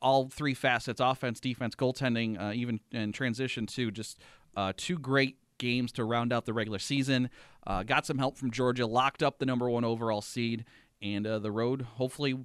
all 0.00 0.28
three 0.28 0.54
facets 0.54 1.00
offense, 1.00 1.40
defense, 1.40 1.74
goaltending, 1.74 2.40
uh, 2.40 2.52
even 2.52 2.80
in 2.92 3.12
transition 3.12 3.66
to 3.66 3.90
just 3.90 4.18
uh, 4.56 4.72
two 4.76 4.98
great 4.98 5.36
games 5.58 5.92
to 5.92 6.04
round 6.04 6.32
out 6.32 6.46
the 6.46 6.52
regular 6.52 6.78
season. 6.78 7.30
Uh, 7.66 7.82
got 7.82 8.06
some 8.06 8.18
help 8.18 8.38
from 8.38 8.50
Georgia, 8.50 8.86
locked 8.86 9.22
up 9.22 9.38
the 9.38 9.46
number 9.46 9.68
one 9.68 9.84
overall 9.84 10.22
seed, 10.22 10.64
and 11.02 11.26
uh, 11.26 11.38
the 11.38 11.50
road, 11.50 11.82
hopefully, 11.82 12.38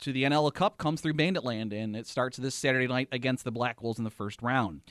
to 0.00 0.12
the 0.12 0.24
NLL 0.24 0.52
Cup 0.52 0.78
comes 0.78 1.00
through 1.00 1.14
Banditland, 1.14 1.72
and 1.72 1.96
it 1.96 2.06
starts 2.06 2.36
this 2.36 2.54
Saturday 2.54 2.86
night 2.86 3.08
against 3.12 3.44
the 3.44 3.50
Black 3.50 3.82
Wolves 3.82 3.98
in 3.98 4.04
the 4.04 4.10
first 4.10 4.42
round. 4.42 4.82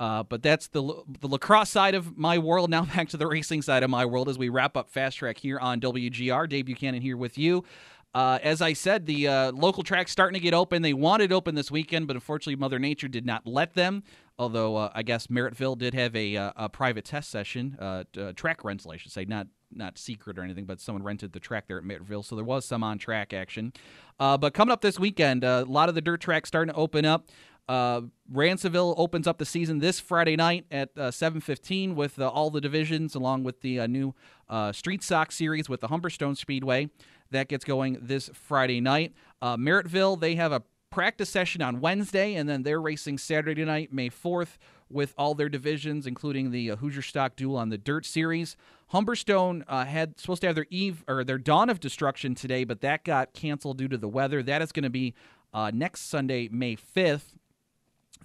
Uh, 0.00 0.22
but 0.22 0.42
that's 0.42 0.68
the 0.68 0.82
the 1.20 1.28
lacrosse 1.28 1.68
side 1.68 1.94
of 1.94 2.16
my 2.16 2.38
world. 2.38 2.70
Now 2.70 2.84
back 2.96 3.10
to 3.10 3.18
the 3.18 3.26
racing 3.26 3.60
side 3.60 3.82
of 3.82 3.90
my 3.90 4.06
world 4.06 4.30
as 4.30 4.38
we 4.38 4.48
wrap 4.48 4.76
up 4.76 4.88
Fast 4.88 5.18
Track 5.18 5.36
here 5.36 5.58
on 5.58 5.78
WGR. 5.78 6.48
Dave 6.48 6.64
Buchanan 6.64 7.02
here 7.02 7.18
with 7.18 7.36
you. 7.36 7.64
Uh, 8.12 8.38
as 8.42 8.60
I 8.60 8.72
said, 8.72 9.06
the 9.06 9.28
uh, 9.28 9.52
local 9.52 9.84
track's 9.84 10.10
starting 10.10 10.34
to 10.34 10.40
get 10.40 10.52
open. 10.52 10.82
They 10.82 10.92
wanted 10.92 11.32
open 11.32 11.54
this 11.54 11.70
weekend, 11.70 12.08
but 12.08 12.16
unfortunately, 12.16 12.56
Mother 12.56 12.78
Nature 12.78 13.08
did 13.08 13.24
not 13.24 13.46
let 13.46 13.74
them. 13.74 14.02
Although 14.38 14.76
uh, 14.76 14.90
I 14.94 15.02
guess 15.02 15.28
Merrittville 15.28 15.78
did 15.78 15.94
have 15.94 16.16
a, 16.16 16.36
uh, 16.36 16.52
a 16.56 16.68
private 16.68 17.04
test 17.04 17.30
session, 17.30 17.76
uh, 17.78 18.04
track 18.34 18.64
rental, 18.64 18.90
I 18.90 18.96
should 18.96 19.12
say, 19.12 19.24
not 19.24 19.46
not 19.72 19.96
secret 19.98 20.36
or 20.36 20.42
anything, 20.42 20.64
but 20.64 20.80
someone 20.80 21.04
rented 21.04 21.32
the 21.32 21.38
track 21.38 21.68
there 21.68 21.78
at 21.78 21.84
Merrittville, 21.84 22.24
so 22.24 22.34
there 22.34 22.44
was 22.44 22.64
some 22.64 22.82
on 22.82 22.98
track 22.98 23.32
action. 23.32 23.72
Uh, 24.18 24.36
but 24.36 24.52
coming 24.52 24.72
up 24.72 24.80
this 24.80 24.98
weekend, 24.98 25.44
a 25.44 25.64
lot 25.64 25.88
of 25.88 25.94
the 25.94 26.00
dirt 26.00 26.20
tracks 26.20 26.48
starting 26.48 26.74
to 26.74 26.80
open 26.80 27.04
up. 27.04 27.28
Uh, 27.68 28.00
Ransomville 28.32 28.94
opens 28.96 29.28
up 29.28 29.38
the 29.38 29.44
season 29.44 29.78
this 29.78 30.00
Friday 30.00 30.34
night 30.34 30.64
at 30.72 30.88
uh, 30.96 31.12
7:15 31.12 31.94
with 31.94 32.18
uh, 32.18 32.28
all 32.28 32.50
the 32.50 32.60
divisions, 32.60 33.14
along 33.14 33.44
with 33.44 33.60
the 33.60 33.86
new 33.86 34.12
Street 34.72 35.04
Stock 35.04 35.30
Series 35.30 35.68
with 35.68 35.80
the 35.80 35.86
Humberstone 35.86 36.36
Speedway. 36.36 36.90
That 37.30 37.48
gets 37.48 37.64
going 37.64 37.98
this 38.00 38.30
Friday 38.32 38.80
night. 38.80 39.12
Uh, 39.40 39.56
Merrittville, 39.56 40.20
they 40.20 40.34
have 40.34 40.52
a 40.52 40.62
practice 40.90 41.30
session 41.30 41.62
on 41.62 41.80
Wednesday, 41.80 42.34
and 42.34 42.48
then 42.48 42.64
they're 42.64 42.80
racing 42.80 43.18
Saturday 43.18 43.64
night, 43.64 43.92
May 43.92 44.10
4th, 44.10 44.58
with 44.90 45.14
all 45.16 45.34
their 45.34 45.48
divisions, 45.48 46.06
including 46.06 46.50
the 46.50 46.72
uh, 46.72 46.76
Hoosier 46.76 47.02
Stock 47.02 47.36
Duel 47.36 47.56
on 47.56 47.68
the 47.68 47.78
Dirt 47.78 48.04
Series. 48.04 48.56
Humberstone 48.92 49.62
uh, 49.68 49.84
had 49.84 50.18
supposed 50.18 50.40
to 50.40 50.48
have 50.48 50.56
their 50.56 50.66
eve 50.68 51.04
or 51.06 51.22
their 51.22 51.38
dawn 51.38 51.70
of 51.70 51.78
destruction 51.78 52.34
today, 52.34 52.64
but 52.64 52.80
that 52.80 53.04
got 53.04 53.32
canceled 53.32 53.78
due 53.78 53.88
to 53.88 53.96
the 53.96 54.08
weather. 54.08 54.42
That 54.42 54.62
is 54.62 54.72
going 54.72 54.82
to 54.82 54.90
be 54.90 55.14
uh, 55.54 55.70
next 55.72 56.10
Sunday, 56.10 56.48
May 56.50 56.76
5th. 56.76 57.36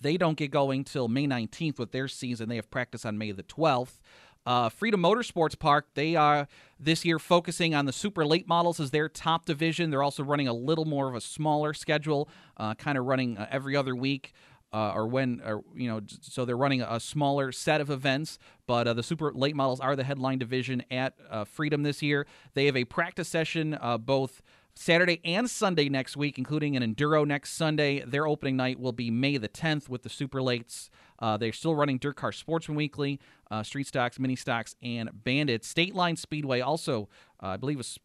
They 0.01 0.17
don't 0.17 0.37
get 0.37 0.51
going 0.51 0.83
till 0.83 1.07
May 1.07 1.27
19th 1.27 1.79
with 1.79 1.91
their 1.91 2.07
season. 2.07 2.49
They 2.49 2.57
have 2.57 2.69
practice 2.69 3.05
on 3.05 3.17
May 3.17 3.31
the 3.31 3.43
12th. 3.43 3.99
Uh, 4.45 4.69
Freedom 4.69 5.01
Motorsports 5.01 5.57
Park, 5.57 5.87
they 5.95 6.15
are 6.15 6.47
this 6.79 7.03
year 7.03 7.17
focusing 7.17 7.73
on 7.73 7.85
the 7.85 7.93
super 7.93 8.25
late 8.25 8.47
models 8.47 8.79
as 8.79 8.91
their 8.91 9.09
top 9.09 9.45
division. 9.45 9.89
They're 9.89 10.03
also 10.03 10.23
running 10.23 10.47
a 10.47 10.53
little 10.53 10.85
more 10.85 11.09
of 11.09 11.15
a 11.15 11.21
smaller 11.21 11.73
schedule, 11.73 12.29
uh, 12.57 12.75
kind 12.75 12.97
of 12.97 13.05
running 13.05 13.37
uh, 13.37 13.47
every 13.49 13.75
other 13.75 13.95
week. 13.95 14.33
Uh, 14.73 14.91
or 14.93 15.07
when, 15.07 15.41
or, 15.45 15.63
you 15.73 15.87
know, 15.87 16.01
so 16.19 16.43
they're 16.43 16.57
running 16.57 16.81
a 16.81 16.99
smaller 16.99 17.53
set 17.53 17.79
of 17.79 17.89
events, 17.89 18.37
but 18.67 18.89
uh, 18.89 18.93
the 18.93 19.03
super 19.03 19.31
late 19.31 19.55
models 19.55 19.79
are 19.79 19.95
the 19.95 20.03
headline 20.03 20.37
division 20.37 20.83
at 20.91 21.13
uh, 21.29 21.45
Freedom 21.45 21.83
this 21.83 22.01
year. 22.01 22.27
They 22.55 22.65
have 22.65 22.75
a 22.75 22.83
practice 22.83 23.29
session 23.29 23.77
both 24.01 24.41
Saturday 24.77 25.21
and 25.23 25.49
Sunday 25.49 25.87
next 25.87 26.17
week, 26.17 26.37
including 26.37 26.75
an 26.75 26.83
enduro 26.83 27.25
next 27.25 27.53
Sunday. 27.53 28.01
Their 28.01 28.27
opening 28.27 28.57
night 28.57 28.79
will 28.79 28.91
be 28.91 29.09
May 29.09 29.37
the 29.37 29.47
10th 29.47 29.87
with 29.87 30.03
the 30.03 30.09
super 30.09 30.41
lates. 30.41 30.89
Uh, 31.17 31.37
they're 31.37 31.53
still 31.53 31.75
running 31.75 31.97
Dirt 31.97 32.17
Car 32.17 32.33
Sportsman 32.33 32.75
Weekly, 32.75 33.19
uh, 33.49 33.63
Street 33.63 33.87
Stocks, 33.87 34.19
Mini 34.19 34.35
Stocks, 34.35 34.75
and 34.83 35.09
Bandits. 35.23 35.67
State 35.67 35.95
Line 35.95 36.17
Speedway 36.17 36.59
also, 36.59 37.07
uh, 37.41 37.47
I 37.47 37.57
believe, 37.57 37.77
was 37.77 37.97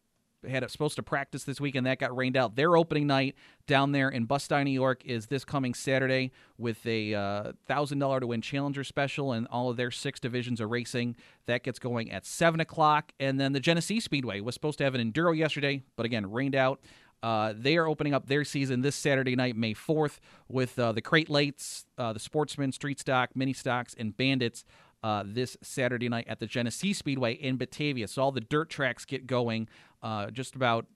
had 0.49 0.63
it 0.63 0.71
supposed 0.71 0.97
to 0.97 1.03
practice 1.03 1.45
this 1.45 1.61
weekend. 1.61 1.87
That 1.87 1.99
got 1.99 2.17
rained 2.17 2.37
out. 2.37 2.57
Their 2.57 2.77
opening 2.77 3.07
night 3.07 3.35
down 3.67 3.93
there 3.93 4.09
in 4.09 4.27
Bustine, 4.27 4.65
New 4.65 4.71
York, 4.71 5.05
is 5.05 5.27
this 5.27 5.45
coming 5.45 5.75
Saturday 5.75 6.33
with 6.59 6.85
a 6.87 7.15
uh, 7.15 7.53
thousand 7.67 7.99
dollar 7.99 8.21
to 8.21 8.27
win 8.27 8.41
Challenger 8.41 8.85
special, 8.85 9.33
and 9.33 9.47
all 9.49 9.71
of 9.71 9.77
their 9.77 9.91
six 9.91 10.21
divisions 10.21 10.61
are 10.61 10.69
racing. 10.69 11.17
That 11.47 11.63
gets 11.63 11.79
going 11.79 12.11
at 12.11 12.27
seven 12.27 12.61
o'clock, 12.61 13.13
and 13.21 13.41
then 13.41 13.53
the 13.53 13.61
Genesee 13.61 14.01
Speedway 14.01 14.41
was 14.41 14.55
supposed 14.55 14.79
to 14.79 14.85
have 14.85 14.95
an 14.95 15.13
enduro 15.13 15.37
yesterday, 15.37 15.83
but 15.97 16.07
again 16.07 16.31
rained 16.31 16.55
out. 16.55 16.81
Uh, 17.23 17.53
they 17.55 17.77
are 17.77 17.87
opening 17.87 18.15
up 18.15 18.27
their 18.27 18.45
season 18.45 18.81
this 18.81 18.97
Saturday 18.97 19.37
night, 19.37 19.55
May 19.55 19.75
4th, 19.75 20.21
with 20.49 20.79
uh, 20.79 20.93
the 20.93 21.03
Crate 21.03 21.29
Lates, 21.29 21.85
uh, 21.99 22.13
the 22.15 22.19
Sportsman, 22.19 22.73
Street 22.73 22.99
Stock, 22.99 23.31
Mini 23.35 23.53
Stocks, 23.53 23.95
and 23.99 24.17
Bandits 24.17 24.65
uh, 25.03 25.23
this 25.27 25.57
Saturday 25.63 26.09
night 26.09 26.27
at 26.29 26.41
the 26.41 26.47
Genesee 26.47 26.93
Speedway 26.93 27.33
in 27.33 27.57
Batavia. 27.57 28.09
So 28.09 28.23
all 28.23 28.33
the 28.33 28.41
dirt 28.41 28.71
tracks 28.71 29.05
get 29.05 29.27
going 29.27 29.69
uh, 30.03 30.31
just 30.31 30.55
about 30.55 30.87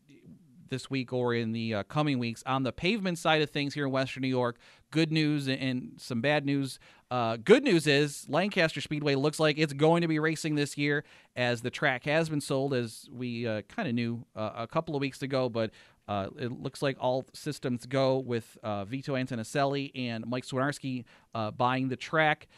this 0.68 0.90
week 0.90 1.12
or 1.12 1.34
in 1.34 1.52
the 1.52 1.74
uh, 1.74 1.82
coming 1.84 2.18
weeks. 2.18 2.42
On 2.46 2.62
the 2.62 2.72
pavement 2.72 3.18
side 3.18 3.42
of 3.42 3.50
things 3.50 3.74
here 3.74 3.86
in 3.86 3.92
Western 3.92 4.22
New 4.22 4.28
York, 4.28 4.58
good 4.90 5.12
news 5.12 5.48
and 5.48 5.92
some 5.98 6.20
bad 6.20 6.44
news. 6.44 6.78
Uh, 7.10 7.36
good 7.36 7.62
news 7.62 7.86
is 7.86 8.26
Lancaster 8.28 8.80
Speedway 8.80 9.14
looks 9.14 9.38
like 9.38 9.58
it's 9.58 9.72
going 9.72 10.02
to 10.02 10.08
be 10.08 10.18
racing 10.18 10.54
this 10.54 10.76
year 10.76 11.04
as 11.36 11.60
the 11.60 11.70
track 11.70 12.04
has 12.04 12.28
been 12.28 12.40
sold, 12.40 12.74
as 12.74 13.08
we 13.12 13.46
uh, 13.46 13.62
kind 13.62 13.88
of 13.88 13.94
knew 13.94 14.24
uh, 14.34 14.50
a 14.56 14.66
couple 14.66 14.96
of 14.96 15.00
weeks 15.00 15.22
ago, 15.22 15.48
but 15.48 15.70
uh, 16.06 16.28
it 16.38 16.50
looks 16.52 16.82
like 16.82 16.96
all 17.00 17.24
systems 17.32 17.86
go 17.86 18.18
with 18.18 18.58
Vito 18.86 19.14
Antonicelli 19.14 19.90
and 19.94 20.26
Mike 20.26 20.44
Swinarski 20.44 21.04
uh, 21.34 21.50
buying 21.50 21.88
the 21.88 21.96
track. 21.96 22.48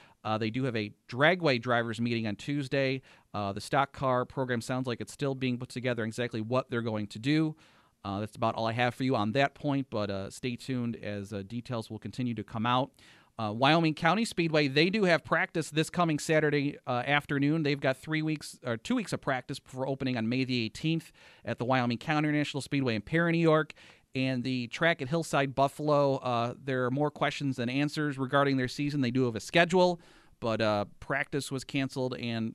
They 0.40 0.50
do 0.50 0.64
have 0.64 0.74
a 0.74 0.92
dragway 1.08 1.62
drivers 1.62 2.00
meeting 2.00 2.26
on 2.26 2.34
Tuesday. 2.34 3.02
Uh, 3.36 3.52
the 3.52 3.60
stock 3.60 3.92
car 3.92 4.24
program 4.24 4.62
sounds 4.62 4.86
like 4.86 4.98
it's 4.98 5.12
still 5.12 5.34
being 5.34 5.58
put 5.58 5.68
together 5.68 6.04
exactly 6.04 6.40
what 6.40 6.70
they're 6.70 6.80
going 6.80 7.06
to 7.06 7.18
do. 7.18 7.54
Uh, 8.02 8.20
that's 8.20 8.34
about 8.36 8.54
all 8.54 8.66
I 8.66 8.72
have 8.72 8.94
for 8.94 9.04
you 9.04 9.14
on 9.14 9.32
that 9.32 9.54
point, 9.54 9.88
but 9.90 10.32
stay 10.32 10.56
tuned 10.56 10.96
as 10.96 11.34
details 11.46 11.90
will 11.90 11.98
continue 11.98 12.32
to 12.34 12.42
come 12.42 12.64
out. 12.64 12.92
Uh, 13.38 13.52
Wyoming 13.52 13.92
County 13.92 14.24
Speedway, 14.24 14.66
they 14.66 14.88
do 14.88 15.04
have 15.04 15.22
practice 15.22 15.68
this 15.68 15.90
coming 15.90 16.18
Saturday 16.18 16.78
uh, 16.86 17.02
afternoon. 17.06 17.62
They've 17.62 17.78
got 17.78 17.98
three 17.98 18.22
weeks 18.22 18.58
or 18.64 18.78
two 18.78 18.94
weeks 18.94 19.12
of 19.12 19.20
practice 19.20 19.58
before 19.58 19.86
opening 19.86 20.16
on 20.16 20.26
May 20.26 20.44
the 20.44 20.70
18th 20.70 21.10
at 21.44 21.58
the 21.58 21.66
Wyoming 21.66 21.98
County 21.98 22.30
International 22.30 22.62
Speedway 22.62 22.94
in 22.94 23.02
Perry, 23.02 23.32
New 23.32 23.38
York. 23.38 23.74
And 24.14 24.42
the 24.42 24.68
track 24.68 25.02
at 25.02 25.08
Hillside 25.10 25.54
Buffalo, 25.54 26.16
uh, 26.16 26.54
there 26.64 26.86
are 26.86 26.90
more 26.90 27.10
questions 27.10 27.56
than 27.56 27.68
answers 27.68 28.16
regarding 28.16 28.56
their 28.56 28.68
season. 28.68 29.02
They 29.02 29.10
do 29.10 29.26
have 29.26 29.36
a 29.36 29.40
schedule, 29.40 30.00
but 30.40 30.62
uh, 30.62 30.86
practice 31.00 31.52
was 31.52 31.64
canceled 31.64 32.16
and 32.16 32.54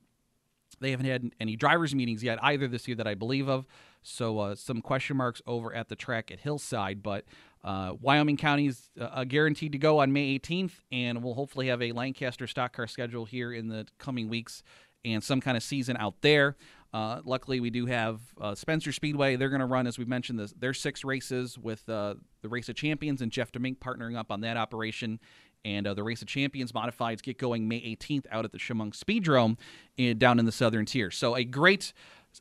they 0.80 0.92
haven't 0.92 1.06
had 1.06 1.32
any 1.40 1.56
drivers' 1.56 1.94
meetings 1.94 2.24
yet 2.24 2.40
either 2.44 2.68
this 2.68 2.88
year 2.88 2.96
that 2.98 3.08
I 3.08 3.16
believe 3.16 3.48
of. 3.48 3.66
So 4.04 4.40
uh, 4.40 4.56
some 4.56 4.82
question 4.82 5.18
marks 5.18 5.42
over 5.46 5.74
at 5.74 5.90
the 5.90 5.96
track 5.96 6.32
at 6.32 6.40
Hillside, 6.40 7.04
but 7.04 7.26
uh, 7.64 7.94
Wyoming 8.02 8.38
County's 8.38 8.90
uh, 9.00 9.24
guaranteed 9.24 9.74
to 9.74 9.78
go 9.78 10.00
on 10.00 10.12
May 10.12 10.40
18th, 10.40 10.72
and 10.92 11.24
we'll 11.24 11.36
hopefully 11.36 11.68
have 11.68 11.82
a 11.82 11.92
Lancaster 11.92 12.48
stock 12.48 12.74
car 12.74 12.88
schedule 12.88 13.26
here 13.26 13.54
in 13.54 13.68
the 13.68 13.86
coming 14.00 14.28
weeks 14.28 14.64
and 15.06 15.24
some 15.24 15.42
kind 15.42 15.58
of 15.58 15.64
season 15.64 15.98
out 15.98 16.16
there. 16.22 16.56
Uh, 16.94 17.22
luckily, 17.24 17.60
we 17.60 17.70
do 17.70 17.86
have 17.86 18.20
uh, 18.40 18.54
Spencer 18.54 18.92
Speedway. 18.92 19.36
They're 19.36 19.50
going 19.50 19.62
to 19.62 19.66
run, 19.66 19.88
as 19.88 19.98
we 19.98 20.06
mentioned, 20.06 20.40
this, 20.40 20.52
their 20.54 20.74
six 20.74 21.06
races 21.06 21.58
with 21.58 21.88
uh, 21.88 22.16
the 22.42 22.50
Race 22.50 22.68
of 22.68 22.76
Champions 22.76 23.22
and 23.22 23.32
Jeff 23.32 23.52
Demink 23.52 23.78
partnering 23.78 24.18
up 24.18 24.32
on 24.32 24.42
that 24.42 24.58
operation. 24.58 25.20
And 25.64 25.86
uh, 25.86 25.94
the 25.94 26.04
Race 26.04 26.22
of 26.22 26.28
Champions 26.28 26.72
modifieds 26.72 27.22
get 27.22 27.38
going 27.38 27.68
May 27.68 27.80
18th 27.82 28.26
out 28.32 28.46
at 28.46 28.52
the 28.52 28.58
Chemung 28.58 28.92
Speedrome 28.92 29.58
in, 29.98 30.18
down 30.18 30.40
in 30.40 30.46
the 30.46 30.52
southern 30.52 30.86
tier. 30.86 31.12
So 31.12 31.36
a 31.36 31.44
great 31.44 31.94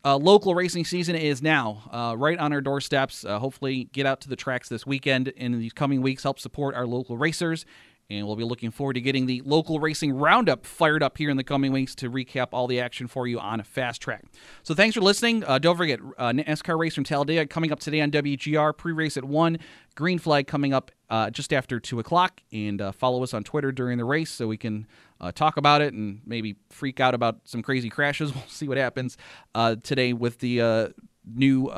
uh, 0.04 0.16
local 0.16 0.54
racing 0.54 0.84
season 0.84 1.16
is 1.16 1.42
now 1.42 1.82
uh, 1.92 2.14
right 2.16 2.38
on 2.38 2.52
our 2.52 2.60
doorsteps. 2.60 3.24
Uh, 3.24 3.38
hopefully, 3.38 3.84
get 3.92 4.06
out 4.06 4.20
to 4.22 4.28
the 4.28 4.36
tracks 4.36 4.68
this 4.68 4.86
weekend 4.86 5.32
and 5.36 5.54
in 5.54 5.60
these 5.60 5.72
coming 5.72 6.00
weeks. 6.00 6.22
Help 6.22 6.38
support 6.38 6.74
our 6.74 6.86
local 6.86 7.18
racers. 7.18 7.66
And 8.10 8.26
we'll 8.26 8.36
be 8.36 8.44
looking 8.44 8.72
forward 8.72 8.94
to 8.94 9.00
getting 9.00 9.26
the 9.26 9.40
local 9.44 9.78
racing 9.78 10.12
roundup 10.12 10.66
fired 10.66 11.00
up 11.00 11.16
here 11.16 11.30
in 11.30 11.36
the 11.36 11.44
coming 11.44 11.70
weeks 11.70 11.94
to 11.96 12.10
recap 12.10 12.48
all 12.52 12.66
the 12.66 12.80
action 12.80 13.06
for 13.06 13.28
you 13.28 13.38
on 13.38 13.60
a 13.60 13.64
fast 13.64 14.02
track. 14.02 14.24
So 14.64 14.74
thanks 14.74 14.96
for 14.96 15.00
listening. 15.00 15.44
Uh, 15.44 15.60
don't 15.60 15.76
forget, 15.76 16.00
uh, 16.18 16.32
NASCAR 16.32 16.76
race 16.76 16.94
from 16.94 17.04
Talladega 17.04 17.46
coming 17.46 17.70
up 17.70 17.78
today 17.78 18.00
on 18.00 18.10
WGR. 18.10 18.76
Pre 18.76 18.92
race 18.92 19.16
at 19.16 19.24
1. 19.24 19.58
Green 19.94 20.18
flag 20.18 20.48
coming 20.48 20.74
up 20.74 20.90
uh, 21.08 21.30
just 21.30 21.52
after 21.52 21.78
2 21.78 22.00
o'clock. 22.00 22.42
And 22.52 22.80
uh, 22.80 22.90
follow 22.90 23.22
us 23.22 23.32
on 23.32 23.44
Twitter 23.44 23.70
during 23.70 23.96
the 23.96 24.04
race 24.04 24.30
so 24.30 24.48
we 24.48 24.56
can 24.56 24.88
uh, 25.20 25.30
talk 25.30 25.56
about 25.56 25.80
it 25.80 25.94
and 25.94 26.20
maybe 26.26 26.56
freak 26.68 26.98
out 26.98 27.14
about 27.14 27.40
some 27.44 27.62
crazy 27.62 27.90
crashes. 27.90 28.32
We'll 28.40 28.44
see 28.48 28.66
what 28.66 28.78
happens 28.78 29.16
uh, 29.54 29.76
today 29.82 30.12
with 30.12 30.40
the 30.40 30.92
new 31.24 31.70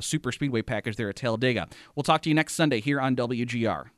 super 0.00 0.32
speedway 0.32 0.62
package 0.62 0.96
there 0.96 1.10
at 1.10 1.16
Talladega. 1.16 1.68
We'll 1.94 2.04
talk 2.04 2.22
to 2.22 2.30
you 2.30 2.34
next 2.34 2.54
Sunday 2.54 2.80
here 2.80 3.00
on 3.00 3.16
WGR. 3.16 3.90